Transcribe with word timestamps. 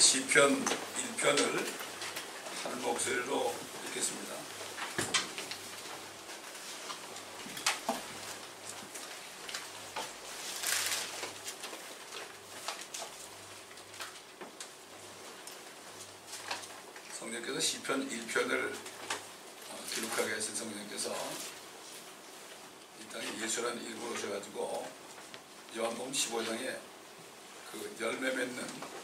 시편 0.00 0.64
1편을 0.64 1.66
한 2.64 2.80
목소리로 2.80 3.54
읽겠습니다. 3.84 4.34
성령께서 17.18 17.60
시편 17.60 18.08
1편을 18.08 18.72
어, 18.72 19.84
기록하게 19.94 20.32
하신 20.32 20.54
성령께서 20.56 21.14
이 23.02 23.12
땅에 23.12 23.26
예수라는 23.42 23.84
이름으로 23.84 24.14
오셔가지고 24.14 24.90
요한복음 25.76 26.10
15장에 26.10 26.78
그 27.70 27.96
열매 28.00 28.34
맺는 28.34 28.99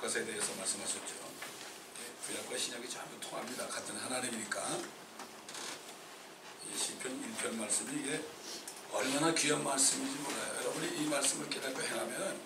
것에 0.00 0.24
대해서 0.24 0.54
말씀하셨죠. 0.54 1.14
예, 1.14 2.26
구약과 2.26 2.56
신약이 2.56 2.88
전부 2.88 3.20
통합니다. 3.20 3.66
같은 3.68 3.94
하나님이니까 3.96 4.78
이 6.66 6.78
시편 6.78 7.36
1편 7.36 7.54
말씀이 7.56 8.00
이게 8.00 8.24
얼마나 8.92 9.34
귀한 9.34 9.62
말씀인지 9.62 10.16
몰라요. 10.22 10.56
여러분이 10.60 11.02
이 11.02 11.08
말씀을 11.08 11.50
깨닫고 11.50 11.82
행하면 11.82 12.40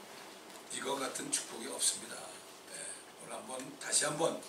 이거 0.72 0.96
같은 0.96 1.30
축복이 1.30 1.68
없습니다. 1.68 2.16
예, 2.72 3.22
오늘 3.22 3.34
한번 3.34 3.78
다시 3.78 4.04
한번 4.04 4.42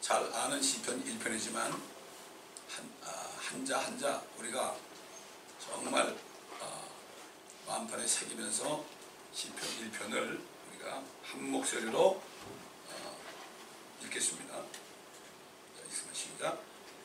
잘 0.00 0.22
아는 0.32 0.62
시편 0.62 1.04
1편이지만 1.04 1.56
한, 1.56 2.92
아, 3.02 3.36
한자 3.38 3.80
한자 3.80 4.22
우리가 4.38 4.76
정말 5.58 6.16
아, 6.60 6.82
마음판에 7.66 8.06
새기면서 8.06 8.84
시편 9.32 9.90
1편을 9.90 10.40
우리가 10.70 11.02
한 11.24 11.50
목소리로 11.50 12.00
어, 12.00 12.31
읽겠습니다. 14.04 14.54
시작. 16.12 16.58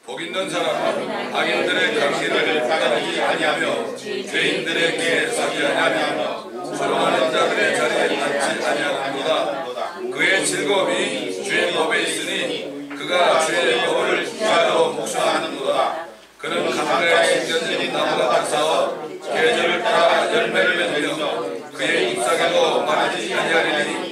복 0.06 0.22
있는 0.22 0.50
사람은 0.50 1.36
악인들의 1.36 2.00
강길을 2.00 2.68
따르지 2.68 3.22
아니하며 3.22 3.96
죄인들의 3.98 4.98
길에 4.98 5.32
서지 5.32 5.66
아니하며 5.66 6.76
조롱하는 6.78 7.32
자들의 7.32 7.78
자리에 7.78 8.22
앉지 8.22 8.66
아니하는도다. 8.66 10.12
그의 10.12 10.46
즐거움이 10.46 11.44
주의 11.44 11.74
법에 11.74 12.02
있으니 12.04 12.90
그가 12.90 13.46
주의 13.46 13.86
법을 13.86 14.26
기하여 14.26 14.90
묵상하는도다. 14.90 16.08
그는 16.38 16.76
강가에 16.76 17.46
심겨진 17.46 17.92
나무 17.92 18.18
같아서 18.18 19.08
계절을 19.22 19.82
따라 19.82 20.34
열매를 20.34 20.78
맺으며 20.78 21.72
그의 21.74 22.14
잎사귀도 22.14 22.84
마르지 22.84 23.34
아니하리니 23.34 24.07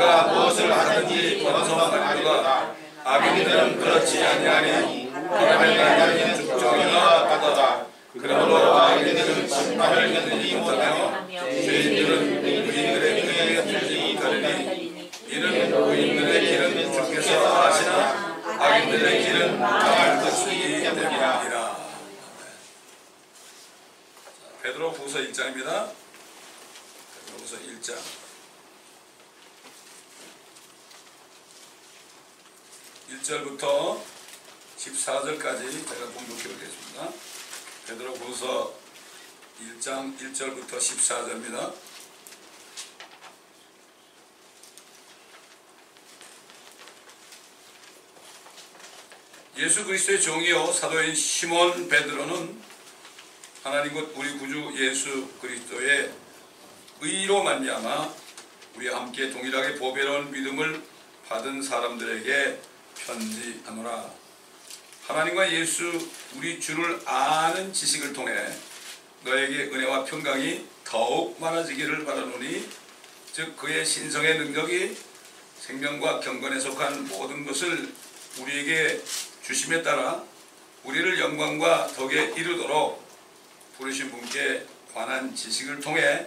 그가 0.00 0.22
무엇을 0.28 0.72
하든지 0.72 1.44
번성하리로다. 1.44 2.74
악인들은 3.04 3.78
그렇지 3.78 4.24
아니하니 4.24 5.10
날리는 5.12 6.36
죽정이나 6.36 7.28
바다다. 7.28 7.84
그러므로 8.18 8.78
악인들은 8.78 9.46
심판을 9.46 10.14
견디지 10.14 10.56
못하며 10.56 11.28
죄인들은 11.28 12.44
의인들의 12.46 13.22
길에 13.22 13.62
들지 13.62 14.14
못하리니 14.14 15.10
이는 15.28 15.74
의인들의 15.74 16.46
길은 16.46 16.92
주께서 16.94 17.62
아시나 17.62 18.38
악인들의 18.58 19.24
길은 19.24 19.60
망할 19.60 20.22
것이기 20.22 20.82
때문이라. 20.82 21.76
베드로 24.62 24.90
후서 24.92 25.18
1장입니다. 25.18 25.90
베드로 27.12 27.38
후서 27.38 27.56
1장. 27.56 28.19
1절부터 33.10 34.00
14절까지 34.78 35.88
제가 35.88 36.06
공독해 36.06 36.42
보겠습니다. 36.44 37.12
베드로 37.86 38.14
후서 38.14 38.72
1장 39.60 40.16
1절부터 40.16 40.78
14절입니다. 40.78 41.74
예수 49.58 49.84
그리스도의 49.84 50.22
종이요 50.22 50.72
사도인 50.72 51.14
시몬 51.14 51.88
베드로는 51.88 52.62
하나님 53.64 53.92
곧 53.92 54.14
우리 54.16 54.38
구주 54.38 54.72
예수 54.76 55.28
그리스도의 55.40 56.12
의로 57.00 57.42
말미암아 57.42 58.14
우리와 58.76 59.00
함께 59.00 59.30
동일하게 59.30 59.74
보배로운 59.74 60.30
믿음을 60.30 60.82
받은 61.28 61.60
사람들에게 61.60 62.69
편지하노라. 63.10 64.10
하나님과 65.06 65.52
예수 65.52 66.08
우리 66.36 66.60
주를 66.60 67.00
아는 67.04 67.72
지식을 67.72 68.12
통해 68.12 68.32
너에게 69.24 69.64
은혜와 69.64 70.04
평강이 70.04 70.64
더욱 70.84 71.40
많아지기를 71.40 72.04
바라노니 72.04 72.68
즉 73.32 73.56
그의 73.56 73.84
신성의 73.84 74.38
능력이 74.38 74.96
생명과 75.58 76.20
경건에 76.20 76.60
속한 76.60 77.08
모든 77.08 77.44
것을 77.44 77.92
우리에게 78.38 79.02
주심에 79.42 79.82
따라 79.82 80.22
우리를 80.84 81.18
영광과 81.18 81.88
덕에 81.88 82.32
이르도록 82.36 83.04
부르신 83.76 84.10
분께 84.10 84.64
관한 84.94 85.34
지식을 85.34 85.80
통해 85.80 86.26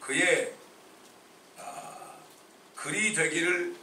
그의 0.00 0.52
아, 1.58 2.16
글이 2.74 3.14
되기를 3.14 3.74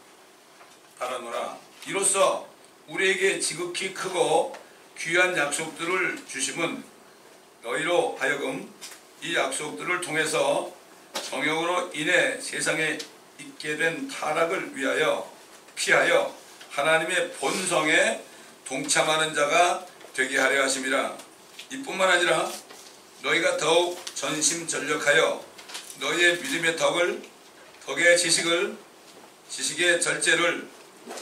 바라노라. 0.98 1.71
이로써 1.88 2.48
우리에게 2.88 3.40
지극히 3.40 3.94
크고 3.94 4.56
귀한 4.98 5.36
약속들을 5.36 6.26
주심은 6.28 6.84
너희로 7.64 8.18
하여금 8.20 8.72
이 9.22 9.36
약속들을 9.36 10.02
통해서 10.02 10.72
정욕으로 11.14 11.92
인해 11.94 12.40
세상에 12.40 12.98
있게 13.40 13.78
된 13.78 14.08
타락을 14.08 14.76
위하여 14.76 15.32
피하여 15.76 16.36
하나님의 16.70 17.34
본성에 17.34 18.22
동참하는 18.66 19.34
자가 19.34 19.86
되게 20.14 20.38
하려 20.38 20.64
하심이라. 20.64 21.18
이뿐만 21.72 22.10
아니라 22.10 22.50
너희가 23.22 23.58
더욱 23.58 24.00
전심전력하여 24.16 25.44
너희의 26.00 26.38
믿음의 26.38 26.78
덕을 26.78 27.22
덕의 27.86 28.18
지식을 28.18 28.78
지식의 29.50 30.02
절제를 30.02 30.68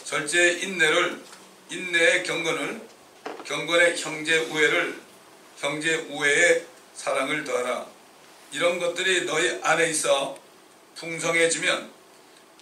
절제의 0.04 0.64
인내를 0.64 1.22
인내의 1.70 2.24
경건을 2.24 2.82
경건의 3.46 3.98
형제 3.98 4.38
우애를 4.38 5.00
형제 5.58 5.96
우애의 6.10 6.66
사랑을 6.96 7.44
더하라. 7.44 7.86
이런 8.52 8.80
것들이 8.80 9.26
너희 9.26 9.60
안에 9.62 9.90
있어 9.90 10.38
풍성해지면 10.96 11.92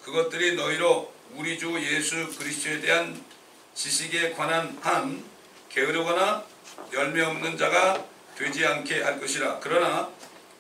그것들이 0.04 0.56
너희로 0.56 1.14
우리 1.36 1.58
주 1.58 1.78
예수 1.82 2.28
그리스도에 2.38 2.82
대한 2.82 3.24
지식에 3.74 4.32
관한 4.32 4.78
한 4.82 5.24
게으르거나 5.70 6.44
열매 6.94 7.22
없는 7.22 7.58
자가 7.58 8.06
되지 8.38 8.66
않게 8.66 9.02
할 9.02 9.20
것이라. 9.20 9.60
그러나 9.60 10.10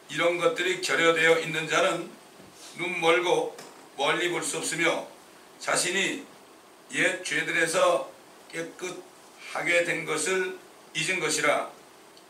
이런 0.09 0.38
것들이 0.38 0.81
결여되어 0.81 1.40
있는 1.40 1.67
자는 1.67 2.09
눈 2.78 3.01
멀고 3.01 3.56
멀리 3.97 4.29
볼 4.29 4.44
수 4.44 4.57
없으며 4.57 5.07
자신이 5.59 6.25
옛 6.94 7.24
죄들에서 7.24 8.12
깨끗하게 8.52 9.84
된 9.84 10.06
것을 10.06 10.58
잊은 10.94 11.20
것이라. 11.20 11.70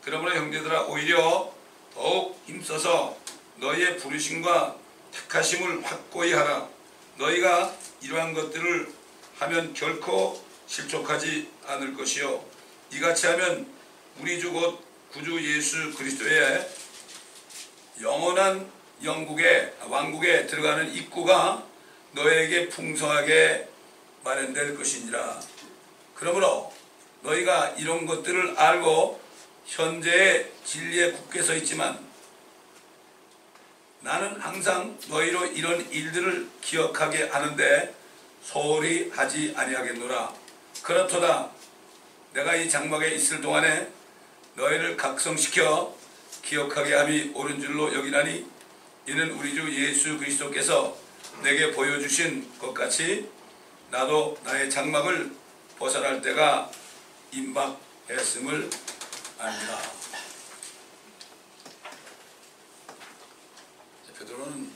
그러므로 0.02 0.34
형제들아 0.34 0.84
오히려 0.84 1.52
더욱 1.94 2.40
힘써서 2.46 3.16
너희의 3.56 3.98
부르심과 3.98 4.76
택하심을 5.12 5.84
확고히 5.84 6.32
하라. 6.32 6.68
너희가 7.16 7.74
이러한 8.02 8.34
것들을 8.34 8.92
하면 9.38 9.74
결코 9.74 10.42
실족하지 10.66 11.50
않을 11.66 11.94
것이요. 11.94 12.44
이같이 12.92 13.26
하면 13.28 13.66
우리 14.20 14.40
주 14.40 14.52
곧 14.52 14.82
구주 15.12 15.40
예수 15.42 15.94
그리스도의 15.94 16.68
영원한 18.00 18.70
영국의 19.02 19.74
왕국에 19.88 20.46
들어가는 20.46 20.92
입구가 20.92 21.64
너에게 22.12 22.68
풍성하게 22.68 23.68
마련될 24.28 24.76
것이니라. 24.76 25.40
그러므로 26.14 26.72
너희가 27.22 27.70
이런 27.78 28.04
것들을 28.04 28.58
알고 28.58 29.20
현재의 29.66 30.52
진리에 30.64 31.12
굳게 31.12 31.42
서 31.42 31.54
있지만 31.54 31.98
나는 34.00 34.38
항상 34.40 34.98
너희로 35.08 35.46
이런 35.46 35.90
일들을 35.90 36.48
기억하게 36.60 37.24
하는데 37.24 37.94
소홀히 38.42 39.10
하지 39.10 39.54
아니하겠노라. 39.56 40.32
그렇도다. 40.82 41.50
내가 42.34 42.54
이 42.54 42.68
장막에 42.68 43.08
있을 43.14 43.40
동안에 43.40 43.88
너희를 44.54 44.96
각성시켜 44.96 45.96
기억하게 46.42 46.94
함이 46.94 47.32
옳은 47.34 47.60
줄로 47.60 47.92
여기나니 47.94 48.46
이는 49.06 49.30
우리 49.32 49.54
주 49.54 49.74
예수 49.74 50.18
그리스도께서 50.18 50.96
내게 51.42 51.72
보여주신 51.72 52.58
것 52.58 52.72
같이 52.74 53.28
나도 53.90 54.38
나의 54.44 54.70
장막을 54.70 55.34
벗어날 55.78 56.20
때가 56.20 56.70
임박했음을 57.32 58.70
압니다. 59.38 59.80
베드로는 64.18 64.72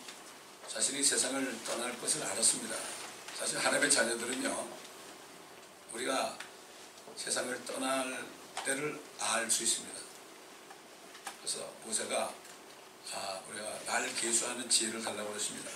자신이 0.69 1.03
세상을 1.03 1.65
떠날 1.65 2.01
것을 2.01 2.23
알았습니다. 2.23 2.75
사실 3.39 3.59
하나님의 3.59 3.91
자녀들은요, 3.91 4.69
우리가 5.93 6.39
세상을 7.17 7.65
떠날 7.67 8.25
때를 8.65 8.99
알 9.19 9.51
수 9.51 9.65
있습니다. 9.65 10.01
그래서 11.41 11.69
모세가 11.85 12.33
아, 13.15 13.41
우리가 13.51 13.85
날 13.85 14.15
계수하는 14.15 14.71
지혜를 14.71 15.03
달라고 15.03 15.31
그랬습니다. 15.31 15.71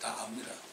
다 0.00 0.22
압니다. 0.22 0.67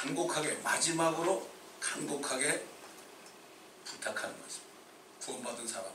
간곡하게 0.00 0.54
마지막으로 0.62 1.46
간곡하게 1.78 2.66
부탁하는 3.84 4.40
것입니다. 4.40 4.74
구원받은 5.20 5.68
사람, 5.68 5.92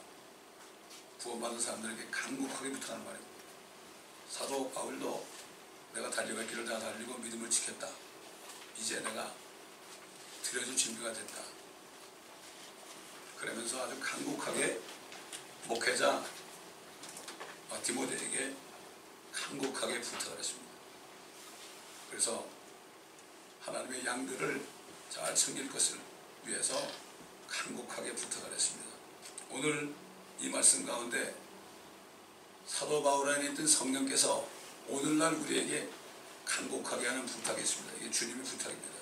구원받은 1.20 1.60
사람들에게 1.60 2.12
간곡하게 2.12 2.72
부탁하는 2.74 3.04
말입니다. 3.04 3.32
사도 4.30 4.70
바울도 4.72 5.26
내가 5.96 6.12
달려갈 6.12 6.48
길을 6.48 6.66
다 6.66 6.78
달리고 6.78 7.18
믿음을 7.18 7.50
지켰다. 7.50 7.90
이제 8.78 9.00
내가 9.00 9.34
들여줄 10.44 10.78
준비가 10.78 11.12
됐다. 11.12 11.42
그러면서 13.38 13.86
아주 13.86 14.00
간곡하게 14.00 14.82
목회자 15.66 16.24
디모데에게 17.82 18.56
간곡하게 19.32 20.00
부탁을 20.00 20.38
했습니다. 20.38 20.72
그래서 22.12 22.55
하나님의 23.66 24.06
양들을 24.06 24.64
잘 25.10 25.36
섬길 25.36 25.70
것을 25.70 26.00
위해서 26.46 26.88
간곡하게 27.48 28.14
부탁을 28.14 28.54
했습니다. 28.54 28.92
오늘 29.50 29.94
이 30.40 30.50
말씀 30.50 30.86
가운데 30.86 31.36
사도 32.68 33.02
바울 33.02 33.30
안에 33.30 33.52
있던 33.52 33.66
성령께서 33.66 34.48
오늘날 34.88 35.34
우리에게 35.34 35.90
간곡하게 36.46 37.08
하는 37.08 37.26
부탁이 37.26 37.62
있습니다. 37.62 37.96
이게 37.98 38.12
주님의 38.12 38.44
부탁입니다. 38.44 38.96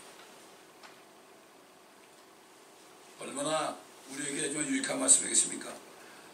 얼마나 3.19 3.77
우리에게 4.10 4.54
좀 4.54 4.63
유익한 4.63 5.00
말씀이겠습니까? 5.00 5.74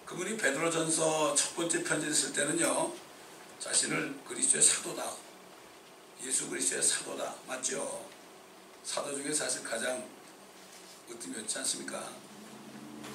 그분이 0.06 0.38
베드로전서 0.38 1.36
첫 1.36 1.56
번째 1.56 1.84
편지를 1.84 2.14
쓸 2.14 2.34
때는요, 2.34 2.94
자신을 3.60 4.20
그리스도의 4.28 4.64
사도다, 4.64 5.16
예수 6.24 6.50
그리스도의 6.50 6.82
사도다, 6.82 7.36
맞죠? 7.48 8.09
사도 8.84 9.16
중에 9.16 9.34
사실 9.34 9.64
가장 9.64 10.08
으뜸이었지 11.10 11.58
않습니까? 11.60 12.12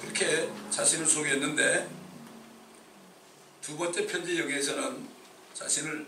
그렇게 0.01 0.49
자신을 0.69 1.05
소개했는데 1.05 1.89
두 3.61 3.77
번째 3.77 4.05
편지 4.05 4.39
여기에서는 4.39 5.07
자신을 5.53 6.07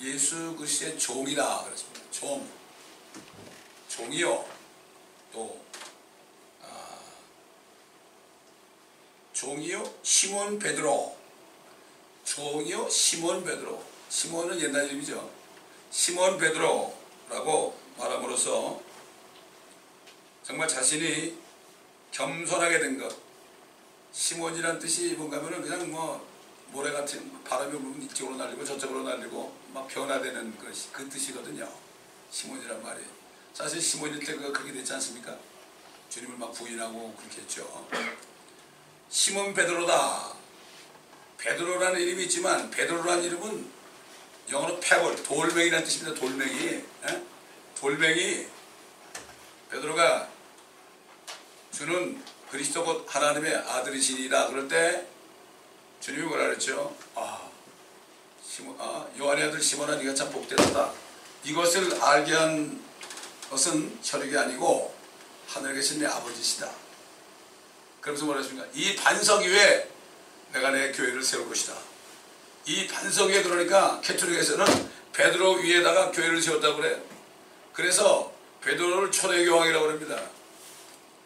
예수 0.00 0.56
그리스도의 0.56 0.98
종이다 0.98 1.64
그랬습니다. 1.64 2.00
종, 2.10 2.48
종이요. 3.88 4.44
또 5.32 5.64
아, 6.62 6.98
종이요 9.32 9.94
시몬 10.02 10.58
베드로, 10.58 11.16
종이요 12.24 12.88
시몬 12.88 13.44
베드로. 13.44 13.82
시몬은 14.08 14.60
옛날 14.60 14.86
이름이죠. 14.86 15.30
시몬 15.90 16.36
베드로라고 16.38 17.78
말함으로써 17.96 18.80
정말 20.50 20.66
자신이 20.66 21.38
겸손하게 22.10 22.80
된 22.80 22.98
것. 22.98 23.16
시몬이란 24.10 24.80
뜻이 24.80 25.14
뭔가 25.14 25.36
하면은 25.36 25.62
그냥 25.62 25.88
뭐 25.92 26.28
모래 26.72 26.90
같은 26.90 27.40
바람이 27.44 27.70
불면 27.70 28.02
이쪽으로 28.02 28.36
날리고 28.36 28.64
저쪽으로 28.64 29.04
날리고 29.04 29.56
막 29.72 29.86
변화되는 29.86 30.58
것이 30.58 30.88
그 30.90 31.08
뜻이거든요. 31.08 31.72
시몬이란 32.32 32.82
말이. 32.82 33.00
사실 33.54 33.80
시몬일 33.80 34.18
때 34.18 34.34
그가 34.34 34.50
그렇게 34.50 34.72
됐지 34.72 34.92
않습니까? 34.94 35.38
주님을 36.08 36.36
막 36.36 36.52
부인하고 36.52 37.14
그렇게 37.14 37.42
했죠. 37.42 37.86
시몬 39.08 39.54
베드로다. 39.54 40.34
베드로라는 41.38 42.00
이름이 42.00 42.24
있지만 42.24 42.68
베드로라는 42.72 43.22
이름은 43.22 43.70
영어로 44.50 44.80
pebble, 44.80 45.22
돌멩이라는 45.22 45.84
뜻입니다. 45.84 46.20
돌멩이. 46.20 46.58
에? 46.58 47.22
돌멩이. 47.76 48.48
베드로가 49.70 50.29
주는 51.80 52.22
그리스도 52.50 52.84
곧 52.84 53.06
하나님의 53.08 53.56
아들이시니라 53.56 54.48
그럴 54.48 54.68
때 54.68 55.06
주님이 56.00 56.24
뭐라 56.24 56.48
그랬죠? 56.48 56.94
아, 57.14 57.48
시몬, 58.46 58.76
아 58.78 59.08
요한의 59.18 59.44
아들 59.44 59.62
시몬아 59.62 59.96
네가 59.96 60.12
참 60.12 60.30
복되다. 60.30 60.92
이것을 61.42 61.98
알게 62.02 62.34
한 62.34 62.84
것은 63.48 63.98
혈육이 64.02 64.36
아니고 64.36 64.94
하늘에 65.48 65.72
계신 65.72 66.00
내 66.00 66.06
아버지시다. 66.06 66.70
그러면서 68.02 68.26
뭐라 68.26 68.42
했습니까? 68.42 68.68
이 68.74 68.94
반석 68.96 69.40
위에 69.40 69.88
내가 70.52 70.72
내 70.72 70.92
교회를 70.92 71.22
세울 71.22 71.48
것이다. 71.48 71.72
이 72.66 72.88
반석 72.88 73.30
위에 73.30 73.42
그러니까 73.42 74.02
캐톨릭에서는 74.02 74.90
베드로 75.14 75.52
위에다가 75.54 76.10
교회를 76.10 76.42
세웠다고 76.42 76.76
그래. 76.76 77.00
그래서 77.72 78.30
베드로를 78.60 79.10
초대교황이라고 79.10 79.88
합니다. 79.88 80.39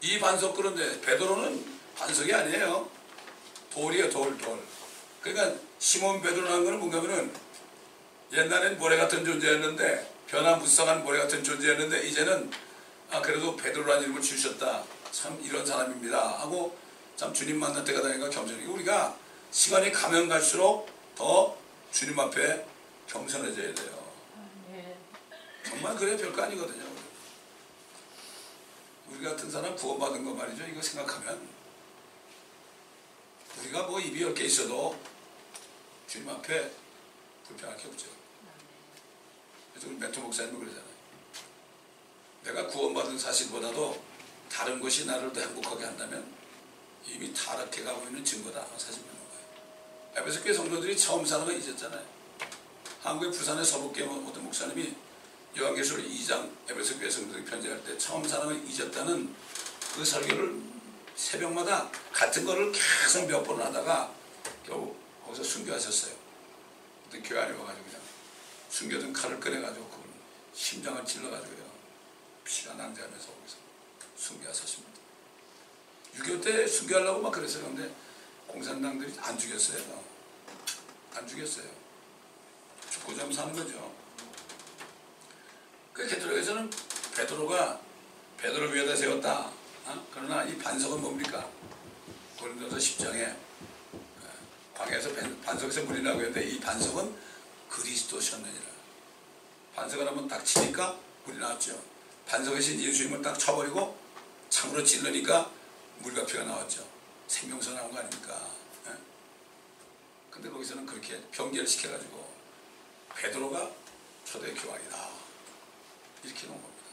이 0.05 0.19
반석 0.19 0.55
그런데 0.55 1.01
베드로는 1.01 1.65
반석이 1.97 2.33
아니에요. 2.35 2.87
돌이에요, 3.73 4.11
돌, 4.11 4.37
돌. 4.37 4.59
그러니까 5.23 5.59
시몬 5.79 6.21
베드로라는 6.21 6.63
거는 6.63 6.79
뭔가면은 6.79 7.33
옛날엔 8.31 8.79
모래 8.79 8.99
같은 8.99 9.25
존재였는데 9.25 10.13
변화무쌍한 10.27 11.05
모래 11.05 11.21
같은 11.21 11.43
존재였는데 11.43 12.07
이제는 12.07 12.51
아 13.11 13.23
그래도 13.23 13.57
베드로라는 13.57 14.03
이름을 14.03 14.21
주셨다. 14.21 14.85
참 15.11 15.41
이런 15.43 15.65
사람입니다. 15.65 16.41
하고 16.41 16.77
참 17.17 17.33
주님 17.33 17.59
만날 17.59 17.83
때가 17.83 18.03
되니까 18.03 18.29
겸손히 18.29 18.67
우리가 18.67 19.17
시간이 19.53 19.91
가면 19.91 20.29
갈수록 20.29 20.87
더 21.17 21.57
주님 21.93 22.19
앞에 22.21 22.67
겸손해져야 23.07 23.75
돼요. 23.75 24.05
정말 25.65 25.97
그래 25.97 26.15
별거 26.15 26.43
아니거든요. 26.43 26.94
우리 29.09 29.25
같은 29.25 29.51
사람 29.51 29.77
구원받은 29.77 30.25
거 30.25 30.35
말이죠. 30.35 30.65
이거 30.67 30.81
생각하면 30.83 31.49
우리가 33.61 33.83
뭐 33.85 34.01
입이 34.01 34.21
열 34.23 34.35
개 34.35 34.45
있어도 34.45 34.99
주님 36.09 36.29
앞에 36.29 36.71
불편할 37.47 37.77
게 37.77 37.89
없죠. 37.89 38.07
그래서 39.73 39.89
우리 39.89 39.97
멘토 39.97 40.21
목사님은 40.23 40.59
그러잖아요. 40.61 40.95
내가 42.45 42.67
구원받은 42.67 43.19
사실보다도 43.19 44.03
다른 44.51 44.81
것이 44.81 45.07
나를 45.07 45.33
더 45.33 45.41
행복하게 45.41 45.85
한다면 45.85 46.33
이미 47.07 47.33
타락해 47.33 47.83
가고 47.83 48.07
있는 48.07 48.25
증거다. 48.25 48.67
사실 48.79 49.03
면 49.03 49.11
거예요. 49.31 50.23
에베소 50.23 50.43
교회 50.43 50.53
성도들이 50.53 50.97
처음 50.97 51.25
사는 51.25 51.45
건 51.45 51.61
잊었잖아요. 51.61 52.05
한국의 53.03 53.31
부산의 53.33 53.65
서북교회 53.65 54.07
어떤 54.07 54.45
목사님이 54.45 54.95
요한계시록 55.57 56.05
2장 56.05 56.51
에베소 56.69 56.99
교회 56.99 57.11
성도들이 57.11 57.45
편지할 57.45 57.83
때 57.85 57.97
처음 57.97 58.27
사람을 58.27 58.65
잊었다는 58.69 59.35
그 59.95 60.05
설교를 60.05 60.61
새벽마다 61.15 61.91
같은 62.13 62.45
거를 62.45 62.73
계속 62.73 63.27
몇 63.29 63.45
번 63.45 63.61
하다가 63.63 64.13
겨우 64.67 64.95
거기서 65.25 65.45
순교하셨어요. 65.45 66.15
근데 67.11 67.29
교회 67.29 67.41
안에 67.41 67.53
와가지고 67.57 67.85
그냥 67.87 68.01
순교든 68.71 69.13
칼을 69.13 69.39
꺼내가지고 69.39 69.89
그걸 69.89 70.05
심장을 70.53 71.05
찔러가지고요. 71.05 71.65
피가 72.45 72.75
낭자하면서 72.75 73.27
거기서 73.27 73.57
순교하셨습니다. 74.17 74.93
6.25 76.17 76.43
때 76.45 76.67
순교하려고 76.67 77.23
막 77.23 77.31
그랬어요. 77.33 77.65
근데 77.65 77.95
공산당들이 78.49 79.15
안 79.21 79.39
죽였어요. 79.39 80.05
안 81.15 81.27
죽였어요. 81.29 81.67
죽고 82.91 83.17
좀 83.17 83.33
사는 83.33 83.53
거죠. 83.53 83.95
그 85.95 86.05
캐톨릭에서는 86.09 86.69
베드로가 87.17 87.81
베드로 88.39 88.71
위에다 88.71 88.97
세웠다. 88.97 89.49
어? 89.87 90.07
그러나 90.13 90.43
이 90.43 90.59
반석은 90.59 91.01
뭡니까? 91.01 91.49
고린도서 92.37 92.77
10장에 92.77 93.37
광야에서 94.75 95.11
반석에서 95.45 95.85
물이 95.85 96.03
나고 96.03 96.19
했는데 96.19 96.49
이 96.49 96.59
반석은 96.59 97.17
그리스도셨느니라. 97.69 98.65
반석을 99.77 100.09
한번 100.09 100.27
딱 100.27 100.45
치니까 100.45 100.99
물이 101.27 101.39
나왔죠. 101.39 101.81
반석에신 102.27 102.81
예수님을 102.81 103.23
딱 103.23 103.39
쳐버리고 103.39 103.97
창으로 104.51 104.83
찔르니까 104.83 105.49
물과 106.01 106.27
피가 106.27 106.43
나왔죠. 106.43 106.85
생명서 107.29 107.71
나온 107.73 107.93
거 107.93 107.99
아닙니까? 107.99 108.49
예? 108.89 108.91
근데 110.29 110.51
거기서는 110.51 110.87
그렇게 110.87 111.21
변개를 111.31 111.65
시켜가지고 111.65 112.35
베드로가 113.15 113.71
초대 114.25 114.53
교황이다 114.53 115.14
놓은 116.47 116.63
겁니다. 116.63 116.85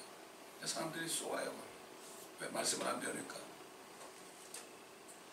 사람들이 0.66 1.08
쏘아요. 1.08 1.54
왜 2.40 2.48
말씀을 2.50 2.88
안 2.88 3.00
배우니까. 3.00 3.36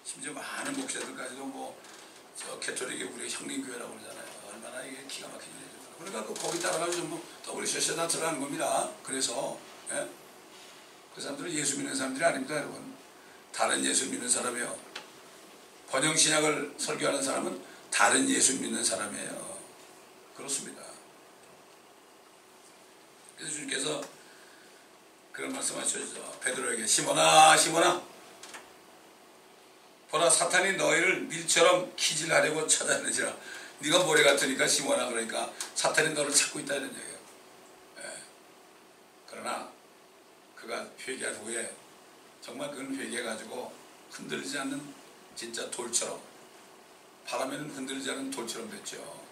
심지어 0.05 0.33
많은 0.33 0.73
목사들까지도 0.75 1.45
뭐저 1.45 2.59
캐톨릭이 2.61 3.02
우리 3.05 3.28
형님교회라고 3.28 3.95
그러잖아요. 3.95 4.26
얼마나 4.49 4.83
이게 4.85 5.05
기가 5.07 5.28
막힌 5.28 5.50
일이죠. 5.50 5.97
그러니까 5.99 6.25
그 6.25 6.35
거기 6.35 6.61
따라가지고 6.61 7.21
전부 7.45 7.61
WCC에다 7.61 8.09
들어가는 8.09 8.40
겁니다. 8.40 8.90
그래서 9.02 9.59
예? 9.90 10.09
그 11.14 11.21
사람들은 11.21 11.50
예수 11.52 11.76
믿는 11.78 11.95
사람들이 11.95 12.25
아닙니다, 12.25 12.57
여러분. 12.57 12.95
다른 13.52 13.85
예수 13.85 14.09
믿는 14.09 14.28
사람이요. 14.28 14.78
번영 15.90 16.17
신약을 16.17 16.75
설교하는 16.78 17.23
사람은 17.23 17.62
다른 17.90 18.28
예수 18.28 18.61
믿는 18.61 18.85
사람이에요. 18.85 19.59
그렇습니다. 20.37 20.88
그래서 23.38 23.54
주님께서 23.54 24.02
그런 25.33 25.52
말씀하셨죠. 25.52 26.40
베드로에게 26.40 26.85
시몬아, 26.85 27.57
시몬아, 27.57 28.02
보라 30.11 30.28
사탄이 30.28 30.76
너희를 30.76 31.21
밀처럼 31.23 31.95
기질하려고 31.95 32.66
찾아내지라. 32.66 33.37
네가 33.80 34.02
모래 34.04 34.25
같으니까 34.25 34.66
시몬아 34.66 35.07
그러니까 35.07 35.52
사탄이 35.76 36.14
너를 36.14 36.35
찾고 36.35 36.59
있다 36.61 36.75
이런 36.75 36.88
얘기예요. 36.88 37.18
예. 37.99 38.02
그러나 39.30 39.71
그가 40.57 40.88
회개한 41.07 41.37
후에 41.37 41.73
정말 42.40 42.71
그건 42.73 42.97
회개해가지고 42.97 43.73
흔들리지 44.11 44.59
않는 44.59 44.95
진짜 45.37 45.71
돌처럼 45.71 46.21
바람에는 47.26 47.71
흔들리지 47.71 48.11
않는 48.11 48.30
돌처럼 48.33 48.68
됐죠. 48.71 49.27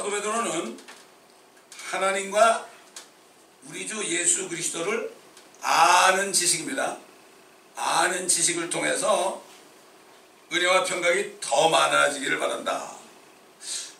사도 0.00 0.10
베드로는 0.12 0.78
하나님과 1.90 2.66
우리 3.66 3.86
주 3.86 4.02
예수 4.02 4.48
그리스도를 4.48 5.12
아는 5.60 6.32
지식입니다. 6.32 6.96
아는 7.76 8.26
지식을 8.26 8.70
통해서 8.70 9.42
은혜와 10.50 10.84
평강이 10.84 11.40
더 11.42 11.68
많아지기를 11.68 12.38
바란다. 12.38 12.92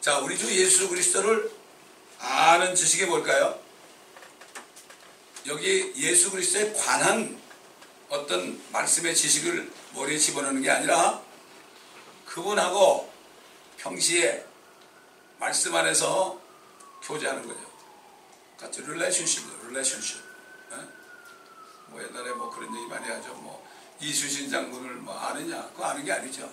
자, 0.00 0.20
우리 0.20 0.38
주 0.38 0.50
예수 0.56 0.88
그리스도를 0.88 1.52
아는 2.18 2.74
지식이 2.74 3.04
뭘까요? 3.04 3.60
여기 5.48 5.92
예수 5.96 6.30
그리스도에 6.30 6.72
관한 6.72 7.38
어떤 8.08 8.58
말씀의 8.72 9.14
지식을 9.14 9.70
머리에 9.92 10.16
집어넣는 10.16 10.62
게 10.62 10.70
아니라 10.70 11.20
그분하고 12.24 13.12
평시에 13.76 14.49
말씀 15.40 15.74
안에서 15.74 16.38
교제하는 17.02 17.48
거죠. 17.48 17.60
같이 18.60 18.82
relationship, 18.82 19.68
relationship. 19.68 20.20
뭐 21.86 22.02
옛날에 22.02 22.30
뭐 22.34 22.50
그런 22.50 22.76
얘기 22.76 22.86
많이 22.86 23.08
하죠. 23.08 23.32
뭐 23.36 23.66
이수신 23.98 24.50
장군을 24.50 24.96
뭐 24.96 25.18
아느냐? 25.18 25.62
그거 25.70 25.86
아는 25.86 26.04
게 26.04 26.12
아니죠. 26.12 26.48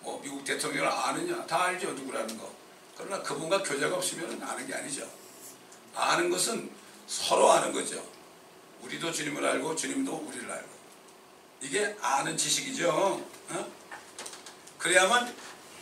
뭐 0.00 0.20
미국 0.22 0.44
대통령을 0.44 0.86
아느냐? 0.86 1.46
다 1.46 1.64
알죠. 1.64 1.92
누구라는 1.92 2.38
거. 2.38 2.54
그러나 2.96 3.22
그분과 3.22 3.62
교제가 3.62 3.96
없으면 3.96 4.40
아는 4.42 4.66
게 4.66 4.74
아니죠. 4.74 5.08
아는 5.94 6.28
것은 6.28 6.70
서로 7.06 7.50
아는 7.50 7.72
거죠. 7.72 8.06
우리도 8.82 9.12
주님을 9.12 9.44
알고 9.44 9.74
주님도 9.74 10.14
우리를 10.14 10.50
알고. 10.50 10.68
이게 11.62 11.96
아는 12.02 12.36
지식이죠. 12.36 12.90
어? 12.90 13.72
그래야만 14.78 15.34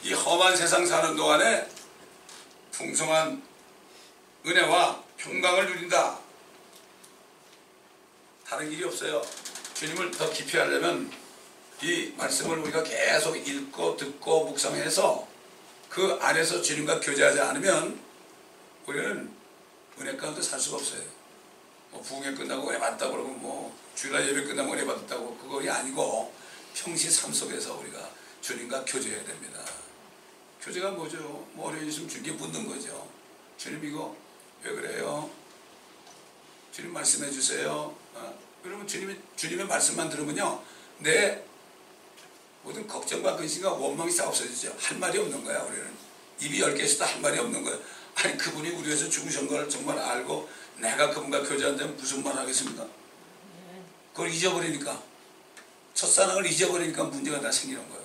이 0.05 0.13
험한 0.13 0.57
세상 0.57 0.87
사는 0.87 1.17
동안에 1.17 1.82
풍성한 2.73 3.43
은혜와 4.45 5.05
평강을 5.19 5.67
누린다. 5.67 6.19
다른 8.47 8.69
길이 8.69 8.83
없어요. 8.85 9.23
주님을 9.75 10.11
더 10.11 10.31
깊이 10.33 10.57
하려면 10.57 11.11
이 11.83 12.13
말씀을 12.17 12.59
우리가 12.59 12.83
계속 12.83 13.37
읽고 13.37 13.97
듣고 13.97 14.47
묵상해서 14.47 15.29
그 15.89 16.19
안에서 16.21 16.63
주님과 16.63 17.01
교제하지 17.01 17.41
않으면 17.41 18.01
우리는 18.87 19.31
은혜 20.01 20.17
가운데 20.17 20.41
살 20.43 20.59
수가 20.59 20.77
없어요. 20.77 21.03
뭐 21.91 22.01
부흥회 22.03 22.35
끝나고 22.35 22.71
은혜 22.71 22.79
받았다고 22.79 23.13
그러고 23.13 23.31
뭐 23.31 23.79
주일날 23.95 24.27
예배 24.29 24.45
끝나고 24.45 24.73
은혜 24.73 24.85
받았다고 24.87 25.37
그거이 25.39 25.69
아니고 25.69 26.33
평시 26.75 27.11
삶 27.11 27.33
속에서 27.33 27.75
우리가 27.79 28.09
주님과 28.41 28.85
교제해야 28.87 29.23
됩니다. 29.25 29.63
교제가 30.63 30.93
뭐죠? 30.93 31.19
뭐 31.53 31.69
어려운 31.69 31.89
있으면 31.89 32.09
주님께 32.09 32.33
묻는 32.33 32.67
거죠. 32.69 33.09
주님 33.59 33.85
이거 33.85 34.17
왜 34.63 34.73
그래요? 34.73 35.29
주님 36.73 36.93
말씀해 36.93 37.31
주세요. 37.31 37.95
어? 38.15 38.39
그러면 38.63 38.87
주님의, 38.87 39.19
주님의 39.37 39.67
말씀만 39.67 40.09
들으면요. 40.09 40.63
내 40.99 41.43
모든 42.63 42.87
걱정과 42.87 43.37
근심과 43.37 43.73
원망이 43.73 44.15
다 44.15 44.29
없어지죠. 44.29 44.75
할 44.79 44.99
말이 44.99 45.19
없는 45.19 45.43
거야, 45.43 45.63
우리는. 45.63 45.91
입이 46.41 46.61
열 46.61 46.75
개 46.77 46.85
있어도 46.85 47.07
할 47.07 47.21
말이 47.21 47.39
없는 47.41 47.63
거야. 47.63 47.77
아니, 48.15 48.37
그분이 48.39 48.71
우리 48.71 48.87
위해서 48.87 49.09
죽으신 49.09 49.49
걸 49.49 49.69
정말 49.69 49.99
알고 49.99 50.49
내가 50.77 51.11
그분과 51.11 51.43
교제한다면 51.43 51.97
무슨 51.97 52.23
말 52.23 52.37
하겠습니까? 52.37 52.87
그걸 54.13 54.31
잊어버리니까. 54.31 55.03
첫사랑을 55.95 56.47
잊어버리니까 56.47 57.05
문제가 57.05 57.41
다 57.41 57.51
생기는 57.51 57.87
거예요. 57.89 58.02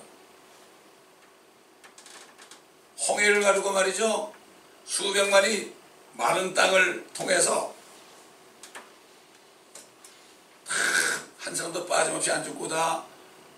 홍해를 3.06 3.40
가지고 3.42 3.72
말이죠. 3.72 4.32
수백만이 4.84 5.72
많은 6.14 6.54
땅을 6.54 7.06
통해서 7.14 7.74
한 11.38 11.54
사람도 11.54 11.86
빠짐없이 11.86 12.30
안 12.30 12.42
죽고 12.42 12.68
다 12.68 13.04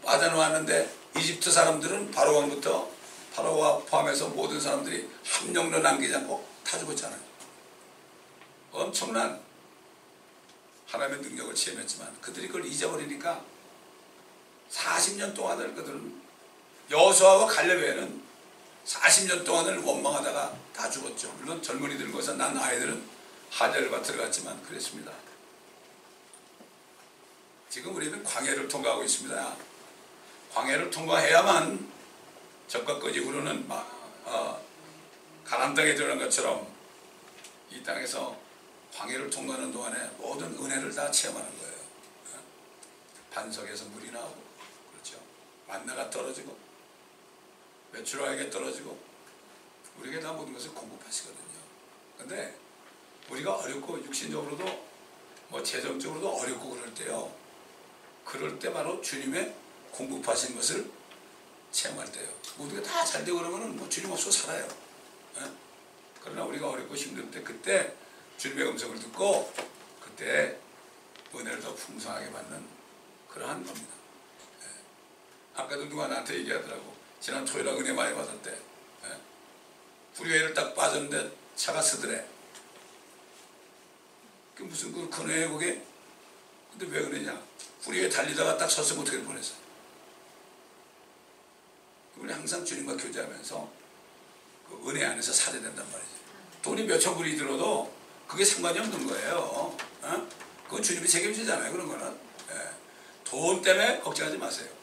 빠져나왔는데 0.04 0.94
이집트 1.16 1.50
사람들은 1.50 2.11
바로 2.11 2.37
왕부터 2.37 2.88
바로와 3.35 3.78
포함해서 3.78 4.28
모든 4.28 4.61
사람들이 4.61 5.09
한 5.25 5.52
명도 5.52 5.78
남기지 5.78 6.14
않고 6.14 6.47
다 6.64 6.78
죽었잖아요. 6.78 7.20
엄청난 8.73 9.40
하나님의 10.87 11.23
능력을 11.23 11.54
체험했지만 11.54 12.20
그들이 12.20 12.49
그걸 12.49 12.66
잊어버리니까 12.66 13.42
40년 14.70 15.35
동안을 15.35 15.75
그들은 15.75 16.20
여수아와 16.90 17.47
갈렙에는 17.47 18.29
40년 18.90 19.44
동안을 19.44 19.78
원망하다가 19.78 20.56
다 20.75 20.90
죽었죠. 20.90 21.32
물론 21.38 21.62
젊은이들 21.62 22.11
거기서 22.11 22.35
난 22.35 22.56
아이들은 22.56 23.09
하늘과 23.50 24.02
들어 24.02 24.25
갔지만 24.25 24.61
그랬습니다. 24.64 25.12
지금 27.68 27.94
우리는 27.94 28.23
광해를 28.25 28.66
통과하고 28.66 29.04
있습니다. 29.04 29.56
광해를 30.52 30.90
통과해야만 30.90 31.88
적과 32.66 32.99
거짓으로는 32.99 33.66
어, 33.70 34.61
가난 35.44 35.73
땅에 35.73 35.94
들어간 35.94 36.18
것처럼 36.18 36.66
이 37.70 37.82
땅에서 37.85 38.37
광해를 38.92 39.30
통과하는 39.30 39.73
동안에 39.73 40.11
모든 40.18 40.52
은혜를 40.59 40.92
다 40.92 41.09
체험하는 41.09 41.59
거예요. 41.59 41.75
어? 42.32 42.38
반석에서 43.30 43.85
물이 43.85 44.11
나오고 44.11 44.42
그렇죠. 44.90 45.20
만나가 45.68 46.11
떨어지고 46.11 46.69
메추라에게 47.92 48.50
떨어지고 48.50 48.99
우리에게 49.99 50.20
다 50.20 50.32
모든 50.32 50.52
것을 50.54 50.73
공급하시거든요. 50.73 51.40
근데 52.18 52.56
우리가 53.28 53.56
어렵고 53.56 54.02
육신적으로도 54.04 54.88
뭐 55.49 55.62
재정적으로도 55.62 56.28
어렵고 56.37 56.70
그럴 56.70 56.94
때요. 56.94 57.35
그럴 58.25 58.59
때 58.59 58.73
바로 58.73 59.00
주님의 59.00 59.54
공급하신 59.90 60.54
것을 60.56 60.90
체험할 61.73 62.11
때요. 62.12 62.28
모두가 62.56 62.82
다 62.82 63.04
잘 63.04 63.25
되고 63.25 63.38
그러면은 63.38 63.76
뭐 63.76 63.88
주님 63.88 64.11
없어 64.11 64.30
살아요. 64.30 64.68
예? 65.38 65.42
그러나 66.23 66.44
우리가 66.44 66.68
어렵고 66.68 66.94
힘들 66.94 67.30
때 67.30 67.42
그때 67.42 67.94
주님의 68.38 68.68
음성을 68.68 68.99
듣고 68.99 69.52
그때 70.00 70.56
은혜를 71.35 71.61
더 71.61 71.75
풍성하게 71.75 72.30
받는 72.30 72.66
그러한 73.28 73.64
겁니다. 73.64 73.94
예. 74.62 75.61
아까도 75.61 75.88
누가 75.88 76.09
나한테 76.09 76.38
얘기하더라고. 76.38 77.00
지난 77.20 77.44
토요일에 77.44 77.70
은혜 77.72 77.92
많이 77.92 78.14
받았대. 78.14 78.50
예? 78.50 79.08
불의회를 80.14 80.54
딱 80.54 80.74
빠졌는데 80.74 81.30
차가 81.54 81.82
쓰더래. 81.82 82.24
그 84.54 84.62
무슨 84.62 84.92
그 84.92 85.08
근혜에 85.10 85.48
그게? 85.48 85.82
근데 86.70 86.86
왜 86.86 87.04
그러냐? 87.04 87.42
불의회 87.82 88.08
달리다가 88.08 88.56
딱 88.56 88.70
서서 88.70 89.00
어떻게 89.00 89.22
보냈어? 89.22 89.54
우리 92.16 92.32
항상 92.32 92.64
주님과 92.64 92.96
교제하면서 92.96 93.70
그 94.68 94.90
은혜 94.90 95.04
안에서 95.04 95.32
살아야 95.32 95.62
된단 95.62 95.90
말이지. 95.90 96.10
돈이 96.62 96.84
몇천 96.84 97.14
불이 97.16 97.36
들어도 97.36 97.92
그게 98.26 98.44
상관이 98.44 98.78
없는 98.78 99.06
거예요. 99.06 99.36
어? 99.36 99.78
그건 100.64 100.82
주님이 100.82 101.08
책임지잖아요. 101.08 101.72
그런 101.72 101.88
거는. 101.88 102.18
예. 102.50 102.70
돈 103.24 103.60
때문에 103.60 104.00
걱정하지 104.00 104.38
마세요. 104.38 104.79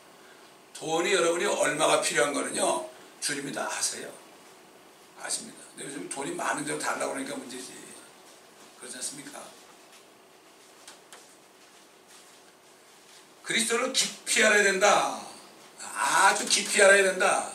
돈이 0.79 1.11
여러분이 1.11 1.45
얼마가 1.45 2.01
필요한 2.01 2.33
거는요 2.33 2.87
주님이 3.19 3.51
다 3.51 3.67
아세요. 3.67 4.11
아십니다. 5.19 5.57
근데 5.75 5.89
요즘 5.89 6.07
돈이 6.07 6.31
많은데 6.31 6.77
달라고 6.77 7.13
그러니까 7.13 7.35
문제지. 7.35 7.73
그렇지 8.79 8.97
않습니까? 8.97 9.43
그리스도를 13.41 13.91
깊이 13.93 14.43
알아야 14.43 14.61
된다. 14.61 15.19
아주 15.95 16.45
깊이 16.45 16.81
알아야 16.81 17.01
된다. 17.01 17.51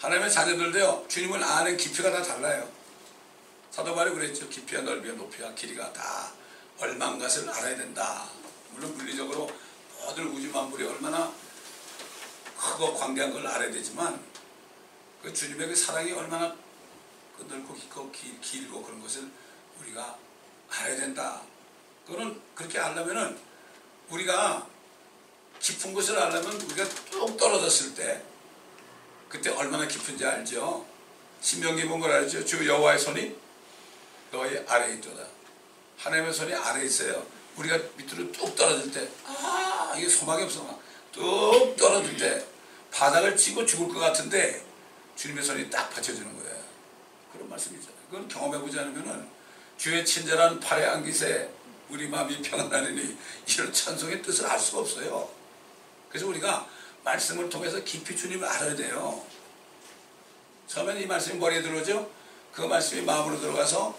하나님의 0.00 0.30
자녀들도요 0.30 1.06
주님을 1.08 1.42
아는 1.42 1.76
깊이가 1.76 2.10
다 2.10 2.22
달라요. 2.22 2.68
사도 3.70 3.94
바울이 3.94 4.12
그랬죠. 4.12 4.48
깊이와 4.48 4.82
넓이와 4.82 5.14
높이와 5.14 5.54
길이가 5.54 5.90
다 5.92 6.32
얼마인 6.78 7.18
것을 7.18 7.48
알아야 7.48 7.76
된다. 7.76 8.28
물론 8.72 8.94
물리적으로 8.96 9.50
모든 10.04 10.26
우주 10.26 10.50
만물이 10.50 10.84
얼마나 10.84 11.32
크고 12.82 12.94
광대한 12.94 13.32
걸 13.32 13.46
알아야 13.46 13.70
되지만 13.70 14.20
그 15.22 15.32
주님의 15.32 15.68
그 15.68 15.76
사랑이 15.76 16.10
얼마나 16.10 16.52
그 17.36 17.46
넓고 17.48 17.74
깊고 17.74 18.10
길, 18.10 18.40
길고 18.40 18.82
그런 18.82 19.00
것을 19.00 19.30
우리가 19.80 20.18
알아야 20.68 20.96
된다. 20.96 21.40
그거는 22.04 22.40
그렇게 22.56 22.80
알려면은 22.80 23.38
우리가 24.08 24.66
깊은 25.60 25.94
것을 25.94 26.18
알려면 26.18 26.60
우리가 26.60 26.84
뚝 27.08 27.36
떨어졌을 27.36 27.94
때 27.94 28.20
그때 29.28 29.50
얼마나 29.50 29.86
깊은지 29.86 30.26
알죠. 30.26 30.84
신명기 31.40 31.86
본 31.86 32.00
걸 32.00 32.10
알죠. 32.10 32.44
주 32.44 32.66
여호와의 32.66 32.98
손이 32.98 33.36
너희 34.32 34.58
아래에 34.66 34.94
있도다. 34.96 35.24
하나님의 35.98 36.32
손이 36.32 36.52
아래에 36.52 36.86
있어요. 36.86 37.24
우리가 37.56 37.78
밑으로 37.96 38.32
뚝 38.32 38.56
떨어질 38.56 38.90
때, 38.90 39.08
아, 39.26 39.94
이게 39.96 40.08
소망이 40.08 40.42
없어. 40.42 40.64
막. 40.64 40.80
뚝 41.12 41.76
떨어질 41.76 42.16
때, 42.16 42.51
바닥을 42.92 43.36
치고 43.36 43.66
죽을 43.66 43.88
것 43.88 43.98
같은데, 43.98 44.64
주님의 45.16 45.42
손이 45.42 45.70
딱 45.70 45.90
받쳐주는 45.90 46.40
거예요. 46.40 46.62
그런 47.32 47.48
말씀이잖아요. 47.48 47.98
그건 48.10 48.28
경험해보지 48.28 48.78
않으면은, 48.78 49.26
주의 49.76 50.04
친절한 50.04 50.60
팔에 50.60 50.86
안기세, 50.86 51.50
우리 51.88 52.08
마음이 52.08 52.40
평안하리니, 52.42 53.16
이런 53.48 53.72
찬송의 53.72 54.22
뜻을 54.22 54.46
알 54.46 54.58
수가 54.58 54.80
없어요. 54.80 55.28
그래서 56.08 56.26
우리가 56.28 56.68
말씀을 57.02 57.48
통해서 57.48 57.82
깊이 57.82 58.16
주님을 58.16 58.46
알아야 58.46 58.76
돼요. 58.76 59.24
처음엔 60.68 61.00
이 61.00 61.06
말씀이 61.06 61.38
머리에 61.38 61.62
들어오죠? 61.62 62.10
그 62.52 62.62
말씀이 62.62 63.02
마음으로 63.02 63.40
들어가서, 63.40 63.98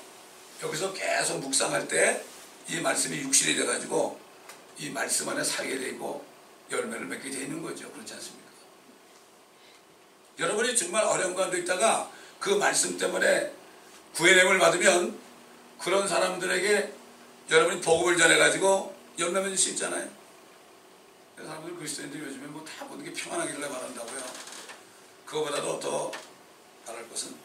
여기서 0.61 0.93
계속 0.93 1.39
묵상할 1.39 1.87
때, 1.87 2.23
이 2.69 2.79
말씀이 2.79 3.17
육신이 3.17 3.55
돼가지고 3.57 4.19
이 4.77 4.89
말씀 4.89 5.27
안에 5.27 5.43
살게 5.43 5.77
되고 5.77 6.25
열매를 6.71 7.05
맺게 7.07 7.29
돼 7.29 7.41
있는 7.41 7.61
거죠. 7.61 7.91
그렇지 7.91 8.13
않습니까? 8.13 8.42
여러분이 10.39 10.75
정말 10.75 11.03
어려운 11.03 11.35
가운데 11.35 11.59
있다가 11.59 12.11
그 12.39 12.49
말씀 12.49 12.97
때문에 12.97 13.53
구해냄을 14.13 14.59
받으면 14.59 15.17
그런 15.79 16.07
사람들에게 16.07 16.93
여러분이 17.49 17.81
복음을 17.81 18.17
전해가지고 18.17 18.95
열매 19.19 19.41
맺을 19.41 19.57
수 19.57 19.69
있잖아요. 19.71 20.09
사람들 21.37 21.75
그리스도인들이 21.75 22.23
요즘에 22.23 22.47
뭐 22.47 22.63
다 22.63 22.85
모든 22.85 23.03
게 23.03 23.11
평안하길래 23.13 23.67
말한다고요. 23.67 24.23
그거보다도 25.25 25.79
더 25.79 26.11
바랄 26.85 27.07
것은 27.09 27.35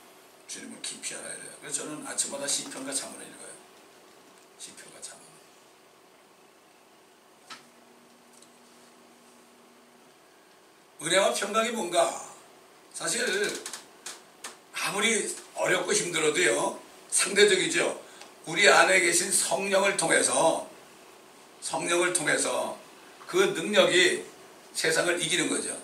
주님을 0.47 0.81
깊이 0.83 1.15
알아야 1.15 1.35
돼요. 1.35 1.53
그래서 1.61 1.83
저는 1.83 2.07
아침마다 2.07 2.47
시편과 2.47 2.93
잠언을 2.93 3.27
읽어요. 3.27 3.49
시표가 4.59 5.01
참 5.01 5.19
은혜와 11.03 11.33
평강이 11.35 11.71
뭔가 11.71 12.28
사실 12.99 13.25
아무리 14.73 15.33
어렵고 15.55 15.93
힘들어도요 15.93 16.81
상대적이죠 17.09 18.03
우리 18.47 18.69
안에 18.69 18.99
계신 18.99 19.31
성령을 19.31 19.97
통해서 19.97 20.69
성령을 21.61 22.13
통해서 22.13 22.77
그 23.29 23.37
능력이 23.37 24.25
세상을 24.75 25.23
이기는 25.23 25.49
거죠 25.49 25.81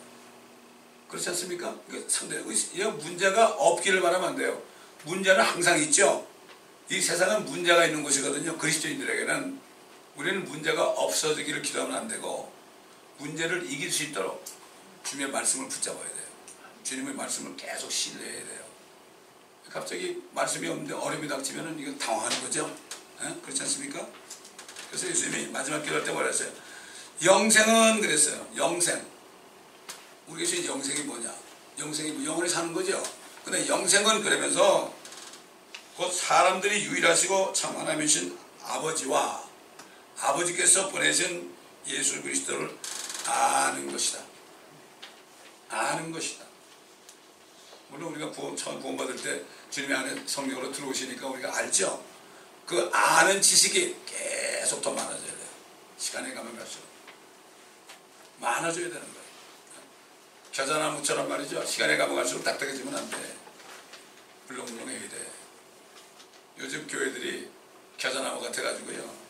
그렇지 1.09 1.29
않습니까? 1.29 1.77
상대 2.09 2.37
문제가 2.39 3.47
없기를 3.47 4.01
바라면 4.01 4.31
안 4.31 4.37
돼요 4.37 4.61
문제는 5.05 5.41
항상 5.41 5.79
있죠 5.83 6.27
이 6.91 7.01
세상은 7.01 7.47
문제가 7.47 7.87
있는 7.87 8.03
곳이거든요. 8.03 8.59
그리스도인들에게는 8.59 9.59
우리는 10.17 10.45
문제가 10.45 10.85
없어지기를 10.85 11.63
기도하면 11.63 11.97
안 11.97 12.09
되고 12.09 12.53
문제를 13.17 13.71
이길 13.73 13.91
수 13.91 14.03
있도록 14.03 14.45
주님의 15.03 15.33
말씀을 15.33 15.69
붙잡아야 15.71 16.03
돼요. 16.03 16.24
주님의 16.85 17.15
말씀을 17.15 17.57
계속 17.57 17.91
신뢰해야 17.91 18.45
돼요. 18.45 18.65
갑자기 19.71 20.23
말씀이 20.33 20.69
없는데 20.69 20.95
어려움이 20.95 21.27
닥치면 21.27 21.81
이거 21.81 21.93
당황하는 21.99 22.41
거죠. 22.43 22.77
에? 23.23 23.35
그렇지 23.43 23.63
않습니까? 23.63 24.07
그래서 24.89 25.09
예수님이 25.09 25.49
마지막 25.49 25.83
기도할 25.83 26.05
때 26.05 26.13
뭐라 26.13 26.29
했어요? 26.29 26.53
영생은 27.25 28.01
그랬어요. 28.01 28.47
영생. 28.57 29.05
우리 30.29 30.41
계신 30.41 30.65
영생이 30.65 31.01
뭐냐? 31.01 31.35
영생이 31.79 32.13
뭐 32.13 32.25
영원히 32.25 32.49
사는 32.49 32.73
거죠. 32.73 33.03
근데 33.45 33.67
영생은 33.67 34.23
그러면서 34.23 34.95
곧 35.97 36.13
사람들이 36.13 36.85
유일하시고 36.85 37.53
참 37.53 37.77
하나님이신 37.77 38.39
아버지와 38.63 39.45
아버지께서 40.21 40.89
보내신 40.91 41.53
예수 41.87 42.23
그리스도를 42.23 42.77
아는 43.27 43.91
것이다. 43.91 44.21
아는 45.69 46.13
것이다. 46.13 46.44
물론 47.95 48.13
우리가 48.13 48.29
구원, 48.31 48.57
처음 48.57 48.81
구원받을 48.81 49.15
때 49.17 49.41
주님의 49.71 49.97
안에 49.97 50.23
성령으로 50.27 50.73
들어오시니까 50.73 51.29
우리가 51.29 51.57
알죠. 51.57 52.05
그 52.67 52.91
아는 52.93 53.41
지식이 53.41 53.97
계속 54.05 54.83
더 54.83 54.93
많아져야 54.93 55.21
돼요. 55.21 55.49
시간에 55.97 56.35
가면 56.35 56.57
갈수록. 56.57 56.85
많아져야 58.41 58.87
되는 58.87 59.01
거예요. 59.01 59.25
겨자나무처럼 60.51 61.29
말이죠. 61.29 61.65
시간에 61.65 61.97
가면 61.97 62.17
갈수록 62.17 62.43
딱딱해지면 62.43 62.97
안 62.97 63.11
돼. 63.11 63.37
물렁물렁해야 64.49 65.09
돼. 65.09 65.31
요즘 66.59 66.87
교회들이 66.89 67.49
겨자나무 67.97 68.41
같아가지고요. 68.41 69.25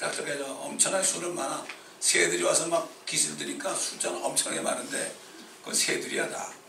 딱딱해져. 0.00 0.44
엄청나게 0.44 1.04
수는 1.04 1.36
많아. 1.36 1.64
새들이 2.00 2.42
와서 2.42 2.66
막 2.66 2.90
기슬들니까 3.06 3.72
숫자는 3.74 4.22
엄청나게 4.24 4.60
많은데 4.60 5.14
그건 5.60 5.74
새들이야 5.74 6.28
다. 6.30 6.63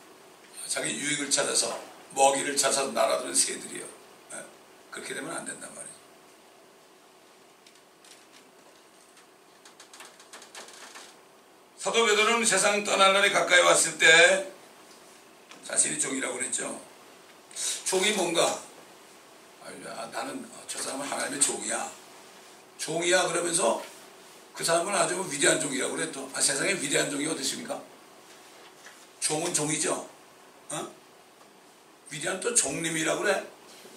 자기 0.75 0.93
유익을 0.93 1.31
찾아서 1.31 1.81
먹이를 2.13 2.57
찾아서 2.57 2.91
날아드는 2.91 3.33
새들이요. 3.33 3.85
네? 4.31 4.45
그렇게 4.91 5.13
되면 5.13 5.31
안 5.31 5.45
된단 5.45 5.73
말이에요. 5.73 5.95
사도 11.77 12.05
베드로는 12.05 12.45
세상 12.45 12.83
떠날 12.83 13.13
날이 13.13 13.31
가까이 13.31 13.61
왔을 13.61 13.97
때 13.97 14.51
자신이 15.63 15.97
종이라고 15.97 16.35
그랬죠. 16.35 16.81
종이 17.85 18.11
뭔가? 18.11 18.61
아, 19.63 20.09
나는 20.11 20.45
저 20.67 20.81
사람은 20.81 21.07
하나님의 21.07 21.39
종이야. 21.39 21.89
종이야 22.79 23.27
그러면서 23.29 23.81
그 24.53 24.65
사람은 24.65 24.93
아주 24.93 25.25
위대한 25.31 25.57
종이라고 25.57 25.95
그랬죠. 25.95 26.29
아, 26.33 26.41
세상에 26.41 26.73
위대한 26.73 27.09
종이 27.09 27.25
어디 27.27 27.43
있습니까? 27.43 27.81
종은 29.21 29.53
종이죠. 29.53 30.14
어? 30.69 30.91
위대한 32.09 32.39
또 32.39 32.53
종님이라고 32.53 33.23
그래. 33.23 33.47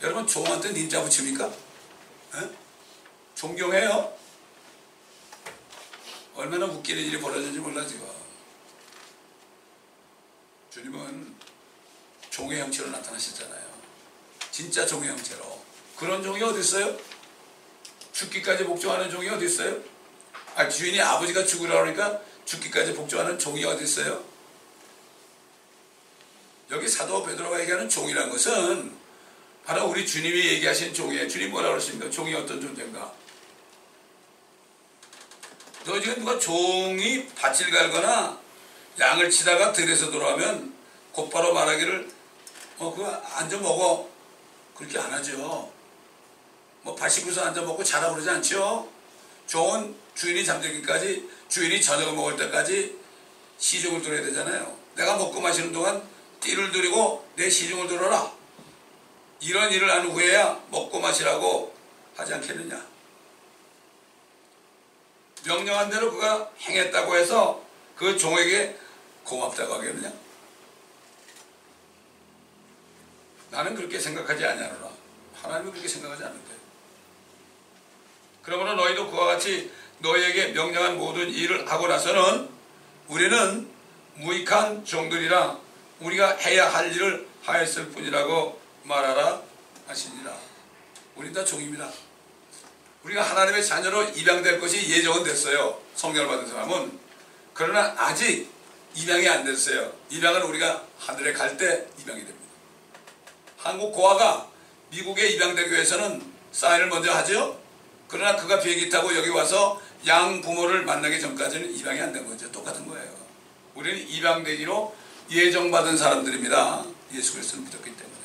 여러분 0.02 0.26
종한테 0.26 0.72
님자 0.72 1.02
붙입니까? 1.02 1.46
어? 1.46 2.50
존경해요. 3.34 4.16
얼마나 6.34 6.66
웃기는 6.66 7.02
일이 7.02 7.20
벌어졌는지 7.20 7.58
몰라 7.58 7.84
지금. 7.86 8.06
주님은 10.70 11.34
종의 12.30 12.60
형체로 12.60 12.90
나타나셨잖아요. 12.90 13.68
진짜 14.52 14.86
종의 14.86 15.10
형체로. 15.10 15.60
그런 15.96 16.22
종이 16.22 16.40
어디 16.42 16.60
있어요? 16.60 16.96
죽기까지 18.12 18.64
복종하는 18.64 19.10
종이 19.10 19.28
어디 19.28 19.46
있어요? 19.46 19.80
아, 20.54 20.68
주인이 20.68 21.00
아버지가 21.00 21.44
죽으라 21.44 21.80
그러니까 21.80 22.20
죽기까지 22.44 22.94
복종하는 22.94 23.38
종이 23.38 23.64
어디 23.64 23.84
있어요? 23.84 24.24
여기 26.70 26.86
사도 26.86 27.22
베드로가 27.22 27.60
얘기하는 27.60 27.88
종이라는 27.88 28.30
것은 28.30 28.96
바로 29.64 29.86
우리 29.86 30.06
주님이 30.06 30.46
얘기하신 30.48 30.92
종이에요. 30.92 31.28
주님 31.28 31.50
뭐라 31.50 31.70
그러십니까? 31.70 32.10
종이 32.10 32.34
어떤 32.34 32.60
존재인가? 32.60 33.12
너 35.84 36.00
지금 36.00 36.18
누가 36.18 36.38
종이 36.38 37.26
밭을 37.34 37.70
갈거나 37.70 38.38
양을 38.98 39.30
치다가 39.30 39.72
들에서 39.72 40.10
돌아오면 40.10 40.74
곧바로 41.12 41.54
말하기를 41.54 42.10
어 42.78 42.94
그거 42.94 43.08
앉아 43.08 43.58
먹어 43.58 44.08
그렇게 44.74 44.98
안 44.98 45.10
하죠. 45.12 45.72
뭐 46.82 46.94
밭이구서 46.94 47.44
앉아 47.46 47.62
먹고 47.62 47.82
자라 47.82 48.10
그러지 48.10 48.28
않죠. 48.28 48.88
종은 49.46 49.96
주인이 50.14 50.44
잠들기까지 50.44 51.28
주인이 51.48 51.80
저녁을 51.80 52.12
먹을 52.12 52.36
때까지 52.36 52.98
시중을 53.58 54.02
들어야 54.02 54.22
되잖아요. 54.22 54.76
내가 54.94 55.16
먹고 55.16 55.40
마시는 55.40 55.72
동안 55.72 56.02
띠를 56.40 56.72
들이고 56.72 57.28
내 57.36 57.48
시중을 57.48 57.88
들어라. 57.88 58.32
이런 59.40 59.70
일을 59.72 59.90
한 59.90 60.06
후에야 60.06 60.60
먹고 60.70 61.00
마시라고 61.00 61.74
하지 62.16 62.34
않겠느냐. 62.34 62.86
명령한 65.44 65.88
대로 65.90 66.10
그가 66.10 66.50
행했다고 66.60 67.16
해서 67.16 67.62
그 67.94 68.16
종에게 68.16 68.76
고맙다고 69.24 69.74
하겠느냐? 69.74 70.12
나는 73.50 73.74
그렇게 73.74 73.98
생각하지 73.98 74.44
아니하노라. 74.44 74.90
하나님은 75.42 75.72
그렇게 75.72 75.88
생각하지 75.88 76.24
않는데. 76.24 76.54
그러므로 78.42 78.74
너희도 78.74 79.10
그와 79.10 79.26
같이 79.26 79.70
너희에게 79.98 80.48
명령한 80.48 80.98
모든 80.98 81.28
일을 81.28 81.70
하고 81.70 81.86
나서는 81.86 82.48
우리는 83.08 83.68
무익한 84.16 84.84
종들이라 84.84 85.58
우리가 86.00 86.36
해야 86.36 86.68
할 86.72 86.94
일을 86.94 87.26
하였을 87.42 87.88
뿐이라고 87.90 88.60
말하라 88.84 89.42
하시니라. 89.86 90.36
우린 91.16 91.32
다 91.32 91.44
종입니다. 91.44 91.88
우리가 93.04 93.22
하나님의 93.22 93.64
자녀로 93.64 94.02
입양될 94.10 94.60
것이 94.60 94.88
예정은 94.88 95.24
됐어요. 95.24 95.80
성경을 95.94 96.28
받은 96.28 96.48
사람은. 96.48 96.98
그러나 97.54 97.94
아직 97.98 98.50
입양이 98.94 99.28
안 99.28 99.44
됐어요. 99.44 99.92
입양은 100.10 100.42
우리가 100.42 100.84
하늘에 100.98 101.32
갈 101.32 101.56
때 101.56 101.86
입양이 101.98 102.20
됩니다. 102.20 102.38
한국 103.56 103.92
고아가 103.92 104.48
미국에 104.90 105.28
입양되기 105.28 105.70
위해서는 105.72 106.22
사인을 106.52 106.86
먼저 106.88 107.12
하죠. 107.12 107.60
그러나 108.08 108.36
그가 108.36 108.60
비행기 108.60 108.88
타고 108.88 109.14
여기 109.16 109.28
와서 109.30 109.80
양 110.06 110.40
부모를 110.40 110.84
만나기 110.84 111.20
전까지는 111.20 111.74
입양이 111.74 112.00
안 112.00 112.12
된 112.12 112.26
거죠. 112.26 112.50
똑같은 112.52 112.86
거예요. 112.86 113.18
우리는 113.74 114.08
입양되기로 114.08 114.96
예정받은 115.30 115.96
사람들입니다. 115.96 116.84
예수 117.12 117.34
그리스도를 117.34 117.64
믿었기 117.64 117.84
때문에. 117.84 118.18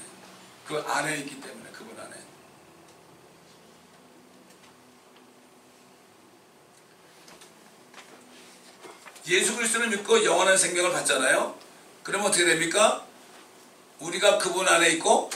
그 0.67 0.77
안에 0.79 1.17
있기 1.19 1.41
때문에 1.41 1.69
그분 1.71 1.99
안에. 1.99 2.15
예수 9.27 9.55
그리스도를 9.55 9.89
믿고 9.89 10.23
영원한 10.23 10.57
생명을 10.57 10.91
받잖아요. 10.91 11.57
그러면 12.03 12.27
어떻게 12.27 12.45
됩니까? 12.45 13.05
우리가 13.99 14.37
그분 14.37 14.67
안에 14.67 14.89
있고 14.91 15.29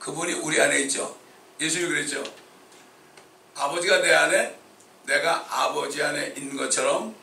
그분이 0.00 0.34
우리 0.34 0.60
안에 0.60 0.80
있죠. 0.82 1.16
예수님이 1.60 1.90
그랬죠. 1.90 2.22
아버지가 3.54 4.00
내 4.00 4.12
안에 4.12 4.58
내가 5.04 5.46
아버지 5.48 6.02
안에 6.02 6.34
있는 6.36 6.56
것처럼 6.56 7.14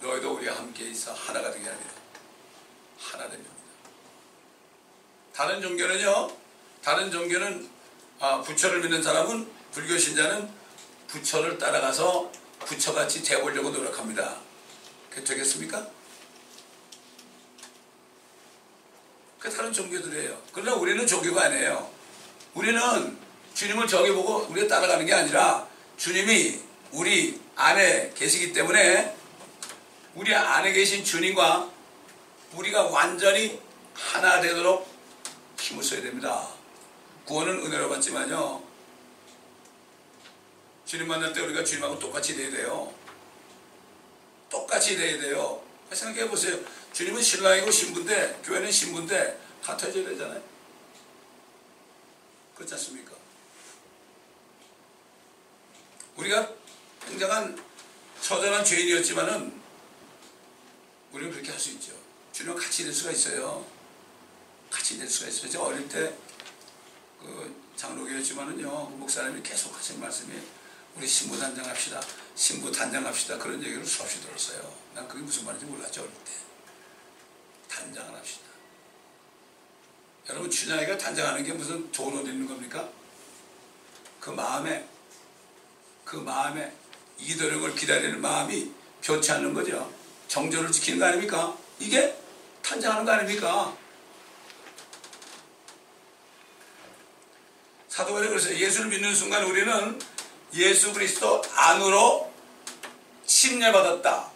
너희도 0.00 0.34
우리와 0.34 0.56
함께 0.56 0.84
있어 0.90 1.12
하나가 1.12 1.50
되게 1.50 1.68
합니다. 1.68 1.93
하나 3.12 3.28
됩니다. 3.28 3.52
다른 5.34 5.60
종교는요. 5.60 6.30
다른 6.82 7.10
종교는 7.10 7.68
아, 8.20 8.40
부처를 8.40 8.80
믿는 8.80 9.02
사람은 9.02 9.50
불교 9.72 9.98
신자는 9.98 10.48
부처를 11.08 11.58
따라가서 11.58 12.30
부처같이 12.60 13.22
되보려고 13.22 13.70
노력합니다. 13.70 14.36
그게 15.10 15.24
되겠습니까? 15.24 15.86
그 19.38 19.50
다른 19.50 19.72
종교들이에요. 19.72 20.42
그러나 20.52 20.74
우리는 20.74 21.06
종교가 21.06 21.44
아니에요. 21.44 21.90
우리는 22.54 23.18
주님을 23.54 23.86
저기 23.86 24.10
보고 24.12 24.46
우리가 24.50 24.68
따라가는 24.68 25.04
게 25.04 25.12
아니라 25.12 25.66
주님이 25.96 26.60
우리 26.92 27.40
안에 27.56 28.12
계시기 28.14 28.52
때문에 28.52 29.14
우리 30.14 30.34
안에 30.34 30.72
계신 30.72 31.04
주님과 31.04 31.73
우리가 32.56 32.84
완전히 32.84 33.60
하나 33.94 34.40
되도록 34.40 34.88
힘을 35.58 35.82
써야 35.82 36.02
됩니다. 36.02 36.48
구원은 37.24 37.64
은혜로 37.64 37.88
받지만요. 37.88 38.62
주님 40.84 41.08
만날 41.08 41.32
때 41.32 41.40
우리가 41.40 41.64
주님하고 41.64 41.98
똑같이 41.98 42.36
돼야 42.36 42.50
돼요. 42.50 42.92
똑같이 44.50 44.96
돼야 44.96 45.20
돼요. 45.20 45.62
생각해 45.92 46.28
보세요. 46.28 46.58
주님은 46.92 47.22
신랑이고 47.22 47.70
신부인데 47.70 48.40
교회는 48.44 48.70
신부인데 48.70 49.40
같아져야 49.62 50.04
되잖아요. 50.10 50.42
그렇지 52.54 52.74
않습니까? 52.74 53.12
우리가 56.16 56.52
굉장한 57.08 57.60
처절한 58.20 58.64
죄인이었지만은 58.64 59.60
우리는 61.12 61.32
그렇게 61.32 61.50
할 61.50 61.58
수 61.58 61.70
있죠. 61.72 62.03
주님과 62.34 62.60
같이 62.60 62.84
될 62.84 62.92
수가 62.92 63.12
있어요. 63.12 63.64
같이 64.70 64.98
될 64.98 65.08
수가 65.08 65.30
있어요. 65.30 65.50
제가 65.50 65.64
어릴 65.64 65.88
때 65.88 66.14
그 67.24 67.64
장로교였지만은요 67.76 68.68
목사님이 68.68 69.42
계속 69.42 69.74
하신 69.76 69.98
말씀이 69.98 70.32
우리 70.96 71.06
신부 71.06 71.38
단장합시다. 71.38 72.00
신부 72.36 72.70
단장합시다. 72.70 73.38
그런 73.38 73.60
얘기를 73.62 73.84
수없이 73.84 74.20
들었어요. 74.20 74.72
난 74.94 75.08
그게 75.08 75.22
무슨 75.22 75.44
말인지 75.44 75.66
몰랐죠 75.66 76.02
어릴 76.02 76.12
때. 76.12 76.30
단장을 77.68 78.14
합시다. 78.14 78.44
여러분 80.28 80.50
춘향이가 80.50 80.96
단장하는 80.98 81.42
게 81.42 81.52
무슨 81.52 81.90
좋은 81.92 82.16
옷 82.16 82.28
입는 82.28 82.46
겁니까? 82.46 82.88
그 84.20 84.30
마음에 84.30 84.88
그 86.04 86.16
마음에 86.16 86.72
이도령을 87.18 87.74
기다리는 87.74 88.20
마음이 88.20 88.70
변치 89.00 89.32
않는 89.32 89.52
거죠. 89.52 89.92
정조를 90.28 90.70
지키는 90.70 90.98
거 90.98 91.06
아닙니까? 91.06 91.58
이게 91.78 92.16
탄장하는 92.64 93.04
거 93.04 93.12
아닙니까? 93.12 93.76
사도바울이 97.88 98.28
그래서 98.28 98.56
예수를 98.56 98.90
믿는 98.90 99.14
순간 99.14 99.44
우리는 99.44 100.00
예수 100.54 100.92
그리스도 100.92 101.42
안으로 101.54 102.32
침례받았다. 103.26 104.32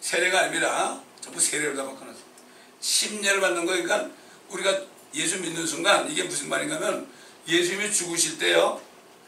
세례가 0.00 0.40
아닙니다. 0.40 1.00
전부 1.20 1.40
세례를 1.40 1.76
다 1.76 1.84
바꿔놨어. 1.84 2.18
침례를 2.80 3.40
받는 3.40 3.64
거 3.64 3.72
그러니까 3.72 4.10
우리가 4.50 4.80
예수 5.14 5.40
믿는 5.40 5.66
순간 5.66 6.10
이게 6.10 6.24
무슨 6.24 6.48
말인가면 6.48 7.08
예수님이 7.46 7.92
죽으실 7.92 8.38
때요. 8.38 8.80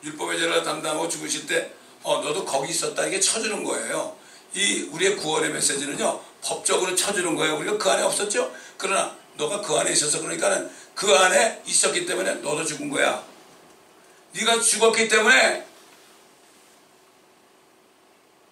율법의 0.04 0.38
죄를 0.38 0.62
담당하고 0.62 1.08
죽으실 1.08 1.46
때 1.46 1.72
어, 2.02 2.20
너도 2.20 2.44
거기 2.44 2.70
있었다. 2.70 3.06
이게 3.06 3.20
쳐주는 3.20 3.64
거예요. 3.64 4.16
이 4.54 4.82
우리의 4.90 5.16
구원의 5.16 5.50
메시지는요. 5.50 6.20
법적으로 6.42 6.94
쳐주는 6.94 7.34
거예요. 7.36 7.56
우리가 7.58 7.78
그 7.78 7.90
안에 7.90 8.02
없었죠. 8.02 8.52
그러나 8.76 9.16
너가 9.36 9.60
그 9.60 9.74
안에 9.74 9.92
있어서 9.92 10.20
그러니까는 10.20 10.70
그 10.94 11.14
안에 11.14 11.62
있었기 11.66 12.06
때문에 12.06 12.34
너도 12.36 12.64
죽은 12.64 12.90
거야. 12.90 13.24
네가 14.32 14.60
죽었기 14.60 15.08
때문에 15.08 15.66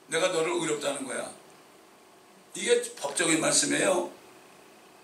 내가 0.09 0.29
너를 0.29 0.53
의롭다는 0.53 1.05
거야. 1.05 1.31
이게 2.55 2.83
법적인 2.95 3.41
말씀이에요. 3.41 4.11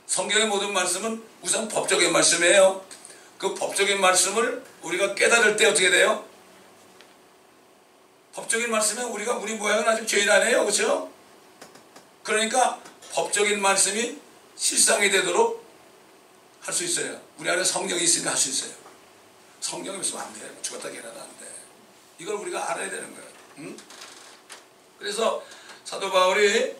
성경의 0.06 0.46
모든 0.46 0.72
말씀은 0.72 1.22
우선 1.42 1.68
법적인 1.68 2.12
말씀이에요. 2.12 2.84
그 3.38 3.54
법적인 3.54 4.00
말씀을 4.00 4.64
우리가 4.82 5.14
깨달을 5.14 5.56
때 5.56 5.66
어떻게 5.66 5.90
돼요? 5.90 6.24
법적인 8.34 8.70
말씀에 8.70 9.02
우리가 9.02 9.36
우리 9.36 9.54
모양은 9.54 9.88
아직 9.88 10.06
죄인 10.06 10.28
아니에요. 10.28 10.62
그렇죠? 10.62 11.10
그러니까 12.22 12.80
법적인 13.12 13.60
말씀이 13.62 14.18
실상이 14.56 15.10
되도록 15.10 15.64
할 16.60 16.72
수 16.72 16.84
있어요. 16.84 17.20
우리 17.36 17.48
안에 17.50 17.62
성경이 17.62 18.02
있으니까 18.02 18.30
할 18.30 18.38
수 18.38 18.48
있어요. 18.48 18.72
성경이 19.60 20.00
있으면 20.00 20.22
안 20.22 20.32
돼. 20.34 20.40
죽었다 20.62 20.90
깨어나도 20.90 21.20
안 21.20 21.26
돼. 21.38 21.46
이걸 22.18 22.36
우리가 22.36 22.70
알아야 22.70 22.90
되는 22.90 23.14
거예요. 23.14 23.28
응? 23.58 23.76
그래서 24.98 25.44
사도 25.84 26.10
바울이 26.10 26.74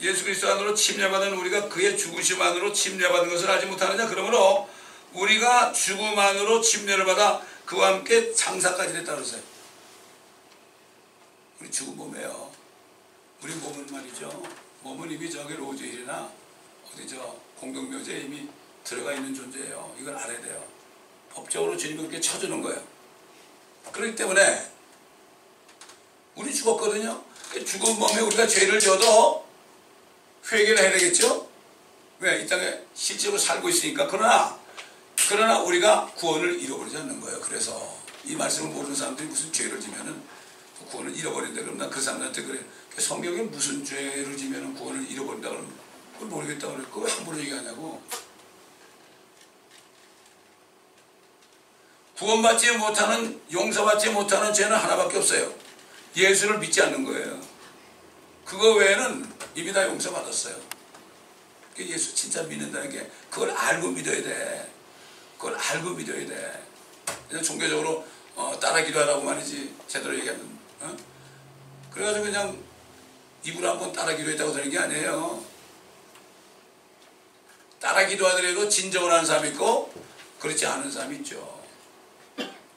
예수 0.00 0.24
그리스도 0.24 0.50
안으로 0.52 0.74
침례받은 0.74 1.34
우리가 1.34 1.68
그의 1.68 1.96
죽으심 1.96 2.42
안으로 2.42 2.72
침례받은 2.72 3.30
것을 3.30 3.48
알지 3.48 3.66
못하느냐 3.66 4.08
그러므로 4.08 4.68
우리가 5.12 5.72
죽음 5.72 6.18
안으로 6.18 6.60
침례를 6.60 7.04
받아 7.04 7.40
그와 7.64 7.88
함께 7.88 8.34
장사까지 8.34 8.92
됐다 8.92 9.14
그러세요. 9.14 9.40
우리 11.64 11.70
죽은 11.70 11.96
몸이에요. 11.96 12.50
우리 13.42 13.54
몸은 13.54 13.86
말이죠. 13.90 14.42
몸은 14.82 15.10
이미 15.10 15.30
저기 15.30 15.54
로즈힐이나 15.54 16.30
어디 16.92 17.08
저 17.08 17.34
공동묘지에 17.58 18.20
이미 18.20 18.46
들어가 18.84 19.14
있는 19.14 19.34
존재예요. 19.34 19.96
이걸 19.98 20.14
알아야 20.14 20.42
돼요. 20.42 20.62
법적으로 21.32 21.74
주님이 21.74 22.00
그렇게 22.00 22.20
쳐주는 22.20 22.60
거예요. 22.60 22.86
그렇기 23.90 24.14
때문에 24.14 24.72
우리 26.34 26.54
죽었거든요. 26.54 27.24
죽은 27.64 27.98
몸에 27.98 28.20
우리가 28.20 28.46
죄를 28.46 28.78
져도 28.78 29.46
회개를 30.52 30.78
해야 30.78 30.92
되겠죠? 30.92 31.48
왜? 32.18 32.42
이 32.42 32.46
땅에 32.46 32.78
실제로 32.94 33.38
살고 33.38 33.70
있으니까. 33.70 34.06
그러나, 34.06 34.60
그러나 35.30 35.60
우리가 35.60 36.12
구원을 36.16 36.60
잃어버리지 36.60 36.98
않는 36.98 37.22
거예요. 37.22 37.40
그래서 37.40 37.96
이 38.26 38.36
말씀을 38.36 38.68
모르는 38.68 38.94
사람들이 38.94 39.28
무슨 39.28 39.50
죄를 39.50 39.80
지면은 39.80 40.33
구원을 40.86 41.16
잃어버린다. 41.16 41.62
그럼 41.62 41.78
난그 41.78 42.00
사람한테 42.00 42.42
그래. 42.42 42.60
성경에 42.98 43.42
무슨 43.42 43.84
죄를 43.84 44.36
지면은 44.36 44.74
구원을 44.74 45.10
잃어버린다. 45.10 45.48
그러면 45.48 45.72
그걸 46.14 46.28
모르겠다고 46.28 46.74
그래. 46.74 46.84
그걸 46.92 47.10
함부로 47.10 47.38
얘기하냐고. 47.40 48.02
구원받지 52.16 52.76
못하는, 52.78 53.40
용서받지 53.52 54.10
못하는 54.10 54.52
죄는 54.52 54.76
하나밖에 54.76 55.18
없어요. 55.18 55.52
예수를 56.16 56.58
믿지 56.58 56.80
않는 56.82 57.04
거예요. 57.04 57.40
그거 58.44 58.74
외에는 58.74 59.28
이미 59.56 59.72
다 59.72 59.84
용서받았어요. 59.86 60.56
그 61.76 61.84
예수 61.88 62.14
진짜 62.14 62.42
믿는다는 62.44 62.88
게 62.90 63.10
그걸 63.28 63.50
알고 63.50 63.90
믿어야 63.90 64.22
돼. 64.22 64.72
그걸 65.36 65.56
알고 65.56 65.90
믿어야 65.90 66.24
돼. 66.26 66.62
종교적으로 67.42 68.06
어, 68.36 68.58
따라 68.60 68.82
기도하라고 68.82 69.22
말이지 69.22 69.74
제대로 69.88 70.16
얘기하면 70.16 70.53
어? 70.84 70.96
그래가지고 71.90 72.24
그냥 72.24 72.64
입으로 73.44 73.70
한번 73.70 73.92
따라 73.92 74.14
기도했다고 74.14 74.52
되는 74.52 74.70
게 74.70 74.78
아니에요. 74.78 75.44
따라 77.80 78.06
기도하더라도 78.06 78.68
진정을 78.68 79.12
하는 79.12 79.24
사람이 79.24 79.50
있고 79.50 79.92
그렇지 80.40 80.66
않은 80.66 80.90
사람이 80.90 81.16
있죠. 81.16 81.62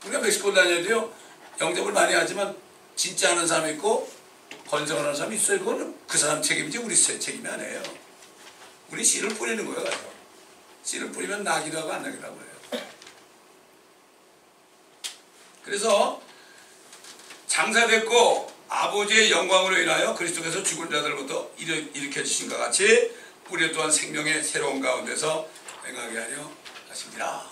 우리가 0.03 0.19
멕시코 0.19 0.53
다녀도요 0.53 1.13
영접을 1.59 1.91
많이 1.91 2.13
하지만 2.13 2.55
진짜 2.95 3.31
하는 3.31 3.47
사람이 3.47 3.73
있고 3.73 4.09
건성을 4.67 5.01
하는 5.01 5.15
사람이 5.15 5.35
있어요. 5.35 5.59
그거는 5.59 5.97
그 6.07 6.17
사람 6.17 6.41
책임이지 6.41 6.79
우리 6.79 6.95
책임이 6.95 7.47
아니에요. 7.47 7.81
우리 8.91 9.03
씨를 9.03 9.29
뿌리는 9.29 9.65
거예요. 9.65 9.89
씨를 10.83 11.11
뿌리면 11.11 11.43
나기도 11.43 11.79
하고 11.79 11.91
안 11.91 12.03
나기도 12.03 12.25
하고 12.25 12.37
그래요. 12.37 12.83
그래서 15.63 16.26
장사됐고 17.57 18.53
아버지의 18.69 19.31
영광으로 19.31 19.79
인하여 19.79 20.13
그리스도께서 20.13 20.61
죽은 20.61 20.91
자들부터 20.91 21.53
일으켜 21.57 22.23
주신 22.23 22.47
것 22.47 22.55
같이 22.55 23.11
우리 23.49 23.71
또한 23.71 23.91
생명의 23.91 24.43
새로운 24.43 24.79
가운데서 24.79 25.49
행하게 25.83 26.19
하려 26.19 26.51
하십니다. 26.87 27.49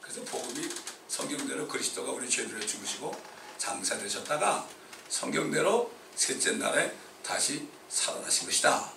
그래서 0.00 0.22
복음이 0.24 0.66
성경대로 1.08 1.68
그리스도가 1.68 2.12
우리 2.12 2.30
죄들을 2.30 2.66
죽으시고 2.66 3.14
장사되셨다가 3.58 4.66
성경대로 5.10 5.92
셋째 6.14 6.52
날에 6.52 6.90
다시 7.22 7.68
살아나신 7.90 8.46
것이다. 8.46 8.90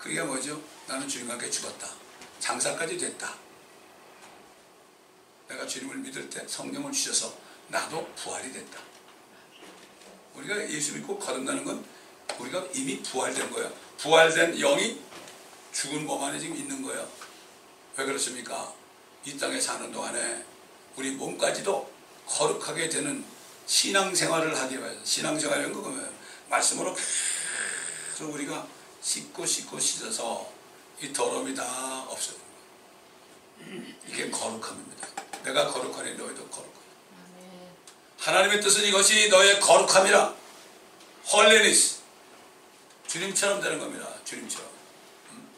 그게 0.00 0.20
뭐죠? 0.20 0.60
나는 0.88 1.06
주님과 1.06 1.34
함께 1.34 1.48
죽었다. 1.48 1.86
장사까지 2.40 2.98
됐다. 2.98 3.36
내가 5.46 5.64
주님을 5.64 5.98
믿을 5.98 6.28
때 6.28 6.44
성령을 6.48 6.90
주셔서 6.90 7.49
나도 7.70 8.06
부활이 8.16 8.52
됐다. 8.52 8.78
우리가 10.34 10.70
예수 10.70 10.94
믿고 10.94 11.18
거듭나는 11.18 11.64
건 11.64 11.84
우리가 12.38 12.64
이미 12.74 13.02
부활된 13.02 13.50
거예요. 13.50 13.72
부활된 13.98 14.58
영이 14.58 15.00
죽은 15.72 16.04
몸 16.04 16.22
안에 16.24 16.38
지금 16.38 16.56
있는 16.56 16.82
거예요. 16.82 17.08
왜 17.96 18.04
그렇습니까? 18.04 18.72
이 19.24 19.36
땅에 19.38 19.60
사는 19.60 19.90
동안에 19.92 20.44
우리 20.96 21.12
몸까지도 21.12 21.90
거룩하게 22.26 22.88
되는 22.88 23.24
신앙생활을 23.66 24.56
하기 24.58 24.78
위해서 24.78 25.04
신앙생활이라는 25.04 25.74
거 25.74 25.82
보면 25.82 26.12
말씀으로 26.48 26.94
계속 26.94 28.32
우리가 28.34 28.66
씻고 29.00 29.46
씻고 29.46 29.78
씻어서 29.78 30.50
이 31.00 31.12
더러움이 31.12 31.54
다 31.54 32.04
없어요. 32.08 32.36
이게 34.08 34.30
거룩함입니다. 34.30 35.08
내가 35.44 35.70
거룩하니 35.70 36.14
너희도 36.16 36.48
거룩 36.48 36.79
하나님의 38.20 38.60
뜻은 38.60 38.84
이것이 38.84 39.28
너의 39.30 39.58
거룩함이라. 39.60 40.34
헐레니스. 41.32 42.00
주님처럼 43.08 43.60
되는 43.62 43.78
겁니다. 43.78 44.06
주님처럼. 44.24 44.70
음. 45.30 45.48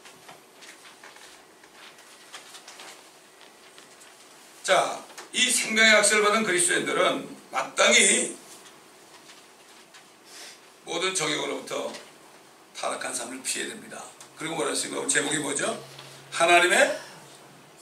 자, 4.63 5.03
이 5.33 5.49
생명의 5.49 5.93
약속을 5.95 6.23
받은 6.23 6.43
그리스도인들은 6.43 7.37
마땅히 7.51 8.37
모든 10.85 11.13
정욕으로부터 11.13 11.91
타락한 12.77 13.13
삶을 13.13 13.43
피해야 13.43 13.69
됩니다. 13.69 14.03
그리고 14.37 14.55
뭐라 14.55 14.71
했습니까? 14.71 15.05
제목이 15.07 15.37
뭐죠? 15.39 15.85
하나님의 16.31 16.99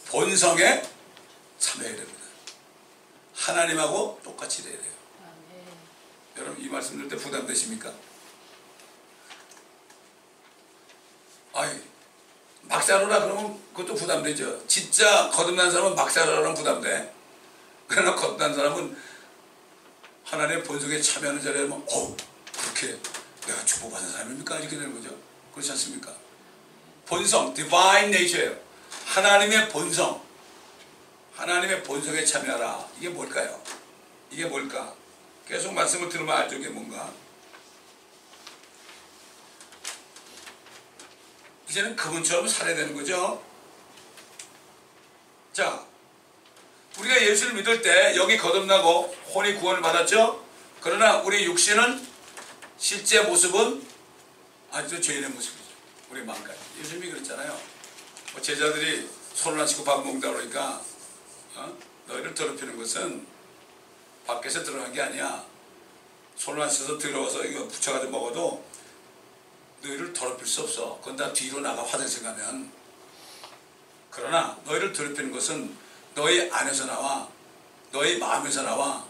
본성에 0.07 0.81
참여해야 1.59 1.95
됩니다. 1.95 2.20
하나님하고 3.41 4.19
똑같이 4.23 4.63
돼야 4.63 4.77
돼요. 4.79 4.91
여러분 6.37 6.63
이 6.63 6.67
말씀 6.69 6.95
들을 6.95 7.09
때 7.09 7.15
부담되십니까? 7.15 7.91
아이 11.53 11.81
막사로라 12.61 13.21
그러면 13.21 13.59
그것도 13.73 13.95
부담되죠. 13.95 14.65
진짜 14.67 15.29
거듭난 15.29 15.71
사람은 15.71 15.95
막사로라는 15.95 16.53
부담돼. 16.53 17.13
그러나 17.87 18.15
거듭난 18.15 18.53
사람은 18.53 18.95
하나님의 20.23 20.63
본성에 20.63 21.01
참여하는 21.01 21.41
자리에 21.41 21.63
면 21.63 21.83
어우 21.89 22.15
그렇게 22.61 22.97
내가 23.45 23.65
축복받은 23.65 24.11
사람입니까? 24.11 24.59
이렇게 24.59 24.77
되는 24.77 24.93
거죠. 24.93 25.17
그렇지 25.51 25.71
않습니까? 25.71 26.13
본성, 27.07 27.53
divine 27.53 28.15
nature예요. 28.15 28.55
하나님의 29.05 29.69
본성. 29.69 30.30
하나님의 31.41 31.81
본성에 31.81 32.23
참여하라. 32.23 32.87
이게 32.99 33.09
뭘까요? 33.09 33.59
이게 34.29 34.45
뭘까? 34.45 34.93
계속 35.47 35.73
말씀을 35.73 36.07
들으면 36.07 36.37
알죠. 36.37 36.57
이게 36.57 36.69
뭔가. 36.69 37.11
이제는 41.67 41.95
그분처럼 41.95 42.47
살아야 42.47 42.75
되는 42.75 42.93
거죠. 42.93 43.43
자, 45.51 45.83
우리가 46.99 47.19
예수를 47.23 47.55
믿을 47.55 47.81
때 47.81 48.15
여기 48.17 48.37
거듭나고 48.37 49.07
혼이 49.33 49.55
구원을 49.55 49.81
받았죠. 49.81 50.45
그러나 50.79 51.17
우리 51.21 51.45
육신은 51.45 52.07
실제 52.77 53.19
모습은 53.21 53.83
아주 54.69 55.01
죄인의 55.01 55.31
모습이죠. 55.31 55.71
우리 56.11 56.21
마음까지. 56.21 56.59
예수님이 56.81 57.09
그랬잖아요. 57.09 57.59
뭐 58.33 58.41
제자들이 58.41 59.09
손을 59.33 59.59
안 59.59 59.65
씻고 59.65 59.83
밥 59.83 60.05
먹다 60.05 60.31
그러니까 60.31 60.90
어? 61.61 61.77
너희를 62.07 62.33
더럽히는 62.33 62.77
것은 62.77 63.25
밖에서 64.25 64.63
들어간 64.63 64.91
게 64.91 65.01
아니야. 65.01 65.45
손을 66.35 66.61
안 66.61 66.69
씻어서 66.69 66.97
들어와서 66.97 67.43
이거 67.45 67.67
붙여가지고 67.67 68.11
먹어도 68.11 68.63
너희를 69.83 70.13
더럽힐 70.13 70.45
수 70.45 70.61
없어. 70.61 70.97
그건 70.99 71.15
다 71.15 71.31
뒤로 71.31 71.59
나가 71.59 71.83
화장실 71.83 72.23
가면. 72.23 72.71
그러나 74.09 74.59
너희를 74.65 74.91
더럽히는 74.91 75.31
것은 75.31 75.75
너희 76.15 76.49
안에서 76.51 76.85
나와 76.85 77.29
너희 77.91 78.17
마음에서 78.17 78.63
나와 78.63 79.05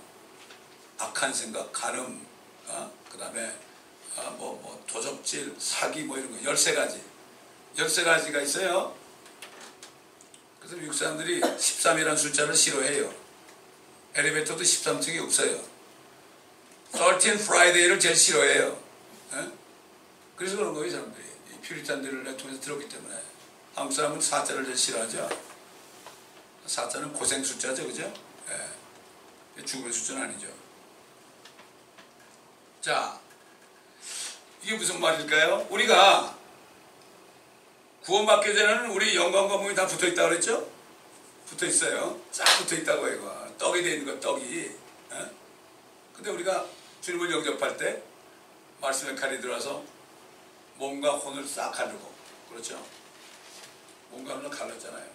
악한 0.97 1.33
생각, 1.33 1.71
간음, 1.71 2.25
어? 2.67 2.91
그 3.11 3.17
다음에 3.17 3.53
어, 4.17 4.35
뭐, 4.37 4.59
뭐 4.61 4.83
도적질, 4.87 5.55
사기 5.57 6.03
뭐 6.03 6.17
이런 6.17 6.31
거 6.31 6.43
열세 6.43 6.73
가지 6.73 7.01
열세 7.77 8.03
가지가 8.03 8.41
있어요. 8.41 8.95
그래서 10.71 10.81
미국 10.83 10.93
사람들이 10.93 11.41
13이라는 11.41 12.17
숫자를 12.17 12.55
싫어해요. 12.55 13.13
엘리베이터도 14.15 14.63
13층이 14.63 15.21
없어요. 15.21 15.61
13 16.93 17.39
Friday를 17.39 17.99
제일 17.99 18.15
싫어해요. 18.15 18.81
에? 19.33 19.51
그래서 20.37 20.55
그런 20.55 20.73
거예요, 20.73 20.89
사람들이. 20.89 21.25
퓨리탄들을 21.61 22.37
통해서 22.37 22.61
들었기 22.61 22.87
때문에. 22.87 23.15
한국 23.75 23.93
사람은 23.93 24.19
4자를 24.19 24.63
제일 24.63 24.77
싫어하죠. 24.77 25.29
4자는 26.67 27.13
고생 27.13 27.43
숫자죠, 27.43 27.85
그죠? 27.87 28.13
예. 28.49 29.65
죽음의 29.65 29.91
숫자는 29.91 30.21
아니죠. 30.23 30.47
자, 32.79 33.19
이게 34.63 34.77
무슨 34.77 35.01
말일까요? 35.01 35.67
우리가 35.69 36.37
구원받기 38.05 38.55
전에는 38.55 38.89
우리 38.91 39.15
영광과 39.15 39.57
몸이 39.57 39.75
다 39.75 39.85
붙어 39.85 40.07
있다고 40.07 40.29
그랬죠? 40.29 40.67
붙어 41.47 41.65
있어요. 41.67 42.19
쫙 42.31 42.45
붙어 42.57 42.75
있다고 42.75 43.07
이거. 43.09 43.47
떡이 43.57 43.83
돼 43.83 43.93
있는 43.95 44.05
거, 44.13 44.19
떡이. 44.19 44.71
예? 45.11 45.31
근데 46.15 46.31
우리가 46.31 46.65
주님을 47.01 47.31
영접할 47.31 47.77
때 47.77 48.01
말씀의 48.79 49.15
칼이 49.15 49.39
들어와서 49.39 49.83
몸과 50.77 51.11
혼을 51.11 51.45
싹 51.45 51.71
가르고 51.71 52.11
그렇죠? 52.49 52.83
몸과 54.09 54.33
혼을 54.33 54.49
갈랐잖아요. 54.49 55.05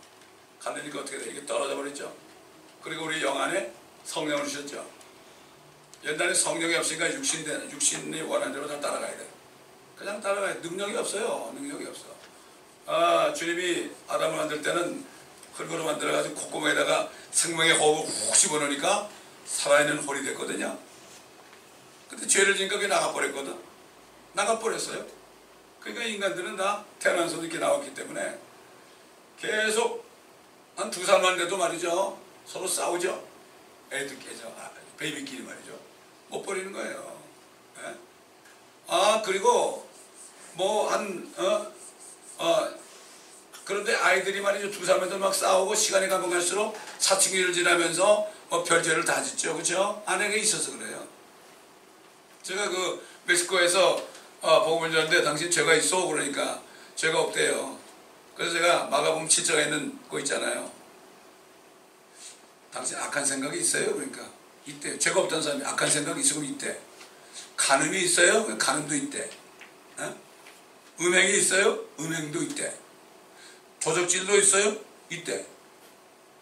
갈르니까 0.60 1.00
어떻게 1.00 1.18
돼? 1.18 1.30
이게 1.30 1.44
떨어져 1.44 1.74
버렸죠? 1.74 2.14
그리고 2.82 3.06
우리 3.06 3.20
영 3.22 3.40
안에 3.40 3.72
성령을 4.04 4.46
주셨죠? 4.46 4.88
옛날에 6.04 6.32
성령이 6.32 6.74
없으니까 6.76 7.12
육신, 7.14 7.70
육신이 7.72 8.22
원하는 8.22 8.52
대로 8.52 8.68
다 8.68 8.78
따라가야 8.80 9.16
돼. 9.16 9.28
그냥 9.96 10.20
따라가야 10.20 10.54
돼. 10.54 10.68
능력이 10.68 10.96
없어요. 10.96 11.52
능력이 11.54 11.86
없어. 11.86 12.15
아, 12.86 13.32
주님이 13.32 13.90
아담을 14.08 14.36
만들 14.36 14.62
때는 14.62 15.04
흙으로 15.54 15.84
만들어가지고 15.84 16.34
콧구멍에다가 16.34 17.10
생명의 17.32 17.76
호흡을 17.78 18.06
훅 18.06 18.34
집어넣으니까 18.34 19.08
살아있는 19.46 19.98
홀이 19.98 20.22
됐거든요. 20.24 20.78
근데 22.08 22.26
죄를 22.26 22.56
지니까 22.56 22.76
그게 22.76 22.86
나가버렸거든. 22.86 23.58
나가버렸어요. 24.34 25.04
그러니까 25.80 26.04
인간들은 26.04 26.56
다 26.56 26.84
태어나서도 26.98 27.42
이렇게 27.44 27.58
나왔기 27.58 27.94
때문에 27.94 28.38
계속 29.40 30.04
한 30.76 30.90
두 30.90 31.04
살만 31.04 31.36
돼도 31.38 31.56
말이죠. 31.56 32.18
서로 32.46 32.66
싸우죠. 32.68 33.26
애들끼리, 33.90 34.36
아, 34.58 34.70
베이비끼리 34.98 35.42
말이죠. 35.42 35.78
못 36.28 36.42
버리는 36.42 36.70
거예요. 36.70 37.18
예? 37.78 37.94
아, 38.88 39.22
그리고 39.24 39.88
뭐 40.52 40.90
한, 40.90 41.32
어, 41.38 41.72
어, 42.38 42.68
그런데 43.64 43.94
아이들이 43.96 44.40
말이죠. 44.40 44.70
두 44.70 44.86
돼도 44.86 45.18
막 45.18 45.34
싸우고 45.34 45.74
시간이 45.74 46.08
가면 46.08 46.30
갈수록 46.30 46.78
사춘기를 46.98 47.52
지나면서 47.52 48.30
뭐 48.48 48.62
별죄를 48.62 49.04
다 49.04 49.22
짓죠. 49.22 49.56
그죠? 49.56 50.02
아내가 50.06 50.34
있어서 50.36 50.78
그래요. 50.78 51.06
제가 52.42 52.68
그 52.68 53.04
멕시코에서 53.24 54.00
어, 54.40 54.64
복음을 54.64 54.92
전는데 54.92 55.24
당신 55.24 55.50
죄가 55.50 55.74
있어? 55.74 56.06
그러니까 56.06 56.62
죄가 56.94 57.20
없대요. 57.20 57.76
그래서 58.36 58.52
제가 58.52 58.84
마가복음 58.84 59.26
7장에 59.26 59.64
있는 59.64 59.98
거 60.08 60.20
있잖아요. 60.20 60.70
당신 62.72 62.96
악한 62.98 63.24
생각이 63.24 63.58
있어요? 63.58 63.94
그러니까 63.94 64.22
있대. 64.66 64.96
죄가 64.98 65.20
없다는 65.20 65.42
사람이 65.42 65.64
악한 65.64 65.90
생각이 65.90 66.20
있으면 66.20 66.44
있대. 66.44 66.78
간음이 67.56 67.98
있어요? 68.02 68.46
간음도 68.58 68.94
있대. 68.94 69.28
어? 69.98 70.25
음행이 71.00 71.38
있어요? 71.38 71.78
음행도 71.98 72.42
있대. 72.42 72.74
도적질도 73.80 74.36
있어요? 74.36 74.76
있대. 75.10 75.46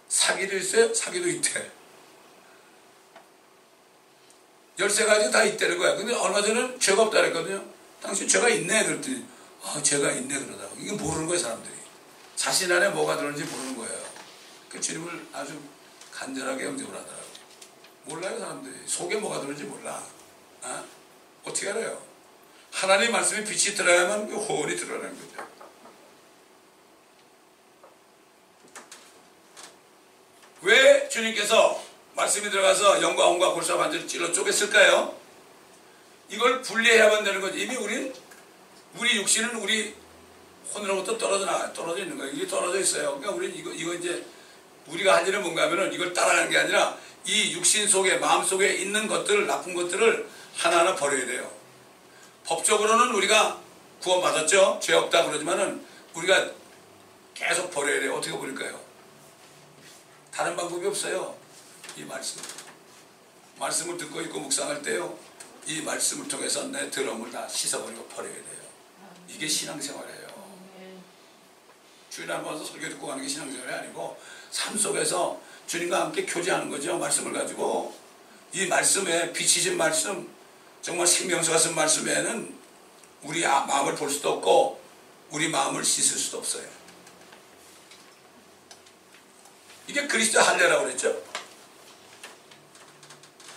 사기도 0.08 0.56
있어요? 0.56 0.94
사기도 0.94 1.28
있대. 1.28 1.70
열세 4.78 5.04
가지 5.04 5.30
다 5.30 5.44
있다는 5.44 5.78
거야. 5.78 5.94
근데 5.96 6.14
얼마 6.14 6.42
전에 6.42 6.78
죄가 6.78 7.02
없다 7.02 7.20
그랬거든요. 7.20 7.64
당신 8.00 8.26
죄가 8.26 8.48
있네 8.48 8.84
그랬더니 8.84 9.24
아 9.62 9.80
죄가 9.82 10.10
있네 10.12 10.38
그러다고. 10.46 10.76
이게 10.78 10.92
모르는 10.92 11.26
거예요 11.26 11.40
사람들이. 11.42 11.74
자신 12.36 12.70
안에 12.70 12.88
뭐가 12.90 13.16
들었는지 13.16 13.44
모르는 13.44 13.76
거예요. 13.76 14.04
그 14.68 14.80
주님을 14.80 15.26
아주 15.32 15.60
간절하게 16.10 16.64
영접을 16.64 16.90
하더라고요. 16.94 17.24
몰라요 18.04 18.38
사람들이. 18.38 18.74
속에 18.86 19.16
뭐가 19.16 19.36
들었는지 19.40 19.64
몰라. 19.64 20.04
어? 20.62 20.84
어떻게 21.44 21.70
알아요? 21.70 22.13
하나님 22.74 23.12
말씀에 23.12 23.44
빛이 23.44 23.76
들어야만 23.76 24.28
그 24.28 24.34
호흡이 24.34 24.74
드러나는 24.74 25.16
거죠. 25.16 25.48
왜 30.62 31.08
주님께서 31.08 31.80
말씀이 32.14 32.50
들어가서 32.50 33.00
영과 33.00 33.26
홍과 33.26 33.52
골사 33.52 33.76
반지를 33.76 34.08
찔러 34.08 34.32
쪼갰을까요? 34.32 35.14
이걸 36.30 36.62
분리해야만 36.62 37.22
되는 37.22 37.40
거지. 37.40 37.60
이미 37.60 37.76
우리 37.76 38.12
우리 38.96 39.16
육신은 39.18 39.54
우리 39.56 39.94
혼으로부터 40.74 41.16
떨어져 41.16 41.44
나 41.46 41.72
떨어져 41.72 42.02
있는 42.02 42.18
거예요. 42.18 42.32
이게 42.32 42.46
떨어져 42.48 42.80
있어요. 42.80 43.18
그러니까 43.18 43.30
우리 43.30 43.50
이거 43.56 43.70
이거 43.70 43.94
이제 43.94 44.24
우리가 44.88 45.14
할 45.14 45.28
일은 45.28 45.42
뭔가 45.42 45.62
하면은 45.62 45.92
이걸 45.92 46.12
따라가는 46.12 46.50
게 46.50 46.58
아니라 46.58 46.98
이 47.24 47.52
육신 47.52 47.86
속에 47.86 48.16
마음 48.16 48.44
속에 48.44 48.74
있는 48.74 49.06
것들 49.06 49.46
나쁜 49.46 49.74
것들을 49.74 50.28
하나하나 50.56 50.96
버려야 50.96 51.24
돼요. 51.26 51.63
법적으로는 52.44 53.14
우리가 53.14 53.60
구원받았죠. 54.00 54.80
죄 54.82 54.94
없다 54.94 55.24
그러지만은 55.24 55.84
우리가 56.14 56.50
계속 57.34 57.70
버려야 57.70 58.00
돼요. 58.00 58.16
어떻게 58.16 58.36
버릴까요? 58.36 58.78
다른 60.30 60.54
방법이 60.56 60.86
없어요. 60.86 61.36
이 61.96 62.02
말씀. 62.02 62.42
말씀을 63.58 63.96
듣고 63.96 64.20
있고 64.22 64.40
묵상할 64.40 64.82
때요. 64.82 65.16
이 65.66 65.80
말씀을 65.80 66.28
통해서 66.28 66.64
내 66.64 66.90
더러움을 66.90 67.30
다 67.30 67.48
씻어버리고 67.48 68.06
버려야 68.08 68.34
돼요. 68.34 68.64
이게 69.28 69.48
신앙생활이에요. 69.48 70.24
주일 72.10 72.30
한번 72.30 72.52
와서 72.52 72.64
설교 72.64 72.88
듣고 72.90 73.06
가는 73.06 73.22
게 73.22 73.28
신앙생활이 73.28 73.72
아니고 73.72 74.18
삶 74.50 74.76
속에서 74.76 75.40
주님과 75.66 76.02
함께 76.02 76.26
교제하는 76.26 76.68
거죠. 76.68 76.98
말씀을 76.98 77.32
가지고 77.32 77.94
이 78.52 78.66
말씀에 78.66 79.32
비치신 79.32 79.76
말씀 79.76 80.33
정말 80.84 81.06
생명수가 81.06 81.56
쓴 81.56 81.74
말씀에는 81.74 82.54
우리 83.22 83.46
아, 83.46 83.60
마음을 83.60 83.94
볼 83.94 84.10
수도 84.10 84.32
없고 84.32 84.82
우리 85.30 85.48
마음을 85.48 85.82
씻을 85.82 86.18
수도 86.18 86.36
없어요. 86.36 86.68
이게 89.86 90.06
그리스도 90.06 90.42
할례라고 90.42 90.84
그랬죠. 90.84 91.22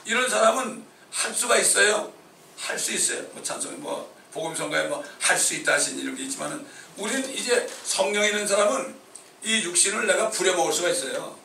이런 0.06 0.30
사람은 0.30 0.86
할 1.12 1.34
수가 1.34 1.58
있어요. 1.58 2.14
할 2.58 2.80
수 2.80 2.94
있어요. 2.94 3.24
뭐 3.34 3.44
찬송에 3.44 3.76
뭐 3.76 4.16
복음 4.32 4.56
성가에 4.56 4.88
뭐 4.88 5.04
할 5.20 5.38
수 5.38 5.54
있다 5.56 5.74
하신 5.74 6.00
이런 6.00 6.16
게 6.16 6.24
있지만은 6.24 6.66
우리는 6.96 7.30
이제 7.34 7.68
성령 7.84 8.24
있는 8.24 8.48
사람은 8.48 8.96
이 9.44 9.64
육신을 9.64 10.08
내가 10.08 10.30
부려먹을 10.30 10.72
수가 10.72 10.88
있어요. 10.88 11.38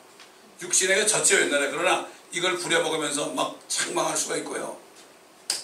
육신에게 0.61 1.05
젖혀 1.05 1.41
있나래 1.41 1.69
그러나 1.71 2.07
이걸 2.31 2.57
부려먹으면서 2.57 3.31
막 3.31 3.59
책망할 3.67 4.15
수가 4.15 4.37
있고요. 4.37 4.81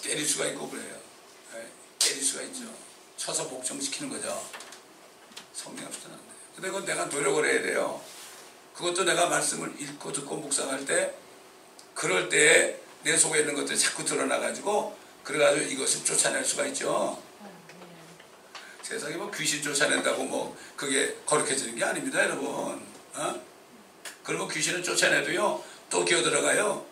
때릴 0.02 0.26
수가 0.26 0.46
있고 0.46 0.68
그래요. 0.68 0.96
네, 1.52 1.66
때릴 1.98 2.22
수가 2.22 2.42
있죠. 2.44 2.64
쳐서 3.16 3.48
복종시키는 3.48 4.10
거죠. 4.10 4.42
성령 5.52 5.86
없이는 5.86 6.14
안. 6.14 6.20
근데 6.54 6.68
그건 6.68 6.84
내가 6.84 7.04
노력을 7.06 7.44
해야 7.44 7.62
돼요. 7.62 8.02
그것도 8.74 9.04
내가 9.04 9.28
말씀을 9.28 9.74
읽고 9.78 10.12
듣고 10.12 10.36
묵상할 10.36 10.84
때 10.86 11.14
그럴 11.94 12.28
때에 12.28 12.80
내 13.02 13.16
속에 13.16 13.40
있는 13.40 13.54
것들이 13.54 13.78
자꾸 13.78 14.04
드러나가지고 14.04 14.96
그래가지고 15.24 15.66
이것을 15.66 16.04
쫓아낼 16.04 16.44
수가 16.44 16.66
있죠. 16.66 17.20
세상에 18.82 19.16
뭐 19.16 19.30
귀신 19.30 19.62
쫓아낸다고 19.62 20.24
뭐 20.24 20.56
그게 20.76 21.14
거룩해지는 21.24 21.76
게 21.76 21.84
아닙니다, 21.84 22.24
여러분. 22.24 22.84
어? 23.14 23.40
그리고 24.24 24.48
귀신을 24.48 24.82
쫓아내도요, 24.82 25.62
또 25.90 26.04
기어 26.04 26.22
들어가요. 26.22 26.84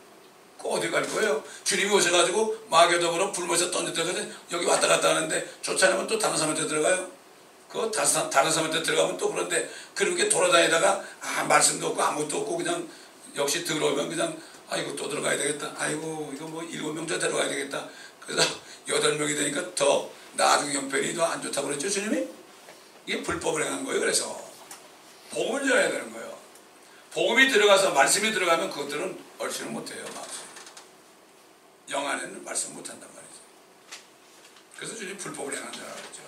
그 0.61 0.69
어디 0.69 0.91
갈 0.91 1.03
거예요? 1.07 1.43
주님이 1.65 1.91
오셔가지고 1.95 2.67
마귀더불어 2.69 3.31
불모에서 3.33 3.71
던져들어가서 3.71 4.27
여기 4.53 4.67
왔다 4.67 4.89
갔다 4.89 5.11
하는데 5.11 5.49
쫓아내면 5.63 6.07
또 6.07 6.19
다른 6.19 6.37
사람한테 6.37 6.67
들어가요. 6.67 7.09
그 7.69 7.91
다른, 7.95 8.31
다른 8.31 8.51
사람한테 8.51 8.83
들어가면 8.83 9.19
또 9.19 9.31
그런데 9.31 9.71
그렇게 9.95 10.29
돌아다니다가 10.29 11.05
아 11.21 11.45
말씀도 11.45 11.89
없고 11.89 12.03
아무것도 12.03 12.39
없고 12.39 12.57
그냥 12.57 12.89
역시 13.37 13.65
들어오면 13.65 14.09
그냥 14.09 14.37
아이고 14.69 14.97
또 14.97 15.09
들어가야 15.09 15.37
되겠다. 15.37 15.73
아이고 15.79 16.33
이거 16.35 16.47
뭐 16.47 16.63
일곱 16.65 16.93
명째 16.95 17.19
들어가야 17.19 17.49
되겠다. 17.49 17.89
그래서 18.27 18.43
여덟 18.89 19.17
명이 19.17 19.35
되니까 19.35 19.75
더 19.75 20.11
나중 20.35 20.73
형편이 20.73 21.15
더 21.15 21.25
안 21.25 21.41
좋다고 21.43 21.69
그랬죠 21.69 21.89
주님이? 21.89 22.27
이게 23.07 23.23
불법을 23.23 23.65
행한 23.65 23.85
거예요. 23.85 24.01
그래서 24.01 24.49
복음을 25.31 25.67
전해야 25.67 25.91
되는 25.91 26.13
거예요. 26.13 26.37
복음이 27.13 27.49
들어가서 27.49 27.93
말씀이 27.93 28.33
들어가면 28.33 28.71
그것들은 28.71 29.19
얼씨는 29.39 29.73
못해요. 29.73 30.05
영 31.91 32.07
안에는 32.07 32.45
말씀 32.45 32.75
못한단 32.75 33.09
말이죠. 33.15 33.41
그래서 34.77 34.95
주님 34.95 35.17
불법을 35.17 35.57
행한다고 35.57 35.95
그랬죠. 35.95 36.23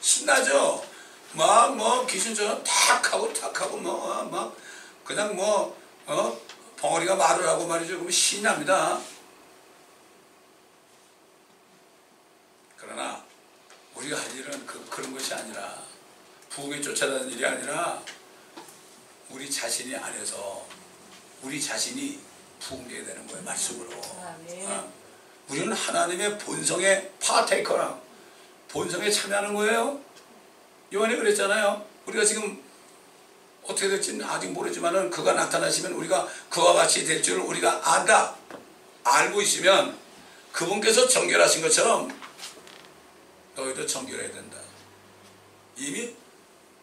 신나죠? 0.00 0.86
막, 1.32 1.76
뭐, 1.76 2.06
귀신처럼 2.06 2.62
탁 2.64 3.12
하고 3.12 3.32
탁 3.32 3.60
하고 3.60 3.76
뭐, 3.76 4.24
막, 4.24 4.56
그냥 5.04 5.34
뭐, 5.34 5.78
어, 6.06 6.40
벙어리가 6.76 7.16
말을 7.16 7.46
하고 7.46 7.66
말이죠. 7.66 7.94
그러면 7.94 8.10
신이 8.10 8.42
납니다. 8.42 9.00
그러나, 12.76 13.24
우리가 13.94 14.18
할 14.18 14.36
일은 14.36 14.66
그, 14.66 14.84
그런 14.88 15.12
것이 15.12 15.34
아니라, 15.34 15.82
부흥에 16.50 16.80
쫓아다니는 16.80 17.30
일이 17.30 17.44
아니라, 17.44 18.02
우리 19.30 19.50
자신이 19.50 19.96
안에서, 19.96 20.66
우리 21.42 21.62
자신이 21.62 22.20
부흥되게 22.60 23.04
되는 23.04 23.26
거예요. 23.26 23.42
말씀으로. 23.42 23.90
어? 24.00 24.97
우리는 25.48 25.72
하나님의 25.72 26.38
본성의 26.38 27.12
파테이커라. 27.20 27.98
본성에 28.68 29.10
참여하는 29.10 29.54
거예요. 29.54 30.00
요한이 30.92 31.16
그랬잖아요. 31.16 31.84
우리가 32.06 32.24
지금 32.24 32.62
어떻게 33.64 33.88
될지는 33.88 34.24
아직 34.26 34.50
모르지만은 34.50 35.10
그가 35.10 35.32
나타나시면 35.32 35.92
우리가 35.92 36.26
그와 36.50 36.74
같이 36.74 37.04
될 37.04 37.22
줄을 37.22 37.40
우리가 37.42 37.80
안다. 37.94 38.34
알고 39.04 39.40
있으면 39.42 39.96
그분께서 40.52 41.08
정결하신 41.08 41.62
것처럼 41.62 42.10
너희도 43.56 43.86
정결해야 43.86 44.32
된다. 44.32 44.58
이미 45.76 46.14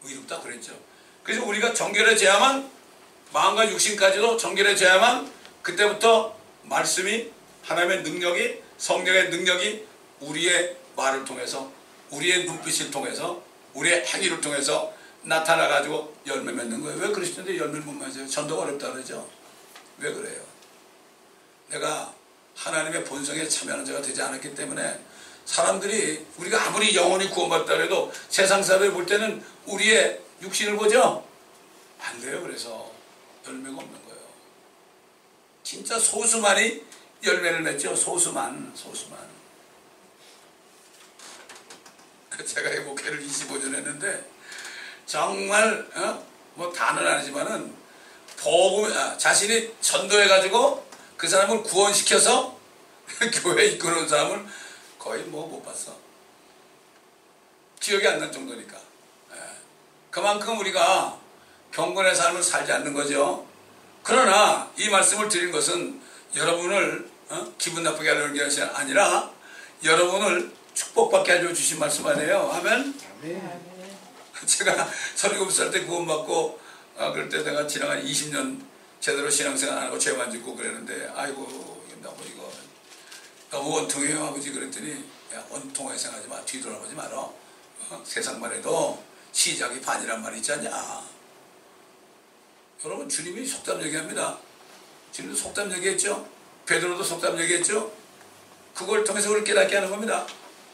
의롭다 0.04 0.40
그랬죠. 0.42 0.74
그래서 1.24 1.44
우리가 1.46 1.74
정결해져야만 1.74 2.72
마음과 3.34 3.70
육신까지도 3.72 4.38
정결해져야만 4.38 5.32
그때부터 5.62 6.36
말씀이 6.64 7.32
하나님의 7.66 8.04
능력이 8.04 8.62
성령의 8.78 9.30
능력이 9.30 9.86
우리의 10.22 10.78
말을 10.96 11.26
통해서 11.26 11.72
우리의 12.12 12.46
눈빛을 12.46 12.92
통해서 12.92 13.44
우리의 13.74 14.06
행위를 14.06 14.40
통해서 14.40 14.94
나타나가지고 15.24 16.16
열매 16.28 16.52
맺는 16.52 16.82
거예요. 16.82 17.00
왜 17.00 17.10
그러시는데 17.10 17.58
열매를 17.58 17.82
못 17.82 17.94
맺어요? 17.94 18.28
전도가 18.28 18.64
어렵다 18.64 18.94
그러죠. 18.94 19.28
왜 19.98 20.14
그래요? 20.14 20.42
내가 21.70 22.14
하나님의 22.56 23.04
본성에 23.04 23.48
참여하는 23.48 23.84
자가 23.86 24.02
되지 24.02 24.22
않았기 24.22 24.54
때문에 24.54 25.00
사람들이 25.46 26.26
우리가 26.38 26.68
아무리 26.68 26.96
영혼이 26.96 27.30
구원받다 27.30 27.74
해도 27.74 28.12
세상 28.30 28.64
사람이 28.64 28.92
볼 28.92 29.06
때는 29.06 29.44
우리의 29.66 30.22
육신을 30.42 30.76
보죠? 30.78 31.28
안 32.00 32.22
돼요. 32.22 32.42
그래서 32.42 32.92
열매가 33.48 33.78
없는 33.78 34.06
거예요. 34.06 34.20
진짜 35.64 35.98
소수만이 35.98 36.84
열매를 37.26 37.62
맺죠. 37.62 37.96
소수만, 37.96 38.72
소수만. 38.76 39.20
제가 42.46 42.70
이 42.70 42.80
목회를 42.82 43.26
25년 43.26 43.76
했는데 43.76 44.30
정말 45.06 45.88
어? 45.96 46.26
뭐 46.56 46.72
다는 46.72 47.06
아니지만은 47.08 47.74
복음 48.38 48.92
아, 48.96 49.18
자신이 49.18 49.74
전도해 49.82 50.28
가지고 50.28 50.86
그 51.18 51.28
사람을 51.28 51.64
구원시켜서 51.64 52.60
교회 53.42 53.66
이끌어온 53.68 54.08
사람을 54.08 54.46
거의 55.00 55.24
뭐 55.24 55.48
못 55.48 55.64
봤어. 55.64 55.96
기억이 57.80 58.08
안 58.08 58.20
날 58.20 58.32
정도니까. 58.32 58.78
예. 59.34 59.38
그만큼 60.10 60.60
우리가 60.60 61.20
경건의 61.72 62.16
삶을 62.16 62.42
살지 62.44 62.72
않는 62.72 62.94
거죠. 62.94 63.46
그러나 64.04 64.72
이 64.78 64.90
말씀을 64.90 65.30
드린 65.30 65.52
것은 65.52 66.02
여러분을 66.36 67.10
어? 67.30 67.54
기분 67.58 67.84
나쁘게 67.84 68.10
하려는 68.10 68.34
게 68.34 68.62
아니라 68.74 69.32
여러분을 69.84 70.52
축복받게 70.74 71.32
하려 71.32 71.54
주신 71.54 71.80
말씀 71.80 72.06
아니에요. 72.06 72.52
아멘. 72.54 72.94
제가 74.46 74.90
37살 75.16 75.72
때 75.72 75.86
구원받고 75.86 76.60
아, 76.98 77.12
그럴 77.12 77.30
때 77.30 77.44
내가 77.44 77.66
지나간 77.68 78.04
20년 78.04 78.62
제대로 79.00 79.30
신앙생활 79.30 79.78
안 79.78 79.84
하고 79.86 79.98
죄만 79.98 80.32
짓고 80.32 80.56
그랬는데 80.56 81.12
아이고 81.16 81.84
너무 82.02 82.18
이거 82.26 82.52
너무 83.50 83.76
원통해요 83.76 84.26
아버지 84.26 84.52
그랬더니 84.52 84.92
야 85.34 85.46
원통하게 85.50 85.98
생각하지 85.98 86.28
마 86.28 86.44
뒤돌아보지 86.46 86.94
마라 86.94 87.18
어? 87.18 88.04
세상만 88.04 88.52
해도 88.54 89.04
시작이 89.32 89.82
반이란 89.82 90.22
말이 90.22 90.38
있지 90.38 90.54
않냐 90.54 91.04
여러분 92.84 93.10
주님이 93.10 93.46
속담 93.46 93.82
얘기합니다 93.84 94.38
주님도 95.12 95.38
속담 95.38 95.72
얘기했죠 95.74 96.28
베드로도 96.66 97.04
속담 97.04 97.40
얘기했죠? 97.42 97.92
그걸 98.74 99.04
통해서 99.04 99.30
우리를 99.30 99.46
깨닫게 99.46 99.76
하는 99.76 99.90
겁니다. 99.90 100.28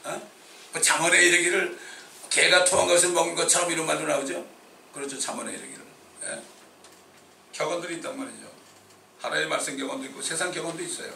어? 0.03 0.29
뭐 0.71 0.81
잠언에 0.81 1.21
이르기를 1.21 1.77
개가 2.29 2.65
토한 2.65 2.87
것을 2.87 3.09
먹은 3.09 3.35
것처럼 3.35 3.71
이런 3.71 3.85
말도 3.85 4.05
나오죠? 4.05 4.45
그렇죠. 4.93 5.19
잠언에 5.19 5.51
이르기를. 5.51 5.85
예? 6.23 6.41
격언들이 7.51 7.95
있단 7.95 8.17
말이죠. 8.17 8.49
하나의 9.21 9.47
말씀 9.47 9.77
격언도 9.77 10.05
있고 10.05 10.21
세상 10.21 10.51
격언도 10.51 10.81
있어요. 10.81 11.13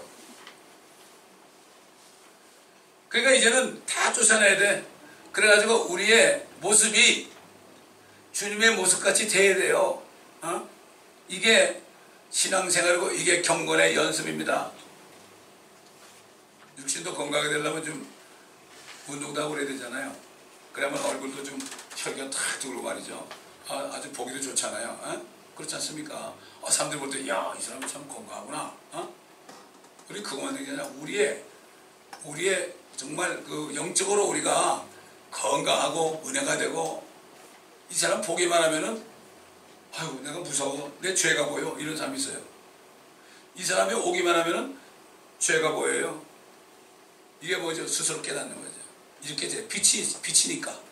그러니까 3.09 3.33
이제는 3.33 3.83
다 3.85 4.11
쫓아내야 4.11 4.57
돼. 4.57 4.85
그래가지고 5.31 5.91
우리의 5.91 6.45
모습이 6.59 7.29
주님의 8.33 8.75
모습같이 8.75 9.27
돼야 9.27 9.55
돼요. 9.55 10.03
어? 10.41 10.69
이게 11.29 11.81
신앙생활이고 12.35 13.11
이게 13.11 13.41
경건의 13.41 13.95
연습입니다 13.95 14.69
육신도 16.77 17.15
건강하게 17.15 17.49
되려면 17.49 17.81
좀 17.81 18.13
운동도 19.07 19.41
하고 19.41 19.53
그래야 19.53 19.65
되잖아요. 19.69 20.13
그러면 20.73 21.01
얼굴도 21.01 21.41
좀 21.45 21.57
혈기가 21.95 22.29
탁 22.29 22.59
들고 22.59 22.81
말이죠. 22.81 23.25
아, 23.69 24.01
주 24.01 24.11
보기도 24.11 24.41
좋잖아요. 24.41 24.89
어? 24.89 25.25
그렇지 25.55 25.75
않습니까? 25.75 26.35
어, 26.59 26.69
사람들이 26.69 26.99
볼 26.99 27.09
때, 27.09 27.25
야, 27.29 27.53
이 27.57 27.61
사람이 27.61 27.87
참 27.87 28.05
건강하구나. 28.09 28.75
어? 28.91 29.15
우리 30.09 30.21
그것만 30.21 30.59
얘기 30.59 30.71
아니라 30.71 30.85
우리의, 30.99 31.41
우리의 32.25 32.73
정말 32.97 33.41
그 33.45 33.71
영적으로 33.73 34.25
우리가 34.25 34.85
건강하고 35.31 36.23
은혜가 36.27 36.57
되고 36.57 37.07
이 37.89 37.93
사람 37.95 38.21
보기만 38.21 38.61
하면은 38.63 39.14
아이고 39.95 40.21
내가 40.21 40.39
무서워 40.39 40.95
내 41.01 41.13
죄가 41.13 41.47
보여 41.47 41.75
이런 41.79 41.95
사람이 41.95 42.17
있어요 42.17 42.41
이 43.55 43.63
사람이 43.63 43.93
오기만 43.93 44.35
하면은 44.35 44.77
죄가 45.39 45.71
보여요 45.71 46.25
이게 47.41 47.55
뭐죠 47.57 47.87
스스로 47.87 48.21
깨닫는 48.21 48.55
거죠 48.55 48.75
이렇게 49.23 49.47
이제 49.47 49.67
빛이 49.67 50.05
빛이니까 50.21 50.85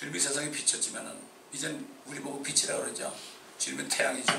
주님이 0.00 0.18
세상에 0.18 0.50
비쳤지만은 0.50 1.12
이젠 1.52 1.86
우리 2.06 2.20
보고 2.20 2.42
빛이라 2.42 2.74
그러죠. 2.78 3.14
주님은 3.58 3.86
태양이죠. 3.88 4.32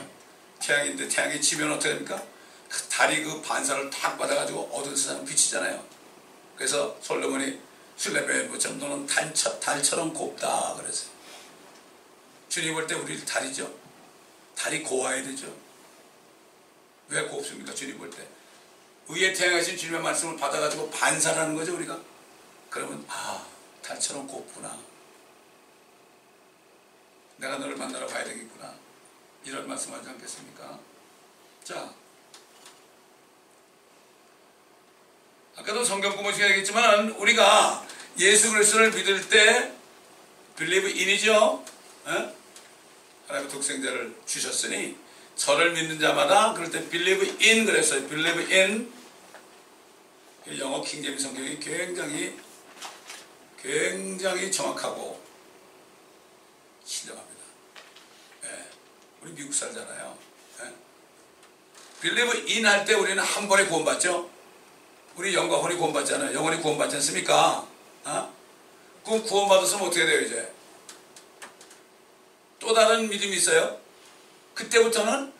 태양인데 0.60 1.08
태양이 1.08 1.40
지면 1.40 1.74
어떻게 1.74 1.90
됩니까? 1.90 2.24
그 2.68 2.82
달이 2.84 3.24
그 3.24 3.42
반사를 3.44 3.90
탁 3.92 4.18
받아가지고 4.18 4.72
어두운 4.74 4.96
세상 4.96 5.24
비치잖아요. 5.24 5.86
그래서 6.56 6.98
솔로몬이 7.04 7.60
술레베 7.96 8.44
뭐좀 8.44 8.80
너는 8.80 9.06
달처, 9.06 9.60
달처럼 9.60 10.12
곱다 10.14 10.74
그랬어요. 10.78 11.12
주님 12.52 12.74
볼때 12.74 12.96
우리 12.96 13.18
달이죠. 13.26 13.74
달이 14.58 14.84
고와야 14.84 15.24
되죠. 15.24 15.56
왜 17.08 17.24
곱습니까? 17.24 17.74
주님 17.74 17.98
볼 17.98 18.10
때. 18.10 18.28
위에 19.08 19.32
태양하신 19.32 19.78
주님의 19.78 20.02
말씀을 20.02 20.36
받아가지고 20.36 20.90
반사하는 20.90 21.56
거죠 21.56 21.74
우리가. 21.76 21.98
그러면 22.70 23.06
아 23.08 23.48
달처럼 23.82 24.28
곱구나. 24.28 24.78
내가 27.38 27.58
너를 27.58 27.78
만나러 27.78 28.06
가야 28.06 28.26
되겠구나. 28.26 28.76
이런 29.46 29.66
말씀 29.66 29.94
하지 29.94 30.10
않겠습니까? 30.10 30.78
자, 31.64 31.94
아까도 35.56 35.86
성경 35.86 36.14
공부시켜 36.18 36.48
얘기했지만 36.48 37.12
우리가 37.12 37.88
예수 38.20 38.52
그리스도를 38.52 38.92
믿을 38.92 39.30
때 39.30 39.74
believe 40.58 40.90
in이죠. 40.90 41.64
어? 42.04 42.41
하나님의 43.32 43.50
독생자를 43.50 44.14
주셨으니 44.26 44.98
저를 45.36 45.72
믿는 45.72 46.00
자마다 46.00 46.54
그럴 46.54 46.70
때 46.70 46.88
believe 46.90 47.38
in 47.42 47.66
그랬어요. 47.66 48.08
believe 48.08 48.54
in 48.54 48.92
영어 50.60 50.82
킹제임 50.82 51.18
성경이 51.18 51.60
굉장히 51.60 52.38
굉장히 53.62 54.52
정확하고 54.52 55.22
신령합니다. 56.84 57.42
네. 58.44 58.50
우리 59.22 59.34
미국 59.34 59.54
살잖아요. 59.54 60.18
네. 60.60 60.74
빌리브 62.02 62.50
인할때 62.50 62.96
우리는 62.96 63.24
한 63.24 63.48
번에 63.48 63.66
구원받죠? 63.66 64.30
우리 65.16 65.34
영과 65.34 65.58
혼이 65.58 65.76
구원받잖아요. 65.76 66.34
영혼이 66.34 66.62
구원받지 66.62 66.98
않습니까? 66.98 67.66
어? 68.04 68.34
그럼 69.06 69.24
구원받았으면 69.24 69.88
어떻게 69.88 70.06
돼요, 70.06 70.22
이제? 70.22 70.61
또 72.62 72.74
다른 72.74 73.10
믿음이 73.10 73.36
있어요. 73.36 73.78
그때부터는 74.54 75.34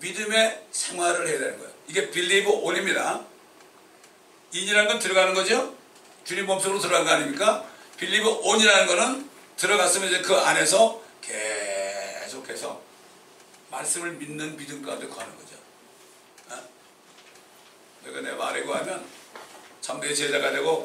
믿음의 0.00 0.66
생활을 0.70 1.26
해야 1.26 1.38
되는 1.38 1.58
거예요. 1.58 1.72
이게 1.88 2.10
빌리브 2.10 2.48
온입니다. 2.48 3.24
인이라는 4.52 4.88
건 4.88 4.98
들어가는 4.98 5.34
거죠? 5.34 5.74
주님 6.24 6.46
몸속으로 6.46 6.78
들어간 6.78 7.04
거 7.04 7.10
아닙니까? 7.12 7.64
빌리브 7.96 8.28
온이라는 8.28 8.86
거는 8.86 9.30
들어갔으면 9.56 10.08
이제 10.08 10.20
그 10.20 10.34
안에서 10.36 11.02
계속해서 11.22 12.80
말씀을 13.70 14.12
믿는 14.12 14.56
믿음 14.56 14.82
가운데 14.82 15.08
거하는 15.08 15.34
거죠. 15.36 15.56
어? 16.50 16.68
내가 18.04 18.20
내 18.20 18.32
말에 18.32 18.62
거하면 18.64 19.04
참된 19.80 20.14
제자가 20.14 20.50
되고 20.50 20.84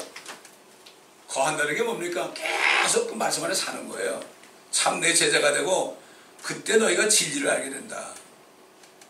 거한다는 1.28 1.74
게 1.74 1.82
뭡니까? 1.82 2.32
계속 2.34 3.08
그 3.08 3.14
말씀 3.14 3.44
안에 3.44 3.54
사는 3.54 3.86
거예요. 3.88 4.33
참 4.74 4.98
내 5.00 5.14
제자가 5.14 5.52
되고 5.52 5.96
그때 6.42 6.76
너희가 6.76 7.08
진리를 7.08 7.48
알게 7.48 7.70
된다. 7.70 8.12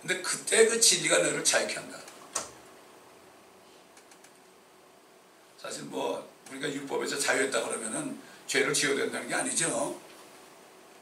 근데 0.02 0.20
그때 0.20 0.66
그 0.66 0.78
진리가 0.78 1.18
너희를 1.18 1.42
자유케 1.42 1.74
한다. 1.74 1.98
사실 5.60 5.84
뭐 5.84 6.28
우리가 6.50 6.70
율법에서 6.70 7.18
자유했다 7.18 7.64
그러면은 7.64 8.20
죄를 8.46 8.74
지어야 8.74 8.96
된다는 8.96 9.26
게 9.26 9.34
아니죠. 9.34 9.98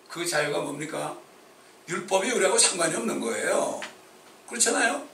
그 0.09 0.25
자유가 0.25 0.61
뭡니까? 0.61 1.19
율법이 1.89 2.31
우리하고 2.31 2.57
상관이 2.57 2.95
없는 2.95 3.19
거예요. 3.19 3.81
그렇잖아요. 4.49 5.07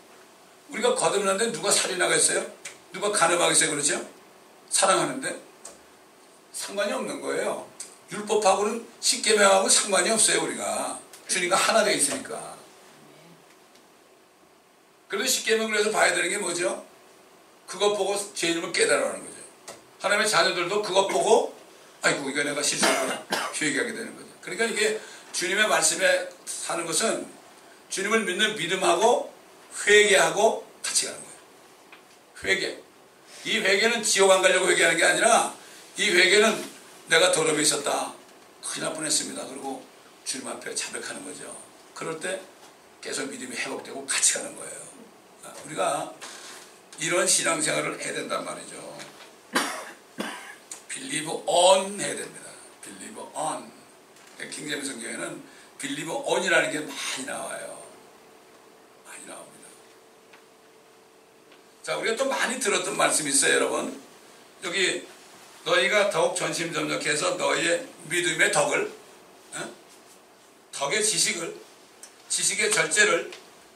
우리가 0.68 0.94
거듭났는데 0.94 1.52
누가 1.52 1.70
살인하겠어요? 1.70 2.52
누가 2.92 3.10
가늠하겠어요? 3.10 3.70
그렇죠? 3.70 4.06
사랑하는데 4.68 5.40
상관이 6.52 6.92
없는 6.92 7.22
거예요. 7.22 7.67
율법하고는 8.12 8.86
십계명하고 9.00 9.68
상관이 9.68 10.10
없어요. 10.10 10.42
우리가 10.42 10.98
주님과 11.28 11.56
하나 11.56 11.84
되어 11.84 11.94
있으니까. 11.94 12.56
그래서 15.08 15.30
십계명을 15.30 15.78
해서 15.78 15.90
봐야 15.90 16.14
되는 16.14 16.28
게 16.28 16.38
뭐죠? 16.38 16.86
그것 17.66 17.94
보고 17.94 18.16
죄 18.34 18.48
이름을 18.48 18.72
깨달아라는 18.72 19.20
거죠. 19.20 19.36
하나님의 20.00 20.28
자녀들도 20.28 20.82
그것 20.82 21.06
보고 21.08 21.54
아이고 22.02 22.28
이거 22.30 22.42
내가 22.42 22.62
실수했구나 22.62 23.26
회개하게 23.60 23.92
되는 23.92 24.16
거죠. 24.16 24.28
그러니까 24.40 24.64
이게 24.64 25.00
주님의 25.32 25.68
말씀에 25.68 26.28
사는 26.46 26.86
것은 26.86 27.26
주님을 27.90 28.24
믿는 28.24 28.56
믿음하고 28.56 29.32
회개하고 29.86 30.66
같이 30.82 31.06
가는 31.06 31.20
거예요. 31.20 31.38
회개. 32.44 32.78
이 33.44 33.58
회개는 33.58 34.02
지옥 34.02 34.30
안 34.30 34.42
가려고 34.42 34.68
회개하는 34.70 34.98
게 34.98 35.04
아니라 35.04 35.54
이 35.96 36.10
회개는 36.10 36.77
내가 37.08 37.32
더럽게 37.32 37.62
있었다. 37.62 38.12
큰일 38.62 38.84
날 38.84 38.94
뻔했습니다. 38.94 39.46
그리고 39.46 39.84
주님 40.24 40.46
앞에 40.48 40.74
자백하는 40.74 41.24
거죠. 41.24 41.56
그럴 41.94 42.20
때 42.20 42.40
계속 43.00 43.28
믿음이 43.30 43.56
회복되고 43.56 44.06
같이 44.06 44.34
가는 44.34 44.54
거예요. 44.56 44.88
아, 45.44 45.54
우리가 45.64 46.12
이런 47.00 47.26
신앙생활을 47.26 48.00
해야 48.00 48.12
된단 48.12 48.44
말이죠. 48.44 48.98
빌리브 50.88 51.30
on 51.46 51.98
해야 52.00 52.14
됩니다. 52.14 52.50
빌리브 52.82 53.20
on. 53.34 53.72
킹제임 54.38 54.84
성경에는 54.84 55.42
빌리브 55.78 56.12
on이라는 56.12 56.72
게 56.72 56.80
많이 56.80 57.26
나와요. 57.26 57.82
많이 59.06 59.26
나옵니다. 59.26 59.68
자, 61.82 61.96
우리가 61.96 62.16
또 62.16 62.26
많이 62.26 62.60
들었던 62.60 62.96
말씀이 62.96 63.30
있어요, 63.30 63.54
여러분. 63.54 64.00
여기 64.64 65.06
너희가 65.72 66.10
더욱 66.10 66.34
전심전력해서 66.36 67.34
너희의 67.36 67.86
믿음의 68.08 68.52
덕을, 68.52 68.90
어? 69.54 69.74
덕의 70.72 71.04
지식을, 71.04 71.54
지식의 72.28 72.72
절제를, 72.72 73.30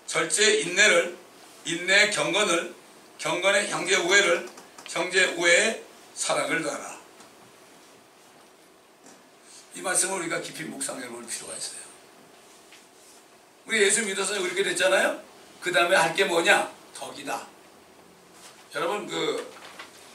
절제의 0.07 0.62
인내를, 0.62 1.16
인내의 1.64 2.11
경건을, 2.11 2.74
경건의 3.18 3.68
형제 3.68 3.97
우애를, 3.97 4.49
형제 4.88 5.24
우애의 5.34 5.82
사랑을 6.14 6.62
더하라. 6.62 7.01
이 9.74 9.80
말씀을 9.80 10.18
우리가 10.20 10.40
깊이 10.40 10.64
묵상해 10.64 11.09
볼 11.09 11.26
필요가 11.26 11.55
있어요. 11.57 11.80
우리 13.66 13.80
예수 13.82 14.03
믿어서 14.05 14.36
이렇게 14.36 14.62
됐잖아요? 14.62 15.22
그 15.61 15.72
다음에 15.72 15.97
할 15.97 16.14
게 16.14 16.24
뭐냐? 16.24 16.70
덕이다. 16.95 17.47
여러분, 18.74 19.07
그, 19.07 19.51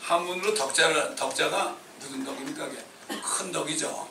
한문으로 0.08 0.54
덕자가, 0.54 1.16
덕자가 1.16 1.76
무슨 2.00 2.24
덕입니까? 2.24 2.70
큰 3.10 3.52
덕이죠. 3.52 4.10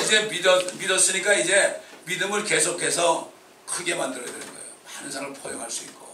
이제 0.00 0.22
믿었, 0.22 0.74
믿었으니까 0.74 1.34
이제 1.34 1.80
믿음을 2.04 2.42
계속해서 2.42 3.30
크게 3.64 3.94
만들어야 3.94 4.26
되는 4.26 4.40
거예요. 4.40 4.72
많은 4.84 5.10
사람을 5.10 5.34
포용할 5.34 5.70
수 5.70 5.84
있고. 5.84 6.04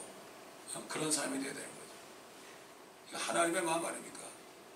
어, 0.75 0.85
그런 0.87 1.11
사람이 1.11 1.39
되어야 1.41 1.55
되는 1.55 1.69
거죠. 3.11 3.25
하나님의 3.25 3.63
마음 3.63 3.85
아닙니까? 3.87 4.21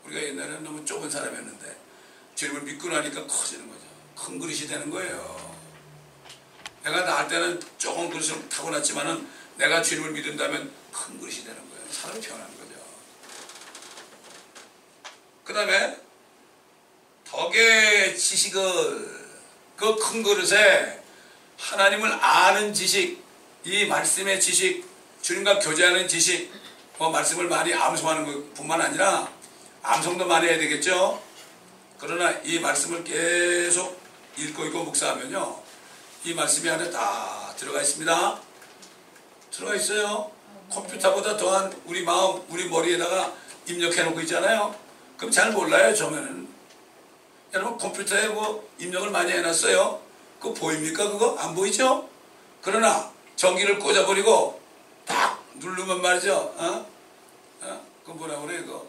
우리가 0.04 0.22
옛날에는 0.22 0.64
너무 0.64 0.82
좁은 0.86 1.10
사람이었는데, 1.10 1.76
주님을 2.34 2.62
믿고 2.62 2.88
나니까 2.88 3.26
커지는 3.26 3.68
거죠. 3.68 3.82
큰 4.16 4.38
그릇이 4.38 4.66
되는 4.66 4.88
거예요. 4.88 5.54
내가 6.82 7.02
나할 7.02 7.28
때는 7.28 7.60
조금 7.76 8.08
그릇을 8.08 8.48
타고났지만은 8.48 9.28
내가 9.58 9.82
주님을 9.82 10.12
믿는다면 10.12 10.72
큰 10.92 11.20
그릇이 11.20 11.44
되는 11.44 11.56
거예요. 11.70 11.92
사람이 11.92 12.20
거죠. 12.22 12.55
그 15.46 15.54
다음에 15.54 15.96
덕의 17.24 18.18
지식을 18.18 19.26
그 19.76 19.96
큰 19.96 20.22
그릇에 20.22 21.00
하나님을 21.58 22.12
아는 22.12 22.74
지식, 22.74 23.22
이 23.64 23.86
말씀의 23.86 24.40
지식, 24.40 24.84
주님과 25.22 25.60
교제하는 25.60 26.08
지식, 26.08 26.52
뭐 26.98 27.10
말씀을 27.10 27.46
많이 27.46 27.72
암송하는 27.72 28.24
것 28.24 28.54
뿐만 28.54 28.80
아니라 28.80 29.30
암송도 29.82 30.26
많이 30.26 30.48
해야 30.48 30.58
되겠죠. 30.58 31.22
그러나 31.98 32.30
이 32.42 32.58
말씀을 32.58 33.04
계속 33.04 34.00
읽고 34.36 34.64
읽고 34.66 34.84
묵상하면요. 34.84 35.62
이 36.24 36.34
말씀이 36.34 36.68
안에 36.68 36.90
다 36.90 37.54
들어가 37.56 37.80
있습니다. 37.80 38.40
들어가 39.52 39.74
있어요. 39.76 40.30
컴퓨터보다 40.70 41.36
더한 41.36 41.72
우리 41.84 42.02
마음, 42.02 42.42
우리 42.48 42.68
머리에다가 42.68 43.32
입력해 43.66 44.02
놓고 44.02 44.20
있잖아요. 44.22 44.85
그럼 45.16 45.30
잘 45.30 45.52
몰라요, 45.52 45.94
처음에는. 45.94 46.48
여러분, 47.54 47.78
컴퓨터에 47.78 48.28
뭐 48.28 48.68
입력을 48.78 49.10
많이 49.10 49.32
해놨어요. 49.32 50.00
그거 50.40 50.54
보입니까, 50.54 51.10
그거? 51.10 51.36
안 51.38 51.54
보이죠? 51.54 52.08
그러나 52.60 53.10
전기를 53.36 53.78
꽂아버리고 53.78 54.60
딱 55.06 55.42
누르면 55.54 56.02
말이죠. 56.02 56.34
어? 56.34 56.86
어? 57.62 57.86
그 58.04 58.10
뭐라 58.10 58.40
그래, 58.40 58.58
그거. 58.58 58.86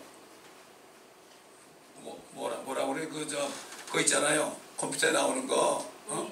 뭐, 1.97 2.21
뭐라, 2.32 2.57
뭐라 2.57 2.86
그래, 2.88 3.07
그, 3.07 3.25
저, 3.28 3.47
그거 3.86 4.01
있잖아요. 4.01 4.55
컴퓨터에 4.75 5.11
나오는 5.11 5.47
거. 5.47 5.86
어? 6.07 6.32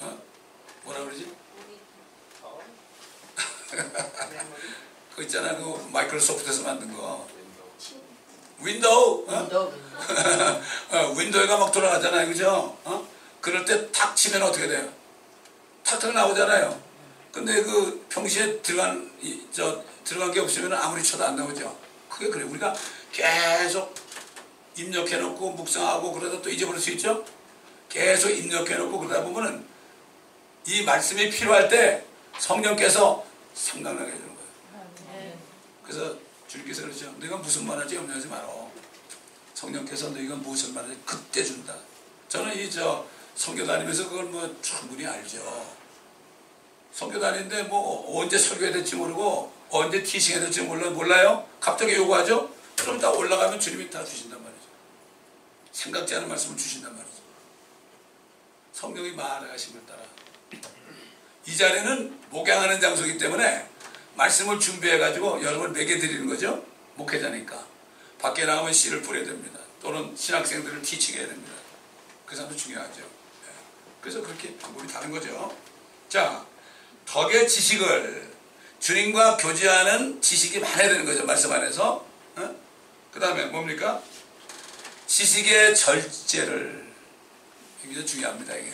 어? 0.00 0.18
뭐라 0.84 1.04
그러지? 1.04 1.32
그거 5.10 5.22
있잖아, 5.22 5.56
그 5.56 5.88
마이크로소프트에서 5.92 6.64
만든 6.64 6.92
거. 6.92 7.39
윈도우. 8.62 9.24
어? 9.28 9.40
윈도우 9.42 9.72
어, 10.92 11.14
윈도우가 11.16 11.56
막 11.58 11.72
돌아가잖아요. 11.72 12.26
그죠? 12.28 12.76
어? 12.84 13.06
그럴 13.40 13.64
때 13.64 13.90
탁 13.92 14.14
치면 14.16 14.42
어떻게 14.42 14.66
돼요? 14.68 14.88
탁탁 15.84 16.12
나오잖아요. 16.12 16.80
근데 17.32 17.62
그 17.62 18.04
평시에 18.08 18.60
들어간, 18.60 19.10
이, 19.20 19.42
저, 19.52 19.82
들어간 20.04 20.32
게 20.32 20.40
없으면 20.40 20.72
아무리 20.74 21.02
쳐도 21.02 21.24
안 21.24 21.36
나오죠. 21.36 21.76
그게 22.08 22.28
그래. 22.28 22.44
우리가 22.44 22.74
계속 23.12 23.94
입력해놓고 24.76 25.50
묵상하고 25.52 26.12
그러다 26.12 26.42
또 26.42 26.50
잊어버릴 26.50 26.80
수 26.80 26.90
있죠? 26.92 27.24
계속 27.88 28.30
입력해놓고 28.30 28.98
그러다 28.98 29.22
보면은 29.24 29.64
이 30.66 30.82
말씀이 30.82 31.30
필요할 31.30 31.68
때 31.68 32.04
성령께서 32.38 33.24
생각나게 33.54 34.10
되는 34.10 34.26
거예요. 34.26 35.32
그래서 35.84 36.14
주님께서 36.50 36.82
그러죠. 36.82 37.12
너희가 37.18 37.36
무슨 37.36 37.64
말하지 37.66 37.94
염려하지 37.94 38.26
마라. 38.26 38.48
성령께서 39.54 40.10
너희가 40.10 40.34
무슨 40.36 40.74
말하지 40.74 40.98
그때 41.06 41.44
준다. 41.44 41.76
저는 42.28 42.56
이 42.58 42.68
저 42.70 43.06
성교 43.36 43.64
다니면서 43.66 44.08
그걸 44.08 44.24
뭐 44.24 44.56
충분히 44.60 45.06
알죠. 45.06 45.40
성교 46.92 47.20
다니는데 47.20 47.62
뭐 47.64 48.20
언제 48.20 48.36
설교해야 48.36 48.72
될지 48.72 48.96
모르고 48.96 49.52
언제 49.70 50.02
티칭해야 50.02 50.40
될지 50.42 50.62
몰라 50.62 50.90
몰라요. 50.90 51.48
갑자기 51.60 51.94
요구하죠. 51.94 52.52
그럼 52.76 52.98
다 52.98 53.10
올라가면 53.10 53.60
주님이 53.60 53.88
다 53.88 54.04
주신단 54.04 54.42
말이죠. 54.42 54.64
생각지 55.72 56.16
않은 56.16 56.28
말씀을 56.28 56.56
주신단 56.56 56.96
말이죠. 56.96 57.16
성경이 58.72 59.12
말하심을 59.12 59.86
따라 59.86 60.00
이 61.46 61.56
자리는 61.56 62.18
목양하는 62.30 62.80
장소이기 62.80 63.18
때문에 63.18 63.69
말씀을 64.20 64.60
준비해 64.60 64.98
가지고 64.98 65.42
여러분 65.42 65.72
먹여 65.72 65.98
드리는 65.98 66.26
거죠. 66.26 66.62
목회자니까 66.96 67.66
밖에 68.18 68.44
나가면 68.44 68.72
씨를 68.72 69.00
뿌려야 69.00 69.24
됩니다. 69.24 69.58
또는 69.80 70.14
신학생들을 70.14 70.82
티칭해야 70.82 71.26
됩니다. 71.26 71.52
그 72.26 72.36
사람도 72.36 72.54
중요하죠. 72.54 73.00
예. 73.00 73.48
그래서 74.02 74.20
그렇게 74.20 74.54
방법이 74.58 74.86
다른 74.86 75.10
거죠. 75.10 75.56
자, 76.10 76.44
덕의 77.06 77.48
지식을 77.48 78.30
주님과 78.78 79.38
교제하는 79.38 80.20
지식이 80.20 80.58
많아야 80.60 80.88
되는 80.88 81.06
거죠. 81.06 81.24
말씀 81.24 81.50
안에서. 81.50 82.04
그 83.12 83.18
다음에 83.18 83.46
뭡니까? 83.46 84.02
지식의 85.06 85.74
절제를 85.74 86.92
이게 87.84 88.04
중요합니다. 88.04 88.54
이게 88.54 88.72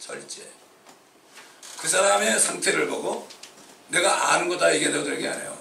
절제. 0.00 0.50
그 1.80 1.88
사람의 1.88 2.38
상태를 2.40 2.88
보고 2.88 3.26
내가 3.88 4.32
아는 4.32 4.48
거 4.48 4.56
다 4.58 4.74
얘기해도 4.74 5.04
되는 5.04 5.20
게 5.20 5.28
아니에요. 5.28 5.58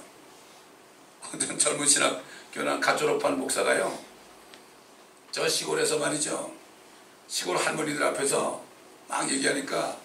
어떤 1.33 1.57
젊은 1.57 1.87
신학 1.87 2.23
교난 2.53 2.79
갓 2.79 2.95
졸업한 2.97 3.37
목사가요. 3.39 3.97
저 5.31 5.47
시골에서 5.49 5.97
말이죠. 5.97 6.53
시골 7.27 7.57
할머니들 7.57 8.03
앞에서 8.03 8.61
막 9.07 9.29
얘기하니까 9.29 9.97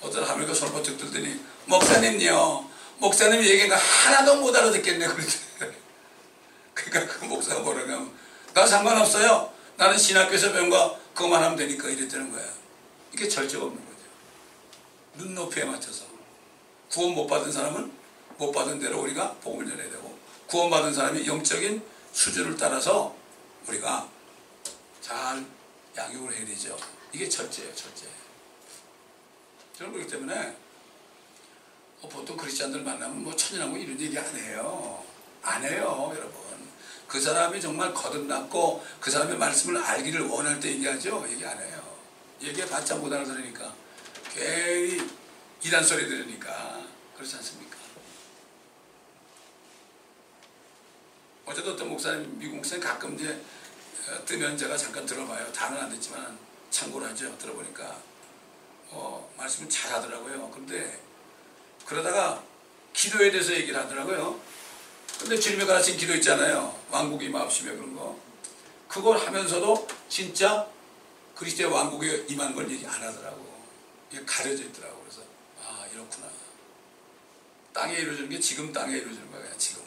어떤 0.00 0.24
할머니가 0.24 0.54
손을 0.54 0.72
번쩍 0.72 0.96
들더니 0.98 1.38
목사님요. 1.66 2.70
목사님 2.98 3.42
얘기한 3.42 3.68
거 3.68 3.76
하나도 3.76 4.36
못 4.36 4.54
알아듣겠네. 4.54 5.06
그러니까 6.74 7.18
그 7.18 7.24
목사가 7.26 7.60
뭐라고 7.60 7.90
하면 7.90 8.12
나 8.54 8.66
상관없어요. 8.66 9.52
나는 9.76 9.98
신학교에서 9.98 10.52
배운 10.52 10.70
거 10.70 10.98
그것만 11.14 11.42
하면 11.42 11.56
되니까 11.56 11.88
이랬다는 11.88 12.32
거야. 12.32 12.44
이게 13.12 13.28
절제가 13.28 13.64
없는 13.64 13.84
거죠. 13.84 13.98
눈높이에 15.14 15.64
맞춰서. 15.64 16.11
구원 16.92 17.14
못 17.14 17.26
받은 17.26 17.50
사람은 17.50 17.90
못 18.36 18.52
받은 18.52 18.78
대로 18.78 19.00
우리가 19.00 19.32
복음을 19.36 19.66
전해야 19.66 19.90
되고 19.90 20.18
구원 20.46 20.68
받은 20.68 20.92
사람이 20.92 21.26
영적인 21.26 21.82
수준을 22.12 22.56
따라서 22.58 23.16
우리가 23.66 24.06
잘 25.00 25.44
양육을 25.96 26.34
해야 26.34 26.46
되죠. 26.46 26.76
이게 27.12 27.28
절제예요, 27.28 27.74
절제. 27.74 28.06
저는 29.76 29.92
그렇기 29.92 30.10
때문에 30.10 30.56
어, 32.02 32.08
보통 32.08 32.36
크리스찬들 32.36 32.82
만나면 32.82 33.22
뭐 33.22 33.34
천연하고 33.34 33.76
이런 33.76 33.98
얘기 33.98 34.18
안 34.18 34.36
해요. 34.36 35.02
안 35.42 35.64
해요, 35.64 36.12
여러분. 36.14 36.42
그 37.08 37.20
사람이 37.20 37.60
정말 37.60 37.94
거듭났고 37.94 38.84
그 39.00 39.10
사람의 39.10 39.38
말씀을 39.38 39.82
알기를 39.82 40.26
원할 40.28 40.60
때 40.60 40.70
얘기하죠. 40.70 41.24
얘기 41.30 41.44
안 41.44 41.58
해요. 41.58 41.82
얘기해 42.42 42.66
봤자 42.68 42.96
못 42.96 43.12
알아들으니까 43.12 43.74
괜히 44.34 45.21
이단 45.64 45.84
소리 45.84 46.08
들으니까 46.08 46.84
그렇지 47.14 47.36
않습니까? 47.36 47.76
어제도 51.46 51.72
어떤 51.72 51.88
목사님, 51.88 52.38
미국 52.38 52.56
목사님 52.56 52.84
가끔 52.84 53.14
이제 53.14 53.40
어, 54.08 54.24
뜨면 54.24 54.56
제가 54.56 54.76
잠깐 54.76 55.06
들어봐요. 55.06 55.52
다는 55.52 55.78
안 55.80 55.90
듣지만 55.90 56.36
참고로 56.70 57.06
하죠. 57.06 57.36
들어보니까 57.38 57.96
어, 58.90 59.32
말씀을 59.36 59.68
잘 59.68 59.92
하더라고요. 59.92 60.50
근데 60.50 61.00
그러다가 61.86 62.42
기도에 62.92 63.30
대해서 63.30 63.52
얘기를 63.52 63.78
하더라고요. 63.78 64.40
근데 65.20 65.38
주님이 65.38 65.64
가르친 65.64 65.96
기도 65.96 66.14
있잖아요. 66.16 66.76
왕국이 66.90 67.26
임하시며 67.26 67.72
그런 67.72 67.94
거. 67.94 68.18
그걸 68.88 69.18
하면서도 69.18 69.86
진짜 70.08 70.66
그리스도의 71.36 71.70
왕국이 71.70 72.26
임한 72.28 72.54
걸 72.54 72.70
얘기 72.70 72.84
안 72.86 73.02
하더라고. 73.02 73.52
이게 74.10 74.24
가려져 74.24 74.64
있더라고. 74.64 75.00
그래서. 75.00 75.21
땅에 77.72 77.94
이루어지는 77.94 78.28
게 78.28 78.38
지금 78.38 78.72
땅에 78.72 78.96
이루어지는 78.96 79.30
거야. 79.30 79.44
지금. 79.56 79.82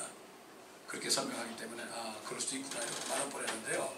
아, 0.00 0.04
그렇게 0.86 1.10
설명하기 1.10 1.56
때문에 1.56 1.82
아 1.92 2.16
그럴 2.24 2.40
수도 2.40 2.56
있구나 2.56 2.82
이렇게 2.82 3.08
말을 3.08 3.28
보내는데요. 3.30 3.92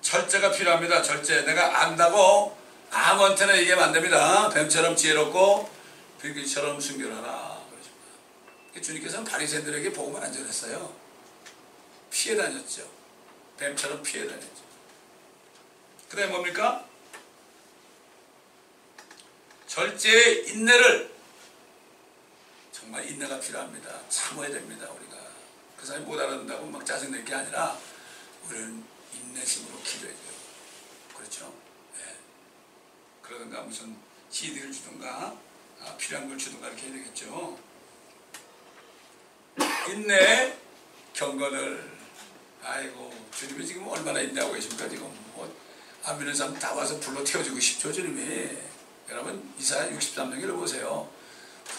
절제가 0.00 0.52
필요합니다. 0.52 1.02
절제. 1.02 1.42
내가 1.42 1.82
안다고 1.82 2.56
아무한테나 2.90 3.58
얘기하면 3.58 3.86
안 3.86 3.92
됩니다. 3.92 4.48
뱀처럼 4.50 4.96
지혜롭고 4.96 5.68
빌기처럼 6.20 6.80
순결하라. 6.80 7.54
주님께서는 8.80 9.24
바리새인들에게 9.24 9.92
복음을 9.92 10.22
안 10.22 10.32
전했어요. 10.32 10.94
피해 12.10 12.36
다녔죠. 12.36 12.88
뱀처럼 13.56 14.02
피해 14.02 14.26
다녔죠. 14.26 14.64
그 16.08 16.16
다음에 16.16 16.30
뭡니까? 16.30 16.84
절제의 19.66 20.50
인내를 20.50 21.13
정말 22.84 23.08
인내가 23.08 23.40
필요합니다. 23.40 24.08
참아야 24.10 24.50
됩니다. 24.50 24.86
우리가 24.90 25.16
그 25.78 25.86
사람이 25.86 26.04
못 26.04 26.20
알아듣는다고 26.20 26.66
막 26.66 26.84
짜증낼 26.84 27.24
게 27.24 27.34
아니라 27.34 27.78
우리는 28.46 28.84
인내심으로 29.14 29.80
기도해야 29.82 30.14
돼요. 30.14 30.32
그렇죠? 31.16 31.54
네. 31.96 32.02
그러든가 33.22 33.62
무슨 33.62 33.96
CD를 34.28 34.70
주든가 34.70 35.34
아, 35.80 35.96
필요한 35.96 36.28
걸 36.28 36.36
주든가 36.36 36.68
이렇게 36.68 36.88
해야 36.88 36.92
되겠죠. 36.92 37.58
인내 39.88 40.58
경건을 41.14 41.90
아이고 42.62 43.10
주님이 43.30 43.66
지금 43.66 43.88
얼마나 43.88 44.20
인내하고 44.20 44.52
계십니까 44.52 44.88
지금 44.88 45.10
뭐 45.32 45.64
안 46.06 46.18
믿는 46.18 46.34
사람 46.34 46.52
다 46.58 46.74
와서 46.74 47.00
불러 47.00 47.24
태워주고 47.24 47.58
싶죠 47.58 47.90
주님이 47.90 48.50
여러분 49.08 49.54
이사야 49.58 49.90
63장을 49.96 50.54
보세요 50.54 51.08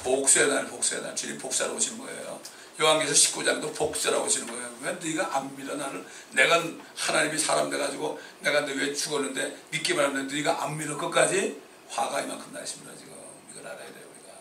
복수의 0.04 0.48
날 0.50 0.68
복수의 0.68 1.02
날. 1.02 1.16
주님 1.16 1.38
복수하러 1.38 1.74
오시는 1.76 1.98
거예요. 2.00 2.42
요한계서 2.80 3.14
19장도 3.14 3.74
복수하러 3.76 4.22
오시는 4.24 4.48
거예요. 4.48 4.76
왜 4.82 4.94
네가 4.94 5.38
안 5.38 5.56
믿어? 5.56 5.76
나를 5.76 6.06
내가 6.32 6.62
하나님이 6.96 7.38
사람 7.38 7.70
돼가지고 7.70 8.20
내가 8.42 8.62
너왜 8.62 8.94
죽었는데 8.94 9.58
믿기만 9.72 10.06
하면 10.06 10.28
네가 10.28 10.64
안 10.64 10.78
믿을 10.78 10.98
것까지? 10.98 11.62
화가 11.90 12.22
이만큼 12.22 12.52
나십니다 12.52 12.96
지금. 12.98 13.14
이걸 13.52 13.66
알아야 13.66 13.86
돼요 13.86 14.06
우리가. 14.14 14.34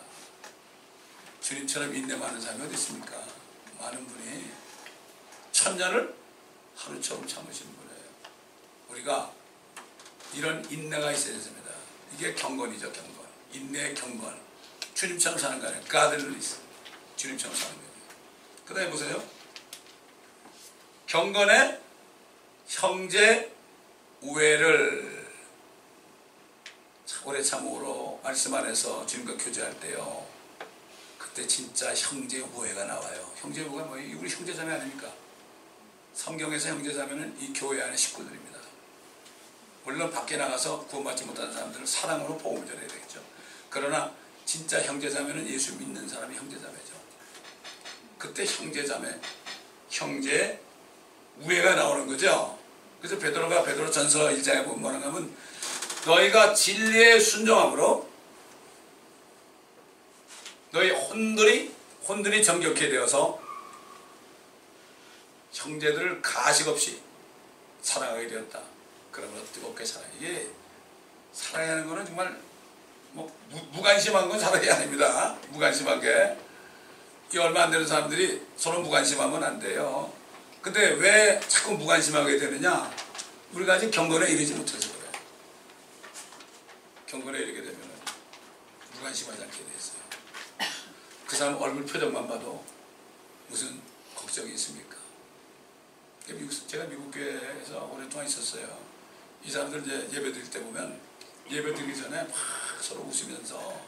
주님처럼 1.41 1.95
인내 1.95 2.15
많은 2.15 2.41
사람이 2.41 2.65
어디 2.65 2.73
있습니까? 2.73 3.23
많은 3.79 4.05
분이 4.05 4.49
천년을 5.51 6.13
하루처럼 6.75 7.25
참으시는 7.25 7.71
거예요. 7.77 7.85
우리가 8.89 9.31
이런 10.33 10.69
인내가 10.69 11.11
있어야 11.11 11.39
됩니다. 11.39 11.71
이게 12.13 12.33
경건이죠, 12.33 12.91
경건. 12.91 13.25
인내의 13.53 13.95
경건. 13.95 14.44
주님처럼 14.95 15.37
사는 15.37 15.59
거 15.59 15.67
아니에요. 15.67 16.37
있어. 16.37 16.57
주님처럼 17.17 17.55
사는 17.55 17.75
거예요. 17.75 17.91
그 18.65 18.73
다음에 18.73 18.89
보세요. 18.89 19.23
경건의 21.05 21.79
형제 22.67 23.53
우애를 24.21 25.25
오래 27.25 27.41
참으로 27.41 28.19
말씀 28.23 28.53
안에서 28.53 29.05
주님과 29.05 29.43
교제할 29.43 29.79
때요. 29.79 30.25
그때 31.17 31.45
진짜 31.47 31.93
형제 31.93 32.39
우애가 32.39 32.85
나와요. 32.85 33.33
형제 33.37 33.63
우애가 33.63 33.87
뭐예요? 33.87 34.19
우리 34.19 34.29
형제자매 34.29 34.71
아닙니까? 34.73 35.11
성경에서 36.13 36.69
형제자매는 36.69 37.37
이 37.41 37.51
교회 37.51 37.81
안의 37.81 37.97
식구들입니다. 37.97 38.59
물론 39.83 40.11
밖에 40.11 40.37
나가서 40.37 40.85
구원받지 40.85 41.25
못한 41.25 41.51
사람들을 41.51 41.85
사랑으로 41.85 42.37
복음을 42.37 42.65
전해야 42.65 42.87
되겠죠. 42.87 43.21
그러나 43.69 44.13
진짜 44.45 44.81
형제자매는 44.81 45.49
예수 45.49 45.75
믿는 45.75 46.07
사람이 46.07 46.35
형제자매죠. 46.35 46.93
그때 48.17 48.45
형제자매, 48.45 49.19
형제 49.89 50.59
우애가 51.39 51.75
나오는 51.75 52.07
거죠. 52.07 52.57
그래서 52.99 53.17
베드로가 53.17 53.63
베드로 53.63 53.91
전서 53.91 54.29
1장에 54.29 54.63
보면 54.63 54.81
뭐라 54.81 55.01
하면 55.01 55.35
너희가 56.05 56.53
진리의 56.53 57.19
순종함으로 57.19 58.09
너희 60.71 60.91
혼들이 60.91 61.73
혼들이 62.07 62.43
정결케 62.43 62.89
되어서 62.89 63.41
형제들을 65.53 66.21
가식 66.21 66.67
없이 66.67 67.01
사랑하게 67.81 68.27
되었다. 68.27 68.61
그러므로 69.11 69.43
뜨겁게 69.53 69.85
사랑. 69.85 70.09
이게 70.19 70.49
사랑하는 71.33 71.87
거는 71.87 72.05
정말 72.05 72.39
뭐 73.15 73.31
무, 73.49 73.81
관심한 73.81 74.27
건 74.27 74.37
사랑이 74.37 74.69
아닙니다. 74.69 75.37
무관심한 75.49 76.01
게. 76.01 76.37
이 77.33 77.37
얼마 77.37 77.63
안 77.63 77.71
되는 77.71 77.87
사람들이 77.87 78.45
서로 78.57 78.81
무관심하면 78.81 79.43
안 79.43 79.59
돼요. 79.59 80.13
근데 80.61 80.91
왜 80.91 81.39
자꾸 81.47 81.73
무관심하게 81.73 82.37
되느냐? 82.37 82.93
우리가 83.53 83.73
아직 83.73 83.89
경건에 83.89 84.29
이르지 84.31 84.53
못해서 84.53 84.91
그래. 84.93 85.19
경건에 87.07 87.39
이르게 87.39 87.61
되면 87.61 87.79
무관심하지 88.95 89.43
않게 89.43 89.57
돼 89.57 89.65
있어요. 89.77 90.01
그 91.25 91.35
사람 91.35 91.61
얼굴 91.61 91.85
표정만 91.85 92.27
봐도 92.27 92.63
무슨 93.47 93.81
걱정이 94.13 94.53
있습니까? 94.53 94.95
제가 96.67 96.85
미국 96.85 97.11
교회에서 97.11 97.89
오랫동안 97.93 98.27
있었어요. 98.27 98.77
이 99.43 99.51
사람들 99.51 99.83
이제 99.83 100.09
예배 100.11 100.33
드릴 100.33 100.49
때 100.49 100.61
보면 100.61 100.99
예배 101.49 101.73
드리기 101.75 102.01
전에 102.01 102.23
막 102.23 102.31
서로 102.85 103.01
웃으면서 103.01 103.81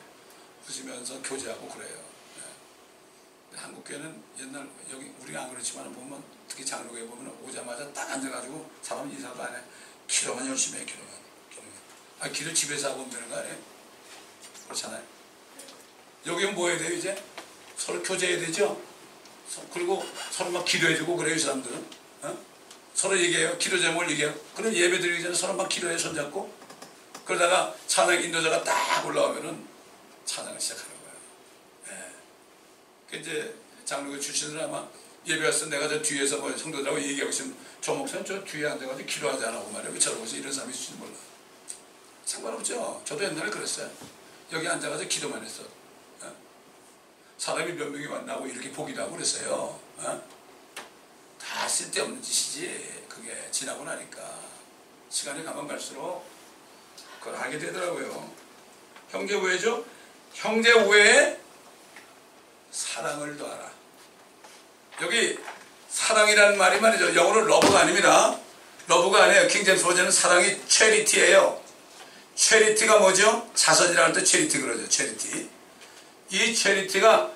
웃으면서 0.67 1.21
교제하고 1.21 1.69
그래요. 1.69 1.99
네. 3.51 3.59
한국 3.59 3.83
교회는 3.83 4.23
옛날 4.39 4.67
여기 4.91 5.13
우리가 5.21 5.43
안 5.43 5.51
그렇지만 5.51 5.93
보면 5.93 6.23
특히 6.47 6.65
장로교회 6.65 7.05
보면 7.05 7.27
오자마자 7.43 7.93
딱 7.93 8.09
앉아가지고 8.09 8.71
사람 8.81 9.07
인사도 9.11 9.43
안 9.43 9.55
해. 9.55 9.59
기도만 10.07 10.47
열심히 10.47 10.79
해 10.79 10.85
기도만. 10.85 11.11
기도만. 11.51 11.71
아 12.21 12.29
기도 12.29 12.51
집에서 12.51 12.89
하고 12.89 13.07
되는 13.07 13.29
거 13.29 13.37
아니에요? 13.37 13.55
그렇잖아요. 14.65 15.03
여기는 16.25 16.55
뭐 16.55 16.69
해야 16.69 16.79
돼요 16.79 16.97
이제? 16.97 17.23
서로 17.77 18.01
교제해야 18.01 18.39
되죠? 18.39 18.81
그리고 19.71 20.03
서로 20.31 20.49
막 20.49 20.65
기도해주고 20.65 21.15
그래요 21.15 21.35
이 21.35 21.39
사람들은 21.39 21.85
어? 22.23 22.37
서로 22.95 23.17
얘기해요 23.17 23.57
기도 23.59 23.79
제목을 23.79 24.09
얘기해요 24.11 24.33
그럼 24.55 24.73
예배 24.73 24.99
드리기 24.99 25.21
전에 25.23 25.35
서로 25.35 25.53
막 25.53 25.69
기도해 25.69 25.97
손잡고 25.97 26.66
그러다가 27.27 27.75
찬양 27.87 28.23
인도자가 28.23 28.63
딱 28.63 29.05
올라오면은 29.05 29.67
찬양을 30.25 30.59
시작하는 30.59 30.91
거예요 31.03 31.19
네. 31.87 32.11
그 33.09 33.17
이제 33.17 33.55
장로교 33.85 34.19
출신들 34.19 34.61
아마 34.61 34.87
예배 35.25 35.51
때 35.51 35.65
내가 35.65 35.89
저 35.89 36.01
뒤에서 36.01 36.37
뭐 36.37 36.55
성도들하고 36.55 36.99
얘기하고 37.01 37.29
있으면 37.29 37.55
저 37.81 37.93
목사님 37.93 38.25
저 38.25 38.41
뒤에 38.45 38.65
앉아가지고 38.67 39.05
기도하지 39.05 39.45
않고 39.45 39.71
말이에요 39.71 39.93
왜 39.93 39.99
저러고 39.99 40.25
이런 40.25 40.51
사람이 40.51 40.73
있을지 40.73 40.93
몰라 40.93 41.11
상관없죠 42.25 43.01
저도 43.03 43.25
옛날에 43.25 43.49
그랬어요 43.49 43.91
여기 44.53 44.65
앉아가지고 44.65 45.09
기도만 45.09 45.43
했어 45.43 45.63
사람이 47.37 47.73
몇 47.73 47.89
명이 47.89 48.07
만나고 48.07 48.47
이렇게 48.47 48.71
보기도 48.71 49.01
하고 49.03 49.13
그랬어요. 49.13 49.79
어? 49.97 50.23
다 51.39 51.67
쓸데없는 51.67 52.21
짓이지. 52.21 53.05
그게 53.07 53.49
지나고 53.51 53.83
나니까. 53.83 54.39
시간이 55.09 55.43
가면 55.43 55.67
갈수록 55.67 56.25
그걸 57.27 57.35
알게 57.35 57.59
되더라고요. 57.59 58.31
형제 59.11 59.35
우애죠? 59.35 59.83
형제 60.33 60.71
우애에 60.71 61.37
사랑을 62.71 63.37
더하라. 63.37 63.69
여기 65.01 65.37
사랑이라는 65.89 66.57
말이 66.57 66.79
말이죠. 66.79 67.15
영어로 67.15 67.45
love가 67.45 67.79
아닙니다. 67.79 68.37
love가 68.87 69.23
아니에요. 69.23 69.47
킹제임스 69.47 69.83
버전은 69.83 70.11
사랑이 70.11 70.67
charity예요. 70.67 71.61
charity가 72.35 72.99
뭐죠? 72.99 73.49
자선이라는 73.55 74.13
뜻 74.13 74.23
charity 74.23 74.61
그러죠. 74.61 74.87
charity. 74.87 75.49
이 76.29 76.55
charity가 76.55 77.31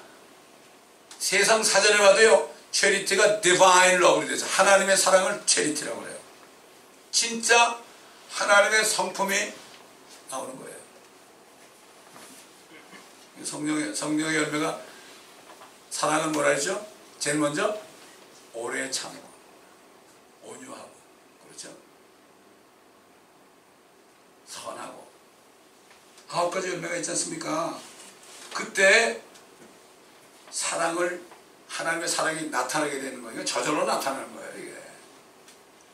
세상 1.19 1.63
사전에 1.63 1.97
봐도요 1.97 2.49
charity가 2.71 3.41
divine 3.41 3.95
love로 3.95 4.27
돼서 4.27 4.45
하나님의 4.47 4.97
사랑을 4.97 5.41
charity라고 5.45 6.05
해요 6.05 6.17
진짜 7.11 7.79
하나님의 8.31 8.83
성품이 8.83 9.53
나오는 10.31 10.57
거예요 10.57 10.81
성령의, 13.43 13.95
성령의 13.95 14.37
열매가 14.37 14.81
사랑은 15.89 16.31
뭐라 16.31 16.49
했죠? 16.49 16.85
제일 17.19 17.37
먼저 17.37 17.79
오래 18.53 18.89
참고 18.89 19.29
온유하고 20.43 20.91
그렇죠? 21.45 21.75
선하고 24.47 25.11
아홉 26.29 26.51
가지 26.51 26.69
열매가 26.69 26.95
있지 26.97 27.09
않습니까? 27.11 27.79
그때 28.53 29.21
사랑을 30.49 31.23
하나님의 31.67 32.07
사랑이 32.07 32.49
나타나게 32.49 32.99
되는 32.99 33.21
거예요. 33.21 33.43
저절로 33.45 33.85
나타나는 33.85 34.35
거예요. 34.35 34.57
이게 34.57 34.75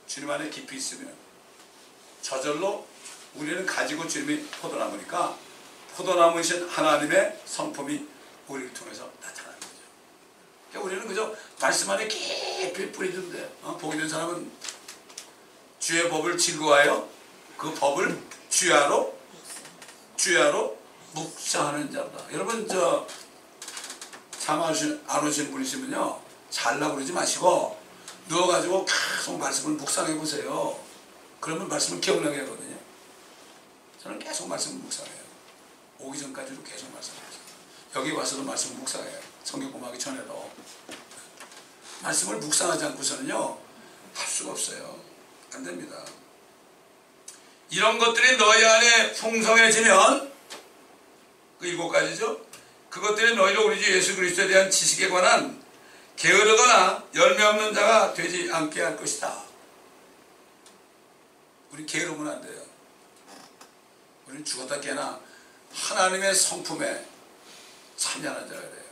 주님 0.08 0.30
안에 0.30 0.50
깊이 0.50 0.78
있으면 0.78 1.16
저절로 2.22 2.88
우리는 3.38 3.66
가지고 3.66 4.08
주님이 4.08 4.44
포도나무니까 4.62 5.38
포도나무이신 5.96 6.68
하나님의 6.70 7.42
성품이 7.46 8.08
우리를 8.48 8.74
통해서 8.74 9.10
나타나는 9.22 9.60
거죠. 9.60 9.74
그러니까 10.70 10.88
우리는 10.88 11.08
그저 11.08 11.36
말씀 11.60 11.90
안에 11.90 12.08
깊이 12.08 12.92
뿌리는데 12.92 13.50
어? 13.64 13.78
복이 13.78 13.98
된 13.98 14.08
사람은 14.08 14.52
주의 15.80 16.10
법을 16.10 16.38
즐거워하여 16.38 17.08
그 17.58 17.74
법을 17.74 18.22
주야로 18.50 19.18
주야로 20.16 20.78
묵상하는 21.14 21.92
자다. 21.92 22.34
여러분 22.34 22.68
저 22.68 23.08
잠 24.48 24.62
안 24.62 25.28
오신 25.28 25.52
분이시면요 25.52 26.22
잘라 26.50 26.94
그러지 26.94 27.12
마시고 27.12 27.78
누워가지고 28.30 28.86
계속 28.86 29.38
말씀을 29.38 29.76
묵상해 29.76 30.16
보세요. 30.18 30.80
그러면 31.42 31.68
말씀을 31.68 32.00
기억나게 32.00 32.40
하거든요. 32.40 32.67
저는 34.08 34.20
계속 34.20 34.48
말씀을 34.48 34.78
묵상해요. 34.78 35.28
오기 36.00 36.18
전까지도 36.18 36.64
계속 36.64 36.90
말씀해요. 36.94 37.24
여기 37.98 38.12
와서도 38.12 38.44
말씀을 38.44 38.78
묵상해요. 38.78 39.20
성경 39.44 39.70
공부하기 39.70 40.00
전에도. 40.00 40.50
말씀을 42.04 42.38
묵상하지 42.38 42.86
않고서는요, 42.86 43.60
할 44.16 44.28
수가 44.28 44.52
없어요. 44.52 44.98
안 45.54 45.64
됩니다. 45.64 46.06
이런 47.70 47.98
것들이 47.98 48.38
너희 48.38 48.64
안에 48.64 49.14
풍성해지면, 49.14 50.32
그 51.60 51.68
일곱 51.68 51.90
가지죠? 51.90 52.46
그것들이 52.90 53.36
너희를 53.36 53.62
우리 53.62 53.82
주 53.82 53.94
예수 53.94 54.16
그리스도에 54.16 54.48
대한 54.48 54.72
지식에 54.72 55.10
관한 55.10 55.62
게으르거나 56.16 57.04
열매 57.14 57.44
없는 57.44 57.74
자가 57.74 58.14
되지 58.14 58.50
않게 58.54 58.82
할 58.82 58.96
것이다. 58.96 59.44
우리 61.72 61.86
게으르면 61.86 62.28
안 62.30 62.42
돼요. 62.42 62.67
우리는 64.28 64.44
죽었다 64.44 64.80
깨나 64.80 65.20
하나님의 65.74 66.36
성품에 66.36 67.06
참여하는 67.96 68.48
자가 68.48 68.62
돼요. 68.62 68.88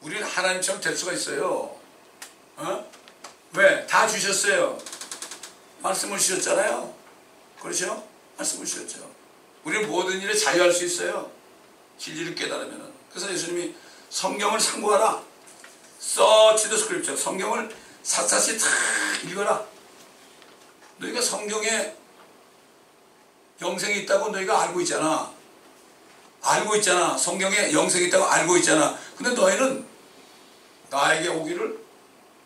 우리는 0.00 0.26
하나님처럼 0.26 0.80
될 0.80 0.96
수가 0.96 1.12
있어요. 1.12 1.78
어? 2.56 2.90
왜? 3.54 3.86
다 3.86 4.06
주셨어요. 4.06 4.78
말씀을 5.80 6.18
주셨잖아요. 6.18 6.94
그렇죠? 7.60 8.08
말씀을 8.38 8.64
주셨죠. 8.64 9.10
우리는 9.64 9.88
모든 9.88 10.20
일에 10.20 10.34
자유할 10.34 10.72
수 10.72 10.84
있어요. 10.84 11.30
진리를 11.98 12.34
깨달으면. 12.34 12.92
그래서 13.10 13.30
예수님이 13.30 13.74
성경을 14.08 14.58
상고하라. 14.58 15.22
The 16.00 16.74
scripture. 16.74 17.16
성경을 17.16 17.74
샅샅이 18.02 18.58
다 18.58 18.66
읽어라. 19.28 19.66
너희가 20.98 21.20
성경에 21.20 21.99
영생이 23.60 24.00
있다고 24.00 24.30
너희가 24.30 24.62
알고 24.62 24.80
있잖아. 24.80 25.32
알고 26.42 26.76
있잖아. 26.76 27.16
성경에 27.16 27.72
영생이 27.72 28.06
있다고 28.06 28.24
알고 28.24 28.56
있잖아. 28.58 28.96
근데 29.16 29.32
너희는 29.32 29.86
나에게 30.88 31.28
오기를 31.28 31.78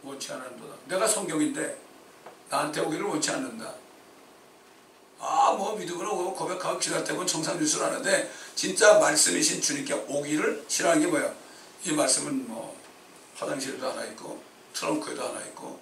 원치 0.03 0.33
않는다. 0.33 0.65
내가 0.87 1.07
성경인데 1.07 1.79
나한테 2.51 2.81
오기를 2.81 3.07
원치 3.07 3.31
않는다. 3.31 3.73
아, 5.21 5.53
뭐 5.53 5.75
믿음으로 5.77 6.35
고백하고 6.35 6.79
기도할 6.79 7.03
때면 7.05 7.27
정상유수를 7.27 7.87
하는데 7.87 8.31
진짜 8.55 8.99
말씀이신 8.99 9.62
주님께 9.62 9.95
오기를 10.09 10.65
싫어하는 10.69 11.03
게 11.03 11.09
뭐야? 11.09 11.33
이 11.85 11.93
말씀은 11.93 12.47
뭐 12.49 12.77
화장실에도 13.37 13.91
하나 13.91 14.05
있고 14.07 14.43
트렁크에도 14.75 15.23
하나 15.23 15.41
있고 15.47 15.81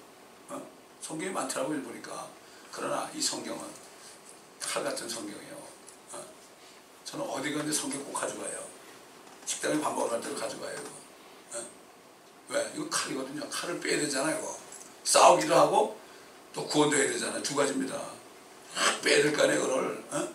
어? 0.48 0.62
성경이 1.00 1.32
많더라고 1.32 1.74
요 1.74 1.82
보니까 1.82 2.28
그러나 2.70 3.10
이 3.14 3.20
성경은 3.20 3.81
칼 4.62 4.84
같은 4.84 5.08
성경이에요. 5.08 5.54
어? 6.12 6.24
저는 7.04 7.24
어디 7.26 7.50
가는데 7.52 7.72
성경 7.72 8.02
꼭 8.04 8.12
가져가요. 8.12 8.64
식당에 9.46 9.80
밥 9.80 9.90
먹으러 9.94 10.10
갈 10.10 10.20
때도 10.20 10.36
가져가요. 10.36 10.76
어? 11.54 11.66
왜? 12.48 12.72
이거 12.74 12.88
칼이거든요. 12.88 13.48
칼을 13.50 13.80
빼야 13.80 13.98
되잖아요. 13.98 14.38
이거. 14.38 14.56
싸우기도 15.04 15.54
하고 15.54 15.98
또 16.52 16.66
구원도 16.66 16.96
해야 16.96 17.08
되잖아요. 17.08 17.42
두 17.42 17.54
가지입니다. 17.56 18.00
빼야 19.02 19.22
될 19.22 19.32
거 19.36 19.42
아니에요, 19.42 19.60
그걸. 19.60 20.04
어? 20.10 20.28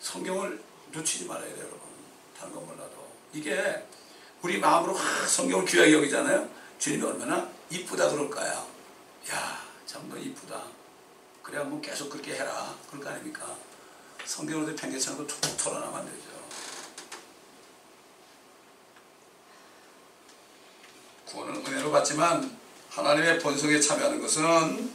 성경을 0.00 0.62
놓치지 0.92 1.24
말아야 1.26 1.46
돼요, 1.46 1.58
여러분. 1.58 1.80
다른 2.38 2.52
건 2.54 2.66
몰라도. 2.66 3.10
이게 3.32 3.84
우리 4.42 4.58
마음으로 4.58 4.96
성경을 5.26 5.64
귀하게 5.66 5.92
여기잖아요. 5.94 6.48
주님이 6.78 7.02
얼마나 7.04 7.50
이쁘다 7.70 8.10
그럴까요? 8.10 8.66
야, 9.30 9.64
참 9.86 10.08
너 10.08 10.16
이쁘다. 10.18 10.62
그래 11.44 11.58
한번 11.58 11.80
계속 11.82 12.08
그렇게 12.08 12.34
해라. 12.34 12.74
그럴 12.88 13.04
거 13.04 13.10
아닙니까? 13.10 13.54
성경으로 14.24 14.74
팽개치는 14.74 15.18
거툭 15.18 15.56
털어나면 15.58 16.00
안 16.00 16.06
되죠. 16.06 16.34
구원은 21.26 21.66
은혜로 21.66 21.92
받지만 21.92 22.58
하나님의 22.88 23.38
본성에 23.40 23.78
참여하는 23.78 24.20
것은 24.22 24.94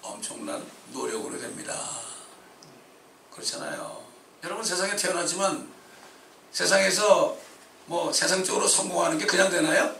엄청난 0.00 0.64
노력으로 0.92 1.38
됩니다. 1.38 1.74
그렇잖아요. 3.30 4.02
여러분 4.44 4.64
세상에 4.64 4.96
태어났지만 4.96 5.70
세상에서 6.52 7.36
뭐 7.86 8.12
세상적으로 8.12 8.66
성공하는 8.66 9.18
게 9.18 9.26
그냥 9.26 9.50
되나요? 9.50 9.94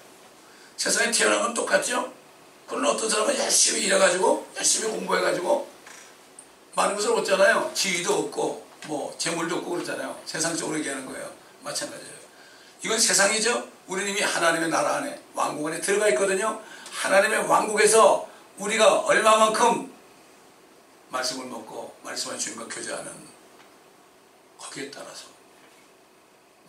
세상에 0.76 1.10
태어나면 1.10 1.52
똑같죠? 1.52 2.17
그러나 2.68 2.90
어떤 2.90 3.08
사람은 3.08 3.36
열심히 3.38 3.82
일해가지고 3.84 4.46
열심히 4.56 4.90
공부해가지고 4.90 5.68
많은 6.74 6.94
것을 6.94 7.12
얻잖아요. 7.12 7.72
지위도 7.74 8.26
얻고 8.26 8.66
뭐 8.86 9.14
재물도 9.18 9.56
얻고 9.58 9.70
그러잖아요. 9.70 10.20
세상적으로 10.26 10.78
얘기하는 10.78 11.06
거예요. 11.06 11.32
마찬가지예요. 11.62 12.18
이건 12.84 12.98
세상이죠. 13.00 13.68
우리는 13.88 14.10
이미 14.10 14.20
하나님의 14.20 14.68
나라 14.68 14.96
안에 14.96 15.20
왕국 15.34 15.66
안에 15.66 15.80
들어가 15.80 16.08
있거든요. 16.10 16.62
하나님의 16.92 17.46
왕국에서 17.48 18.28
우리가 18.58 19.00
얼마만큼 19.00 19.92
말씀을 21.08 21.46
먹고 21.46 21.96
말씀을 22.02 22.38
주님과 22.38 22.66
교제하는 22.66 23.12
거기에 24.58 24.90
따라서 24.90 25.26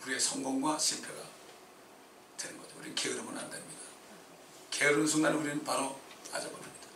우리의 0.02 0.18
성공과 0.18 0.78
실패가 0.78 1.20
되는 2.38 2.58
거죠. 2.58 2.70
우리는 2.78 2.94
게으르면 2.94 3.36
안 3.36 3.50
됩니다. 3.50 3.79
게으른 4.80 5.06
순간 5.06 5.34
우리는 5.34 5.62
바로 5.62 5.94
빠져버립니다. 6.32 6.88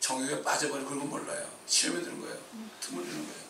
정욕에 0.00 0.42
빠져버리고 0.42 0.88
그런 0.88 1.08
건 1.08 1.10
몰라요. 1.10 1.48
시험에 1.64 2.02
드는 2.02 2.20
거예요. 2.20 2.36
틈을 2.80 3.04
주는 3.04 3.24
거예요. 3.24 3.42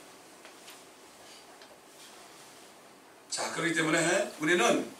자, 3.30 3.51
그렇기 3.55 3.72
때문에 3.72 4.35
우리는 4.39 4.93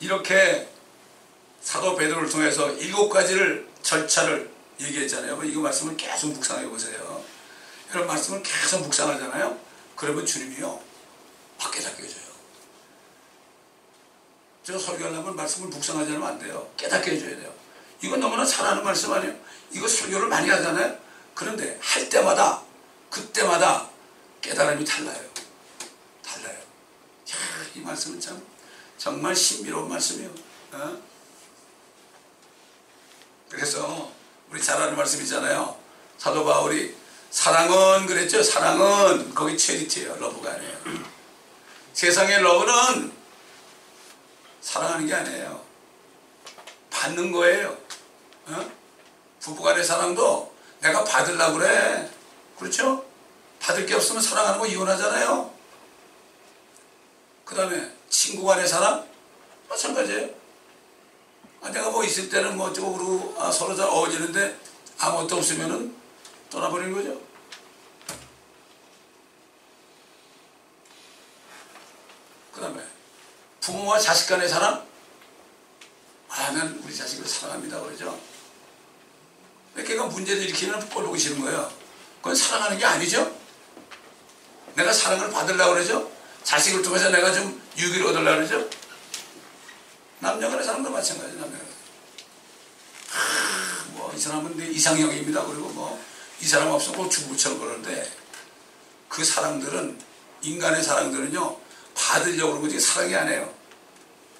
이렇게 0.00 0.68
사도 1.60 1.94
베드로를 1.94 2.28
통해서 2.28 2.68
일곱 2.72 3.10
가지를 3.10 3.68
절차를 3.82 4.52
얘기했잖아요. 4.80 5.40
이거 5.44 5.60
말씀을 5.60 5.96
계속 5.96 6.32
묵상해 6.32 6.68
보세요. 6.68 7.24
이런 7.90 8.08
말씀을 8.08 8.42
계속 8.42 8.80
묵상하잖아요. 8.80 9.56
그러면 9.94 10.26
주님이요. 10.26 10.82
밖에 11.58 11.80
잡게 11.80 12.02
해줘요. 12.02 12.28
제가 14.64 14.78
설교하려면 14.80 15.36
말씀을 15.36 15.68
묵상하지 15.68 16.10
않으면 16.10 16.26
안 16.26 16.38
돼요. 16.40 16.68
깨닫게 16.76 17.12
해줘야 17.12 17.36
돼요. 17.36 17.57
이건 18.00 18.20
너무나 18.20 18.44
잘하는 18.44 18.84
말씀 18.84 19.12
아니에요? 19.12 19.34
이거 19.72 19.88
설교를 19.88 20.28
많이 20.28 20.48
하잖아요? 20.48 20.96
그런데 21.34 21.78
할 21.80 22.08
때마다, 22.08 22.62
그때마다 23.10 23.88
깨달음이 24.40 24.84
달라요. 24.84 25.20
달라요. 26.24 26.56
야, 26.56 27.34
이 27.74 27.80
말씀은 27.80 28.20
참, 28.20 28.40
정말 28.96 29.34
신비로운 29.34 29.88
말씀이에요. 29.88 30.30
어? 30.72 30.98
그래서, 33.48 34.12
우리 34.50 34.62
잘 34.62 34.80
아는 34.80 34.96
말씀이잖아요. 34.96 35.76
사도 36.18 36.44
바울이, 36.44 36.96
사랑은 37.30 38.06
그랬죠? 38.06 38.42
사랑은 38.42 39.34
거기 39.34 39.56
charity예요. 39.56 40.16
love가 40.16 40.50
아니에요. 40.52 40.78
세상의 41.92 42.42
love는 42.42 43.12
사랑하는 44.60 45.06
게 45.06 45.14
아니에요. 45.14 45.64
받는 46.90 47.32
거예요. 47.32 47.76
어? 48.48 48.70
부부간의 49.40 49.84
사랑도 49.84 50.54
내가 50.80 51.04
받으려고 51.04 51.58
그래. 51.58 52.10
그렇죠? 52.58 53.04
받을 53.60 53.86
게 53.86 53.94
없으면 53.94 54.22
사랑하는 54.22 54.58
거 54.58 54.66
이혼하잖아요. 54.66 55.52
그 57.44 57.54
다음에 57.54 57.92
친구 58.08 58.46
간의 58.46 58.66
사랑, 58.66 59.06
마찬가지예요. 59.68 60.28
아, 61.60 61.70
내가 61.70 61.90
뭐 61.90 62.04
있을 62.04 62.28
때는 62.28 62.56
뭐 62.56 62.68
어쩌고 62.68 62.92
그러고 62.92 63.34
아, 63.38 63.50
서로 63.50 63.74
잘 63.74 63.86
어울리는데 63.86 64.58
아무것도 64.98 65.36
없으면은 65.36 65.94
떠나버리는 66.50 66.92
거죠. 66.92 67.20
그 72.52 72.60
다음에 72.60 72.82
부모와 73.60 73.98
자식 73.98 74.28
간의 74.28 74.48
사랑 74.48 74.86
아, 76.28 76.50
난 76.52 76.80
우리 76.84 76.94
자식을 76.94 77.26
사랑합니다 77.26 77.80
그러죠. 77.80 78.18
걔가 79.84 80.06
문제를 80.06 80.42
일으키면 80.42 80.88
꼴 80.90 81.04
보기 81.04 81.18
싫은 81.18 81.40
거예요. 81.40 81.70
그건 82.18 82.34
사랑하는 82.34 82.78
게 82.78 82.84
아니죠. 82.84 83.34
내가 84.74 84.92
사랑을 84.92 85.30
받으려고 85.30 85.74
그러죠. 85.74 86.10
자식을 86.44 86.82
통해서 86.82 87.10
내가 87.10 87.32
좀 87.32 87.60
유기를 87.76 88.06
얻으려고 88.06 88.36
그러죠. 88.36 88.68
남녀간의 90.20 90.64
사람도 90.64 90.90
마찬가지 90.90 91.34
남녀간. 91.36 91.66
아, 93.12 93.84
뭐이 93.92 94.18
사람은 94.18 94.56
내 94.56 94.66
이상형입니다. 94.68 95.44
그리고 95.46 95.68
뭐 95.70 96.08
이 96.40 96.46
사람 96.46 96.68
없으면 96.68 96.98
꼭 96.98 97.10
죽을처럼 97.10 97.58
그러는데 97.58 98.08
그 99.08 99.24
사랑들은 99.24 99.98
인간의 100.42 100.82
사랑들은요 100.82 101.56
받으려고 101.94 102.52
그러고 102.52 102.68
지 102.68 102.78
사랑이 102.78 103.14
아니에요. 103.14 103.52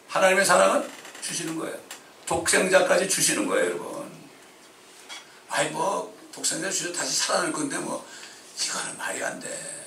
하나님의 0.06 0.44
사랑은 0.44 0.88
주시는 1.22 1.58
거예요. 1.58 1.76
독생자까지 2.26 3.08
주시는 3.08 3.46
거예요, 3.46 3.66
여러분. 3.66 3.97
아이 5.48 5.70
뭐 5.70 6.16
독생자 6.32 6.70
주셔 6.70 6.92
다시 6.92 7.16
살아날 7.16 7.52
건데 7.52 7.78
뭐 7.78 8.06
이거는 8.62 8.96
말이 8.96 9.22
안 9.22 9.38
돼. 9.40 9.86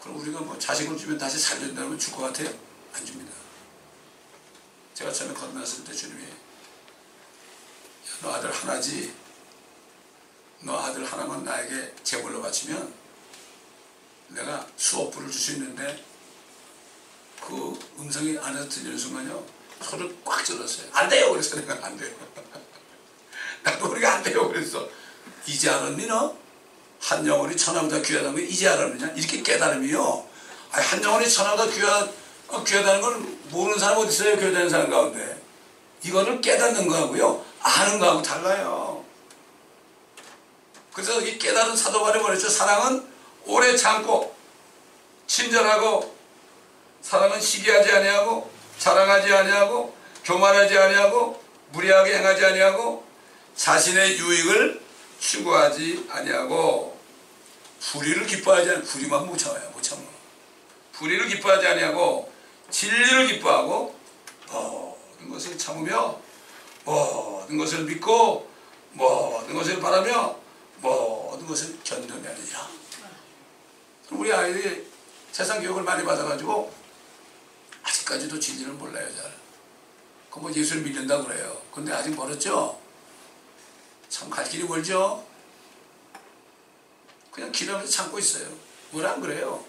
그럼 0.00 0.20
우리가 0.20 0.40
뭐 0.40 0.58
자식을 0.58 0.96
주면 0.96 1.18
다시 1.18 1.38
살려준다면 1.38 1.98
줄 1.98 2.12
것 2.14 2.22
같아요? 2.22 2.48
안 2.92 3.04
줍니다. 3.04 3.32
제가 4.94 5.12
처음에 5.12 5.34
건너왔을 5.34 5.84
때 5.84 5.92
주님이 5.92 6.24
너 8.22 8.32
아들 8.32 8.50
하나지 8.52 9.14
너 10.60 10.78
아들 10.78 11.04
하나만 11.04 11.44
나에게 11.44 11.94
제물로 12.04 12.40
바치면 12.42 12.94
내가 14.28 14.66
수억 14.76 15.10
불을 15.10 15.30
줄 15.30 15.40
수 15.40 15.52
있는데 15.52 16.04
그 17.40 17.78
음성이 17.98 18.38
안에서 18.38 18.68
들리는 18.68 18.96
순간요 18.96 19.44
소를 19.82 20.16
꽉 20.24 20.42
찔렀어요 20.44 20.88
안 20.92 21.08
돼요 21.08 21.30
그래서 21.32 21.56
내가 21.56 21.84
안 21.84 21.96
돼요 21.96 22.14
나도 23.64 23.88
우리가 23.88 24.14
안 24.14 24.22
돼요. 24.22 24.48
그랬어 24.48 24.86
이제 25.46 25.68
알았니 25.68 26.06
너? 26.06 26.36
한 27.00 27.26
영혼이 27.26 27.56
천하보다 27.56 28.00
귀하다는 28.00 28.34
거 28.34 28.40
이제 28.40 28.68
알았느냐? 28.68 29.12
이렇게 29.16 29.42
깨달음이요. 29.42 30.26
아니, 30.70 30.86
한 30.86 31.02
영혼이 31.02 31.28
천하보다 31.28 31.70
귀하, 31.70 32.08
어, 32.48 32.64
귀하다는 32.64 33.00
걸 33.00 33.16
모르는 33.50 33.78
사람 33.78 33.98
어디 33.98 34.08
있어요? 34.08 34.36
다니는 34.36 34.70
사람 34.70 34.90
가운데. 34.90 35.42
이거를 36.02 36.40
깨닫는 36.40 36.86
거하고요. 36.86 37.44
아는 37.60 37.98
거하고 37.98 38.22
달라요. 38.22 39.04
그래서 40.92 41.20
이 41.20 41.38
깨달은 41.38 41.76
사도바리 41.76 42.20
말했죠. 42.20 42.48
사랑은 42.48 43.06
오래 43.46 43.76
참고 43.76 44.34
친절하고 45.26 46.14
사랑은 47.02 47.40
시기하지 47.40 47.90
아니하고 47.90 48.50
자랑하지 48.78 49.32
아니하고 49.32 49.94
교만하지 50.24 50.78
아니하고 50.78 51.42
무리하게 51.72 52.18
행하지 52.18 52.44
아니하고 52.44 53.03
자신의 53.56 54.18
유익을 54.18 54.82
추구하지 55.20 56.08
아니하고 56.10 56.98
불의를 57.80 58.26
기뻐하지 58.26 58.70
않고 58.70 58.86
불의만 58.86 59.26
못 59.26 59.36
참아요. 59.36 59.70
못 59.70 59.82
참아. 59.82 60.00
불의를 60.92 61.28
기뻐하지 61.28 61.66
아니하고 61.66 62.32
진리를 62.70 63.28
기뻐하고 63.28 63.98
모든 64.50 65.28
것을 65.30 65.56
참으며 65.58 66.20
모든 66.84 67.58
것을 67.58 67.84
믿고 67.84 68.48
모든 68.92 69.54
것을 69.54 69.80
바라며 69.80 70.36
모든 70.80 71.46
것을 71.46 71.78
견뎌내느니라. 71.84 72.68
우리 74.10 74.32
아이들이 74.32 74.86
세상 75.32 75.60
교육을 75.60 75.82
많이 75.82 76.04
받아가지고 76.04 76.72
아직까지도 77.82 78.38
진리를 78.38 78.72
몰라요 78.74 79.08
잘. 79.16 79.32
그뭐 80.30 80.52
예수를 80.52 80.82
믿는다고 80.82 81.24
그래요. 81.24 81.60
근데 81.72 81.92
아직 81.92 82.14
멀었죠? 82.14 82.83
참 84.08 84.30
갈 84.30 84.48
길이 84.48 84.64
멀죠? 84.64 85.26
그냥 87.30 87.50
기도하면서 87.50 87.90
참고 87.92 88.18
있어요. 88.18 88.48
뭐라 88.90 89.12
안 89.12 89.20
그래요? 89.20 89.64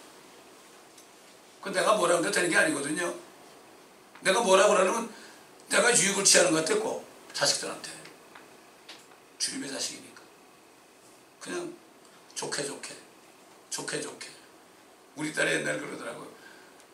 그 1.62 1.70
내가 1.70 1.96
뭐라 1.96 2.18
그래도 2.18 2.32
되는 2.32 2.50
게 2.50 2.56
아니거든요. 2.58 3.14
내가 4.22 4.42
뭐라 4.42 4.68
그러면 4.68 5.12
내가 5.70 5.96
유익을 5.98 6.24
취하는 6.24 6.52
것 6.52 6.64
같았고 6.64 7.04
자식들한테. 7.34 7.92
주님의 9.40 9.70
자식이니까. 9.72 10.22
그냥 11.40 11.74
좋게 12.36 12.64
좋게 12.66 12.96
좋게 13.70 14.02
좋게 14.02 14.30
우리 15.16 15.34
딸이 15.34 15.52
옛날 15.54 15.80
그러더라고요. 15.80 16.28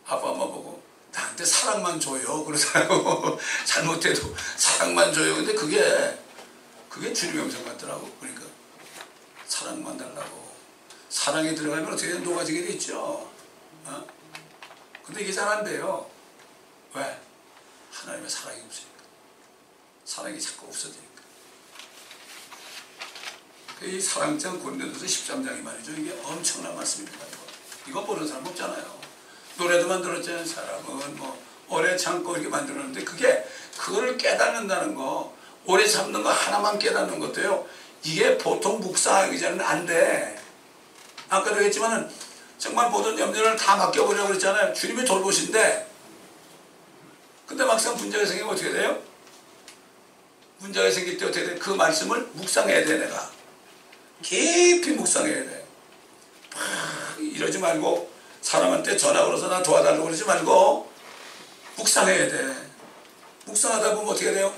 아빠 0.06 0.30
엄마 0.30 0.46
보고 0.46 0.82
나한테 1.12 1.44
사랑만 1.44 2.00
줘요. 2.00 2.46
그러더라고. 2.46 3.38
잘못해도 3.66 4.34
사랑만 4.56 5.14
줘요. 5.14 5.36
근데 5.36 5.54
그게 5.54 6.18
그게 6.92 7.14
주님의 7.14 7.46
음성 7.46 7.64
같더라고. 7.64 8.14
그러니까 8.20 8.44
사랑 9.48 9.82
만 9.82 9.98
달라고. 9.98 10.52
사랑이 11.10 11.56
들어가면 11.56 11.94
어떻게 11.94 12.14
녹아지게 12.16 12.64
돼 12.64 12.74
있죠. 12.74 13.32
어? 13.86 14.08
근데 15.06 15.22
이게 15.24 15.32
잘 15.32 15.48
안 15.48 15.64
돼요. 15.64 16.10
왜? 16.94 17.18
하나님의 17.94 18.30
사랑이 18.30 18.62
없으니까. 18.62 19.04
사랑이 20.04 20.40
자꾸 20.40 20.68
없어지니까. 20.68 21.02
이 23.84 24.00
사랑장 24.00 24.60
고린도서 24.60 25.06
13장이 25.06 25.62
말이죠. 25.62 25.94
이게 25.94 26.12
엄청난 26.24 26.76
말씀입니다. 26.76 27.26
이거 27.88 28.02
모르는 28.02 28.28
사람 28.28 28.46
없잖아요. 28.46 29.02
노래도 29.58 29.88
만들었잖아요. 29.88 30.46
사람은 30.46 31.18
뭐 31.18 31.42
오래 31.70 31.96
참고 31.96 32.34
이렇게 32.34 32.50
만들었는데 32.50 33.04
그게 33.06 33.48
그거를 33.78 34.18
깨닫는다는 34.18 34.94
거 34.94 35.36
오래 35.66 35.88
참는 35.88 36.24
거 36.24 36.30
하나만 36.30 36.80
깨닫는 36.80 37.20
것도요. 37.20 37.66
이게 38.04 38.38
보통 38.38 38.80
묵상하기 38.80 39.40
전에는 39.40 39.64
안 39.64 39.86
돼. 39.86 40.40
아까도 41.30 41.62
했지만은 41.62 42.10
정말 42.58 42.90
모든 42.90 43.18
염려를 43.18 43.56
다 43.56 43.76
맡겨보려고 43.76 44.30
그랬잖아요. 44.30 44.74
주님이 44.74 45.06
돌보신데 45.06 45.90
근데 47.46 47.66
막상 47.66 47.96
문제가 47.96 48.26
생기면 48.26 48.54
어떻게 48.54 48.72
돼요? 48.72 48.98
문제가 50.60 50.90
생길 50.92 51.18
때 51.18 51.26
어떻게 51.26 51.46
돼? 51.46 51.56
그 51.56 51.72
말씀을 51.72 52.30
묵상해야 52.34 52.86
돼 52.86 52.98
내가. 52.98 53.30
깊이 54.22 54.92
묵상해야 54.92 55.44
돼. 55.44 55.66
이러지 57.20 57.58
말고 57.60 58.12
사람한테 58.42 58.96
전화 58.96 59.26
걸어서 59.26 59.48
나 59.48 59.62
도와달라고 59.62 60.04
그러지 60.04 60.24
말고 60.26 60.92
묵상해야 61.78 62.28
돼. 62.28 62.56
묵상하다 63.46 63.96
보면 63.96 64.12
어떻게 64.12 64.32
돼요? 64.32 64.54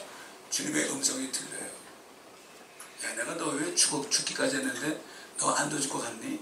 주님의 0.54 0.92
음성이 0.92 1.32
들려요. 1.32 1.66
야 3.04 3.16
내가 3.16 3.34
너 3.34 3.48
왜 3.56 3.74
죽기까지 3.74 4.58
했는데 4.58 5.02
너 5.40 5.50
안 5.56 5.68
도질 5.68 5.90
것 5.90 6.00
같니? 6.00 6.40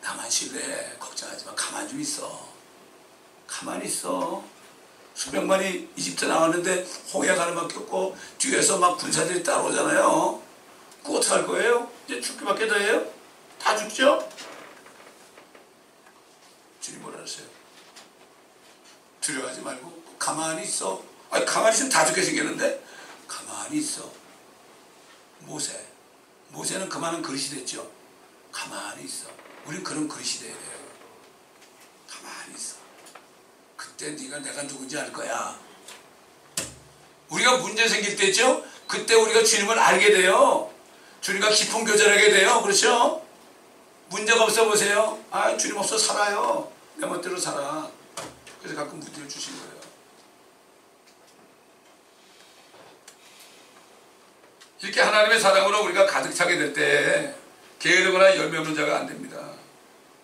나만 0.00 0.30
신뢰 0.30 0.96
걱정하지 1.00 1.46
마. 1.46 1.54
가만 1.56 1.88
좀 1.88 2.00
있어. 2.00 2.48
가만히 3.48 3.86
있어. 3.86 4.44
수백만이 5.14 5.88
이집트 5.96 6.26
나왔는데 6.26 6.86
홍해 7.12 7.34
가는 7.34 7.56
밖에 7.56 7.76
없고 7.78 8.16
뒤에서 8.38 8.78
막 8.78 8.96
군사들이 8.96 9.42
따라오잖아요. 9.42 10.40
그거 11.02 11.18
어떻게 11.18 11.34
할 11.34 11.44
거예요? 11.46 11.90
이제 12.06 12.20
죽기밖에 12.20 12.68
더 12.68 12.76
해요? 12.76 13.04
다 13.60 13.76
죽죠? 13.76 14.28
주님 16.80 17.02
뭐라 17.02 17.20
하세요? 17.20 17.44
두려워하지 19.20 19.60
말고 19.62 20.04
가만히 20.20 20.62
있어. 20.62 21.02
아니 21.30 21.44
가만히 21.44 21.74
있으면 21.74 21.90
다 21.90 22.06
죽게 22.06 22.22
생겼는데 22.22 22.89
가만히 23.30 23.78
있어. 23.78 24.10
모세. 25.40 25.86
모세는 26.48 26.88
그만한 26.88 27.22
그릇이 27.22 27.44
됐죠. 27.50 27.88
가만히 28.50 29.04
있어. 29.04 29.28
우린 29.66 29.84
그런 29.84 30.08
그릇이 30.08 30.40
돼야 30.40 30.52
돼요. 30.52 30.78
가만히 32.10 32.54
있어. 32.56 32.74
그때 33.76 34.10
네가 34.10 34.40
내가 34.40 34.66
누군지 34.66 34.98
알 34.98 35.12
거야. 35.12 35.56
우리가 37.28 37.58
문제 37.58 37.88
생길 37.88 38.16
때죠. 38.16 38.64
그때 38.88 39.14
우리가 39.14 39.44
주님을 39.44 39.78
알게 39.78 40.10
돼요. 40.10 40.72
주님과 41.20 41.50
깊은 41.50 41.84
교제하게 41.84 42.30
돼요. 42.32 42.60
그렇죠? 42.62 43.24
문제가 44.08 44.42
없어 44.42 44.64
보세요. 44.64 45.22
아, 45.30 45.56
주님 45.56 45.76
없어 45.76 45.96
살아요. 45.96 46.72
내 46.96 47.06
멋대로 47.06 47.38
살아. 47.38 47.88
그래서 48.60 48.74
가끔 48.74 48.98
문제를 48.98 49.28
주신 49.28 49.56
거예요. 49.56 49.69
이렇게 54.82 55.00
하나님의 55.00 55.40
사랑으로 55.40 55.84
우리가 55.84 56.06
가득 56.06 56.34
차게 56.34 56.56
될 56.56 56.72
때 56.72 57.34
게으르거나 57.78 58.36
열매 58.36 58.58
없는 58.58 58.74
자가 58.74 58.98
안 58.98 59.06
됩니다. 59.06 59.52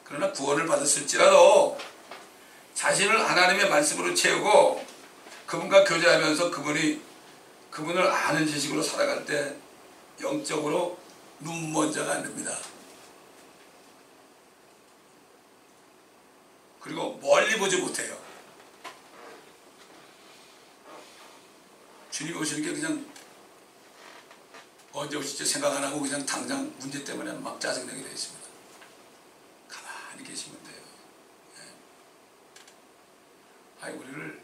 그러나 0.04 0.30
구원을 0.32 0.66
받았을지라도 0.66 1.78
자신을 2.74 3.28
하나님의 3.28 3.68
말씀으로 3.70 4.14
채우고 4.14 4.84
그분과 5.46 5.84
교제하면서 5.84 6.50
그분이 6.50 7.00
그분을 7.70 8.06
아는 8.06 8.46
지식으로 8.46 8.82
살아갈 8.82 9.24
때 9.24 9.54
영적으로 10.20 10.98
눈먼 11.40 11.92
자가 11.92 12.12
안 12.12 12.22
됩니다. 12.22 12.56
그리고 16.80 17.18
멀리 17.22 17.58
보지 17.58 17.78
못해요. 17.78 18.16
주님이 22.10 22.38
오시는 22.38 22.62
게 22.62 22.80
그냥 22.80 23.04
언제 24.98 25.14
오실지 25.18 25.44
생각 25.44 25.76
안 25.76 25.84
하고 25.84 26.00
그냥 26.00 26.24
당장 26.24 26.72
문제 26.78 27.04
때문에 27.04 27.30
막 27.32 27.60
짜증내게 27.60 28.02
되어 28.02 28.10
있습니다. 28.12 28.46
가만히 29.68 30.24
계시면 30.26 30.56
돼요. 30.64 30.82
예. 31.58 31.62
아이 33.84 33.92
우리를 33.92 34.40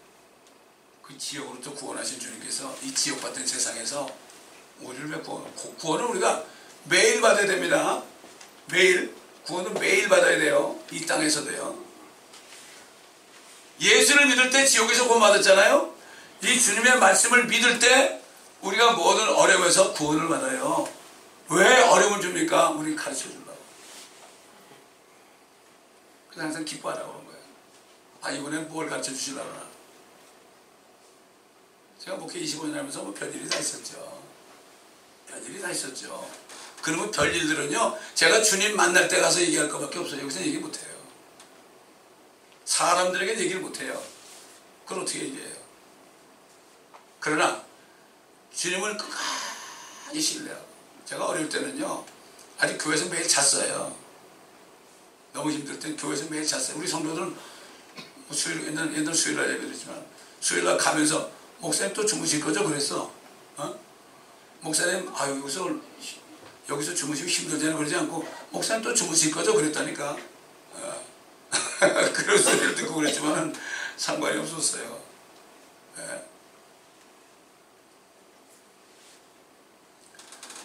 그 1.03 1.17
지옥으로부터 1.17 1.73
구원하신 1.73 2.21
주님께서 2.21 2.77
이 2.83 2.93
지옥 2.95 3.23
같은 3.23 3.47
세상에서 3.47 4.15
우리를 4.81 5.11
왜 5.11 5.19
구원? 5.21 5.51
구- 5.55 5.75
구원은 5.77 6.05
우리가 6.09 6.45
매일 6.85 7.23
받아야 7.23 7.47
됩니다. 7.47 8.03
매일 8.71 9.15
구원은 9.45 9.73
매일 9.75 10.07
받아야 10.11 10.37
돼요. 10.37 10.79
이 10.91 11.07
땅에서도요. 11.07 11.83
예수를 13.81 14.27
믿을 14.27 14.51
때 14.51 14.67
지옥에서 14.67 15.07
구원 15.07 15.21
받았잖아요. 15.21 15.95
이 16.45 16.61
주님의 16.61 16.99
말씀을 16.99 17.47
믿을 17.47 17.79
때 17.79 18.22
우리가 18.63 18.93
모든 18.93 19.29
어려움에서 19.29 19.93
구원을 19.93 20.29
받아요. 20.29 20.89
왜 21.51 21.83
어려움을 21.83 22.21
줍니까? 22.21 22.71
우리 22.71 22.95
가르쳐 22.95 23.29
주려고. 23.29 23.43
그래서 26.31 26.47
항상 26.47 26.65
기뻐하라고 26.65 27.13
하는 27.13 27.27
거예요. 27.27 27.41
아, 28.23 28.31
이번엔 28.31 28.69
뭘 28.69 28.89
가르쳐 28.89 29.11
주시려고 29.13 29.49
하나. 29.51 29.67
제가 31.99 32.17
목회 32.17 32.41
25년 32.41 32.75
하면서 32.75 33.03
뭐 33.03 33.13
별일이 33.13 33.49
다 33.49 33.59
있었죠. 33.59 34.23
별일이 35.29 35.61
다 35.61 35.71
있었죠. 35.71 36.29
그러면 36.81 37.11
별일들은요, 37.11 37.99
제가 38.15 38.43
주님 38.43 38.77
만날 38.77 39.07
때 39.09 39.21
가서 39.21 39.41
얘기할 39.41 39.69
것밖에 39.69 39.99
없어요. 39.99 40.23
여기서 40.23 40.41
얘기 40.41 40.59
못해요. 40.59 40.91
사람들에게 42.65 43.39
얘기를 43.39 43.61
못해요. 43.61 44.03
그걸 44.85 45.03
어떻게 45.03 45.21
얘기해요? 45.21 45.57
그러나 47.21 47.62
주님을 48.55 48.97
끝까지 48.97 50.21
신뢰하고. 50.21 50.73
제가 51.05 51.27
어릴 51.27 51.49
때는요 51.49 52.05
아직 52.59 52.79
교회에서 52.79 53.07
매일 53.07 53.27
잤어요. 53.27 53.95
너무 55.33 55.51
힘들 55.51 55.79
때 55.79 55.95
교회에서 55.97 56.27
매일 56.29 56.47
잤어요. 56.47 56.79
우리 56.79 56.87
성도들은 56.87 57.29
뭐 58.27 58.37
수요일 58.37 58.69
옛날, 58.69 58.95
옛날 58.95 59.15
수요일날 59.15 59.51
예배드렸지만 59.51 60.05
수요일날 60.41 60.79
가면서 60.79 61.31
목사님 61.59 61.95
또 61.95 62.05
주무실 62.05 62.41
거죠? 62.41 62.65
그랬어. 62.65 63.13
어? 63.57 63.79
목사님 64.61 65.11
아유 65.15 65.39
여기서 65.41 65.71
여기서 66.69 66.95
주무시면 66.95 67.29
힘들잖아요. 67.31 67.77
그러지 67.77 67.97
않고 67.97 68.27
목사님 68.51 68.83
또 68.83 68.95
주무실 68.95 69.31
거죠? 69.31 69.55
그랬다니까. 69.55 70.17
어. 70.75 71.13
그런 72.15 72.39
소리를 72.41 72.75
듣고 72.77 72.95
그랬지만 72.95 73.55
상관이 73.97 74.39
없었어요 74.39 75.03
예. 75.99 76.29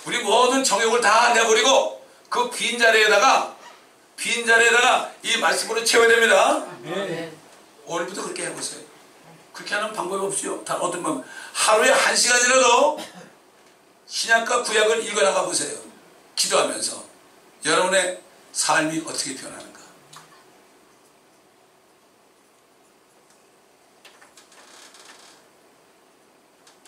우리 0.08 0.20
모든 0.24 0.64
정욕을 0.64 1.02
다 1.02 1.34
내버리고 1.34 2.02
그 2.30 2.50
빈 2.50 2.80
자리에다가 2.80 3.58
빈 4.16 4.46
자리에다가 4.46 5.12
이 5.22 5.38
말씀으로 5.38 5.84
채워야 5.84 6.08
됩니다. 6.08 6.66
오늘부터 7.86 8.24
그렇게 8.24 8.46
해보세요. 8.46 8.86
그렇게 9.52 9.76
하는 9.76 9.92
방법이 9.92 10.26
없죠. 10.26 10.64
다 10.64 10.76
어떤 10.76 11.04
방법? 11.04 11.26
하루에 11.54 11.90
한 11.92 12.16
시간이라도 12.16 13.00
신약과 14.08 14.64
구약을 14.64 15.06
읽어나가 15.06 15.44
보세요. 15.44 15.78
기도하면서 16.38 17.04
여러분의 17.66 18.22
삶이 18.54 19.04
어떻게 19.06 19.36
변하는가. 19.36 19.78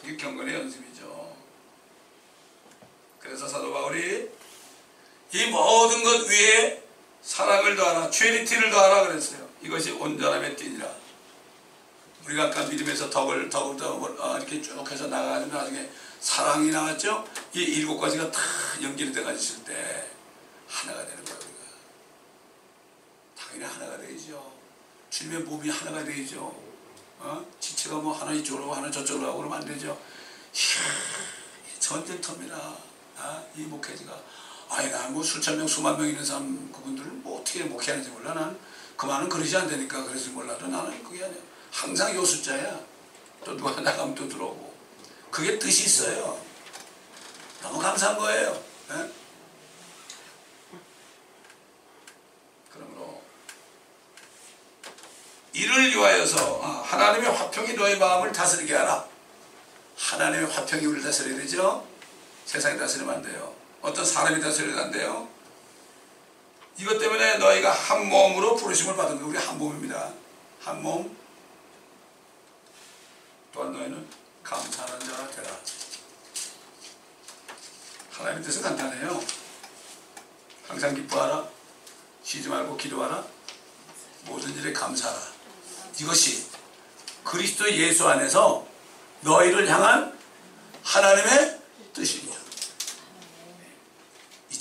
이게 0.04 0.16
경건의 0.16 0.56
연습이죠. 0.56 1.36
그래서 3.20 3.48
사도 3.48 3.72
바울이 3.74 4.30
이 5.34 5.46
모든 5.48 6.04
것 6.04 6.28
위에 6.28 6.84
사랑을 8.10 8.12
더하라, 8.12 8.12
최리티를 8.12 8.70
더하라 8.70 9.08
그랬어요. 9.08 9.48
이것이 9.62 9.92
온전함의 9.92 10.56
띠니라. 10.56 10.90
우리가 12.26 12.44
아까 12.46 12.66
믿음에서 12.66 13.10
덕을 13.10 13.50
덕을 13.50 13.78
덕을 13.78 14.20
어, 14.20 14.38
이렇게 14.38 14.62
쭉 14.62 14.90
해서 14.90 15.08
나가가지고 15.08 15.56
나중에 15.56 15.90
사랑이 16.20 16.70
나왔죠. 16.70 17.26
이 17.56 17.60
일곱 17.62 18.00
가지가 18.00 18.30
다 18.30 18.42
연결이 18.82 19.12
돼가지고 19.12 19.64
때 19.66 20.12
하나가 20.68 21.06
되는 21.06 21.24
거예요. 21.24 21.40
우리가 21.40 21.66
당연히 23.38 23.74
하나가 23.74 23.98
되죠. 23.98 24.52
주님의 25.10 25.44
몸이 25.44 25.70
하나가 25.70 26.04
되죠. 26.04 26.40
어? 27.20 27.46
지체가 27.60 27.96
뭐 27.98 28.14
하나 28.14 28.32
이쪽으로 28.32 28.74
하나 28.74 28.92
저쪽으로 28.92 29.28
하고 29.28 29.38
그러면 29.40 29.60
안 29.60 29.66
되죠. 29.66 30.00
전쟁터입니다. 31.80 32.76
아, 33.18 33.44
이 33.56 33.62
목회지가 33.62 34.18
아니 34.70 34.90
나뭐 34.92 35.24
수천 35.24 35.58
명 35.58 35.68
수만 35.68 35.98
명 35.98 36.08
있는 36.08 36.24
사람 36.24 36.72
그분들은 36.72 37.24
뭐 37.24 37.42
어떻게 37.42 37.64
목회하는지 37.64 38.12
몰라. 38.12 38.34
난 38.34 38.58
그만은 38.96 39.28
그러지 39.28 39.56
않다니까 39.58 40.04
그래서 40.04 40.30
몰라도 40.32 40.68
나는 40.68 41.04
그게 41.04 41.24
아니야. 41.24 41.40
항상 41.72 42.16
요 42.16 42.24
숫자야. 42.24 42.80
또 43.44 43.56
누가 43.58 43.80
나가면 43.82 44.16
또 44.16 44.28
들어오고. 44.28 44.78
그게 45.32 45.58
뜻이 45.58 45.86
있어요. 45.86 46.40
너무 47.62 47.80
감사한 47.80 48.18
거예요. 48.18 48.64
예? 48.92 49.12
그러므로 52.72 53.22
이를 55.54 55.90
위하여서 55.90 56.62
아, 56.64 56.68
하나님의 56.86 57.32
화평이 57.32 57.74
너의 57.74 57.98
마음을 57.98 58.32
다스리게 58.32 58.76
하라. 58.76 59.08
하나님의 59.98 60.50
화평이 60.50 60.86
우리를 60.86 61.04
다스려야 61.04 61.38
되죠? 61.38 61.88
세상이 62.46 62.80
다스리면 62.80 63.16
안 63.16 63.22
돼요 63.22 63.59
어떤 63.82 64.06
사람이 64.06 64.42
안 64.80 64.92
돼요. 64.92 65.28
이것 66.78 66.98
때문에 66.98 67.38
너희가 67.38 67.72
한 67.72 68.08
몸으로 68.08 68.56
부르심을 68.56 68.96
받은 68.96 69.20
거 69.20 69.28
우리 69.28 69.38
한 69.38 69.58
몸입니다. 69.58 70.14
한 70.62 70.82
몸. 70.82 71.16
또한 73.54 73.72
너희는 73.74 74.08
감사하는 74.44 75.00
자가 75.00 75.30
되라. 75.32 75.60
하나님의 78.12 78.44
뜻은 78.44 78.62
간단해요. 78.62 79.24
항상 80.68 80.94
기뻐하라. 80.94 81.48
쉬지 82.24 82.48
말고 82.48 82.78
기도하라. 82.78 83.26
모든 84.26 84.56
일에 84.56 84.72
감사하라. 84.72 85.20
이것이 86.00 86.48
그리스도 87.24 87.70
예수 87.72 88.08
안에서 88.08 88.66
너희를 89.22 89.68
향한 89.68 90.18
하나님의 90.84 91.60
뜻입니다. 91.94 92.29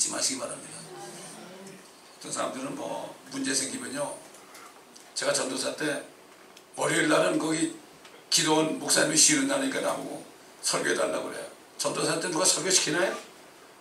잊지 0.09 0.11
마시기 0.11 0.41
바랍니다. 0.41 0.79
어떤 2.19 2.33
사람들은 2.33 2.75
뭐 2.75 3.15
문제 3.31 3.55
생기면요. 3.55 4.17
제가 5.15 5.33
전도사 5.33 5.77
때 5.77 6.05
월요일 6.75 7.09
날은 7.09 7.39
거기 7.39 7.77
기도원 8.31 8.79
목사님이 8.79 9.17
쉬는 9.17 9.47
날이니까 9.47 9.81
나오고 9.81 10.25
설교해달라고 10.63 11.29
그래요. 11.29 11.47
전도사 11.77 12.19
때 12.19 12.31
누가 12.31 12.45
설교시키나요? 12.45 13.17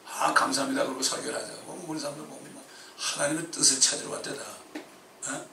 아 0.06 0.34
감사합니다. 0.34 0.84
그러고 0.84 1.02
설교를 1.02 1.36
하자고. 1.36 1.86
우리 1.88 2.00
사람들 2.00 2.26
보면 2.26 2.54
뭐 2.54 2.64
하나님의 2.98 3.50
뜻을 3.50 3.80
찾으러 3.80 4.12
왔대다. 4.12 4.42
어? 4.42 5.46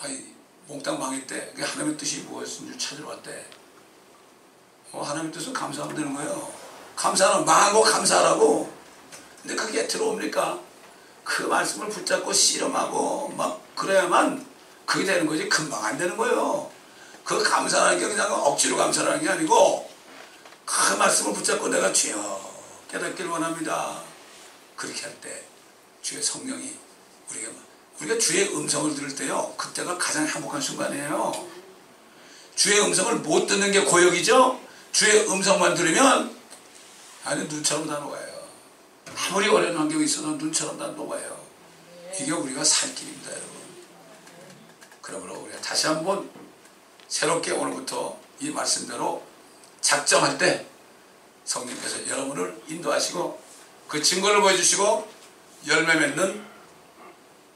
아이 0.00 0.34
몽땅 0.66 0.98
망했대. 0.98 1.52
그게 1.52 1.62
하나님의 1.62 1.96
뜻이 1.96 2.22
무엇인 2.22 2.66
줄 2.66 2.78
찾으러 2.78 3.08
왔대. 3.08 3.46
어, 4.92 5.02
하나님의 5.02 5.32
뜻은 5.32 5.52
감사하면 5.52 5.94
되는 5.94 6.14
거예요. 6.14 6.59
감사하는 7.00 7.46
망한 7.46 7.72
거 7.72 7.80
감사하라고. 7.80 8.70
근데 9.40 9.56
그게 9.56 9.86
들어옵니까? 9.86 10.60
그 11.24 11.44
말씀을 11.44 11.88
붙잡고 11.88 12.30
씨름하고 12.30 13.32
막 13.38 13.62
그래야만 13.74 14.44
그게 14.84 15.06
되는 15.06 15.26
거지 15.26 15.48
금방 15.48 15.82
안 15.82 15.96
되는 15.96 16.14
거예요. 16.14 16.70
그 17.24 17.42
감사하는 17.42 17.98
게 17.98 18.06
그냥 18.06 18.30
억지로 18.32 18.76
감사하는 18.76 19.22
게 19.22 19.30
아니고 19.30 19.90
그 20.66 20.94
말씀을 20.94 21.32
붙잡고 21.32 21.68
내가 21.68 21.90
주여 21.90 22.50
깨닫기를 22.90 23.30
원합니다. 23.30 24.02
그렇게 24.76 25.02
할 25.02 25.14
때 25.22 25.44
주의 26.02 26.22
성령이 26.22 26.74
우리가 27.30 27.50
우리가 28.00 28.18
주의 28.18 28.48
음성을 28.54 28.94
들을 28.94 29.14
때요 29.14 29.54
그때가 29.56 29.96
가장 29.96 30.26
행복한 30.26 30.60
순간이에요. 30.60 31.48
주의 32.56 32.78
음성을 32.82 33.14
못 33.16 33.46
듣는 33.46 33.72
게 33.72 33.84
고역이죠. 33.84 34.60
주의 34.92 35.26
음성만 35.30 35.74
들으면 35.74 36.39
아니 37.30 37.44
눈처럼 37.44 37.86
다 37.86 38.00
녹아요. 38.00 38.44
아무리 39.16 39.46
어려운 39.46 39.76
환경이 39.76 40.04
있어도 40.04 40.32
눈처럼 40.32 40.76
다 40.76 40.88
녹아요. 40.88 41.40
이게 42.20 42.32
우리가 42.32 42.64
살 42.64 42.92
길입니다, 42.92 43.30
여러분. 43.30 43.50
그러므로 45.00 45.38
우리가 45.38 45.60
다시 45.60 45.86
한번 45.86 46.28
새롭게 47.06 47.52
오늘부터 47.52 48.18
이 48.40 48.50
말씀대로 48.50 49.22
작정할 49.80 50.38
때 50.38 50.66
성령께서 51.44 52.08
여러분을 52.08 52.60
인도하시고 52.66 53.40
그 53.86 54.02
증거를 54.02 54.40
보여주시고 54.40 55.08
열매 55.68 55.94
맺는 56.00 56.44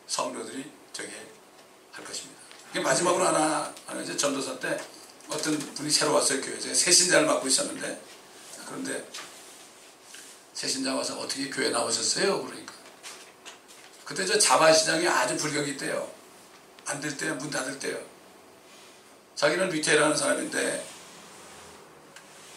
성도들이 0.07 0.71
되게 0.93 1.13
할 1.91 2.05
것입니다. 2.05 2.41
마지막으로 2.77 3.27
하나, 3.27 3.75
하나 3.87 4.03
이제 4.03 4.17
전도사 4.17 4.61
때 4.61 4.81
어떤 5.29 5.59
분이 5.59 5.91
새로 5.91 6.15
왔어요 6.15 6.41
교회 6.41 6.61
제가 6.61 6.73
새 6.73 6.93
신자를 6.93 7.27
맡고 7.27 7.49
있었는데 7.49 8.01
그런데 8.67 9.05
새 10.55 10.69
신자 10.69 10.95
와서 10.95 11.19
어떻게 11.19 11.51
교회 11.51 11.71
나오셨어요? 11.71 12.45
그러니까 12.45 12.73
그때 14.05 14.25
저 14.25 14.39
자바시장에 14.39 15.07
아주 15.09 15.37
불경이 15.37 15.71
있대요. 15.73 16.09
안 16.87 17.01
될 17.01 17.17
때요, 17.17 17.35
문 17.37 17.51
닫을 17.51 17.79
때요. 17.79 17.99
자기는 19.35 19.69
밑에라는 19.71 20.17
사람인데 20.17 20.87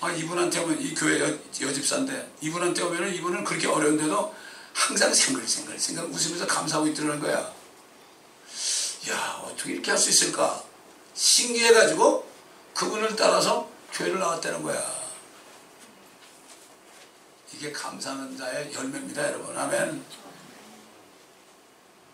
아 0.02 0.12
이분한테 0.12 0.60
오면 0.60 0.82
이 0.82 0.93
교회 0.93 1.20
여, 1.22 1.28
여집사인데 1.62 2.34
이분한테 2.41 2.84
오면은 2.84 3.14
이분은 3.16 3.43
그렇게 3.43 3.68
어려운데도 3.68 4.36
항상 4.74 5.12
생글생글 5.14 5.80
생글 5.80 6.04
웃으면서 6.06 6.45
감사하고 6.45 6.88
있더라는 6.89 7.20
거야. 7.20 7.52
야 9.10 9.41
어떻게 9.43 9.74
이렇게 9.74 9.89
할 9.89 9.98
수 9.98 10.10
있을까? 10.10 10.64
신기해가지고 11.16 12.30
그분을 12.76 13.16
따라서 13.16 13.68
교회를 13.93 14.20
나왔다는 14.20 14.62
거야. 14.62 14.97
이게 17.58 17.72
감사하는 17.72 18.38
자의 18.38 18.72
열매입니다, 18.72 19.30
여러분. 19.30 19.58
아멘. 19.58 20.05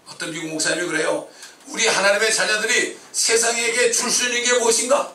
어떤 0.07 0.31
미국 0.31 0.47
목사님이 0.51 0.87
그래요. 0.87 1.27
우리 1.67 1.85
하나님의 1.85 2.33
자녀들이 2.33 2.97
세상에게 3.11 3.91
줄 3.91 4.09
수 4.09 4.25
있는 4.25 4.41
게 4.43 4.59
무엇인가? 4.59 5.13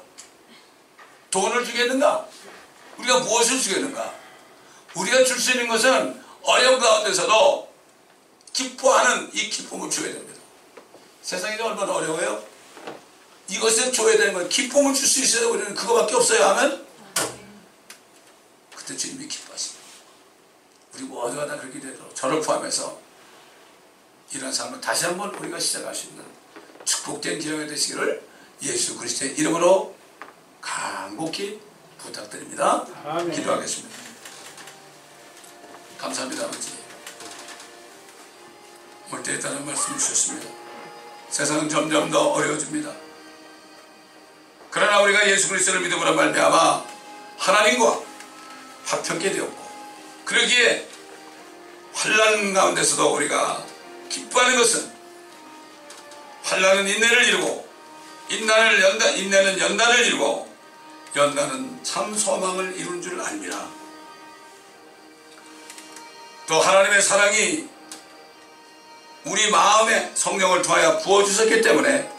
돈을 1.30 1.64
주겠는가? 1.64 2.26
우리가 2.98 3.20
무엇을 3.20 3.58
주겠는가? 3.58 4.14
우리가 4.94 5.24
줄 5.24 5.38
수 5.40 5.52
있는 5.52 5.66
것은 5.68 6.22
어려운 6.42 6.78
가운데서도 6.78 7.72
기뻐하는 8.52 9.30
이 9.32 9.48
기쁨을 9.48 9.90
줘야 9.90 10.12
됩니다. 10.12 10.40
세상이 11.22 11.58
얼마나 11.60 11.94
어려워요? 11.94 12.44
이것을 13.48 13.92
줘야 13.92 14.16
되는 14.18 14.34
거예요. 14.34 14.48
기쁨을 14.50 14.92
줄 14.92 15.06
수 15.06 15.20
있어야 15.20 15.48
우리는 15.48 15.74
그거밖에 15.74 16.14
없어요 16.16 16.44
하면 16.48 16.86
그때 18.74 18.94
주님이 18.94 19.26
기뻐 19.26 19.47
우리 20.98 21.04
모두가 21.06 21.46
다 21.46 21.56
그렇게 21.56 21.78
되도록 21.78 22.14
저를 22.14 22.40
포함해서 22.40 22.98
이런 24.32 24.52
삶을 24.52 24.80
다시 24.80 25.06
한번 25.06 25.32
우리가 25.36 25.58
시작할 25.58 25.94
수 25.94 26.08
있는 26.08 26.24
축복된 26.84 27.38
기회가 27.38 27.66
되시기를 27.66 28.26
예수 28.62 28.98
그리스도의 28.98 29.34
이름으로 29.34 29.94
간곡히 30.60 31.60
부탁드립니다. 31.98 32.84
아멘. 33.04 33.30
기도하겠습니다. 33.30 33.96
감사합니다 35.98 36.44
아버지. 36.44 36.78
올 39.12 39.22
때에 39.22 39.38
따른 39.38 39.64
말씀 39.64 39.96
주셨습니다. 39.96 40.48
세상은 41.30 41.68
점점 41.68 42.10
더 42.10 42.32
어려워집니다. 42.32 42.92
그러나 44.70 45.00
우리가 45.00 45.30
예수 45.30 45.48
그리스도를 45.48 45.80
믿음으로 45.80 46.14
말미암아 46.14 46.84
하나님과 47.38 48.02
화평케 48.84 49.32
되었고 49.32 49.67
그러기에 50.28 50.86
환란 51.94 52.52
가운데서도 52.52 53.14
우리가 53.14 53.64
기뻐하는 54.10 54.58
것은 54.58 54.92
환란은 56.42 56.86
인내를 56.86 57.28
이루고 57.28 57.66
인내는 58.28 58.82
연단, 58.82 59.16
인내는 59.16 59.58
연단을 59.58 60.06
이루고 60.06 60.54
연단은 61.16 61.82
참 61.82 62.14
소망을 62.14 62.76
이룬 62.76 63.00
줄 63.00 63.18
압니다. 63.18 63.66
또 66.46 66.60
하나님의 66.60 67.00
사랑이 67.00 67.66
우리 69.24 69.50
마음에 69.50 70.12
성령을 70.14 70.60
통하여 70.60 70.98
부어주셨기 70.98 71.62
때문에 71.62 72.12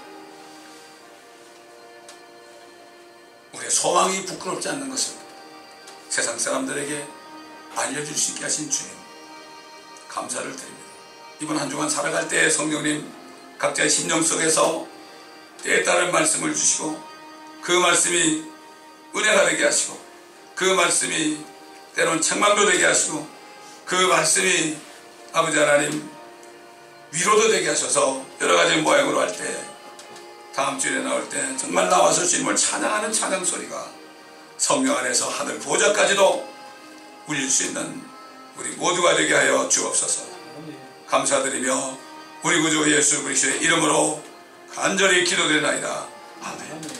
우리의 3.54 3.70
소망이 3.70 4.26
부끄럽지 4.26 4.68
않는 4.70 4.90
것을 4.90 5.14
세상 6.10 6.40
사람들에게 6.40 7.19
알려줄 7.76 8.16
수 8.16 8.32
있게 8.32 8.44
하신 8.44 8.70
주님 8.70 8.92
감사를 10.08 10.56
드립니다. 10.56 10.86
이번 11.40 11.58
한 11.58 11.70
주간 11.70 11.90
살아갈 11.90 12.28
때 12.28 12.50
성령님 12.50 13.10
각자의 13.58 13.90
심령 13.90 14.22
속에서 14.22 14.88
때에 15.64 15.84
따른 15.84 16.12
말씀을 16.12 16.54
주시고 16.54 17.02
그 17.62 17.72
말씀이 17.72 18.46
은혜가 19.16 19.46
되게 19.46 19.66
하시고 19.66 20.00
그 20.56 20.64
말씀이 20.66 21.44
때론 21.96 22.22
책망도 22.22 22.66
되게 22.66 22.86
하시고 22.86 23.28
그 23.86 23.96
말씀이 23.96 24.78
아버지 25.34 25.58
하나님 25.58 26.10
위로도 27.12 27.50
되게 27.50 27.70
하셔서 27.70 28.26
여러 28.42 28.56
가지 28.56 28.78
모양으로 28.78 29.20
할 29.20 29.32
때 29.32 29.70
다음 30.56 30.78
주에 30.78 31.00
나올 31.00 31.28
때 31.30 31.56
정말 31.58 31.88
나와서 31.88 32.26
주님을 32.26 32.56
찬양하는 32.56 33.14
찬양 33.14 33.46
소리가 33.46 33.90
성령 34.58 34.98
안에서 34.98 35.30
하늘 35.30 35.58
보좌까지도 35.60 36.49
울릴 37.30 37.48
수 37.48 37.66
있는 37.66 38.02
우리 38.58 38.70
모두가 38.72 39.16
되게 39.16 39.36
하여 39.36 39.70
주옵소서. 39.70 40.24
감사드리며 41.08 41.98
우리 42.44 42.62
구주 42.62 42.92
예수 42.92 43.24
그리스도의 43.24 43.62
이름으로 43.62 44.24
간절히 44.74 45.24
기도드리나이다. 45.24 46.08
아멘. 46.42 46.99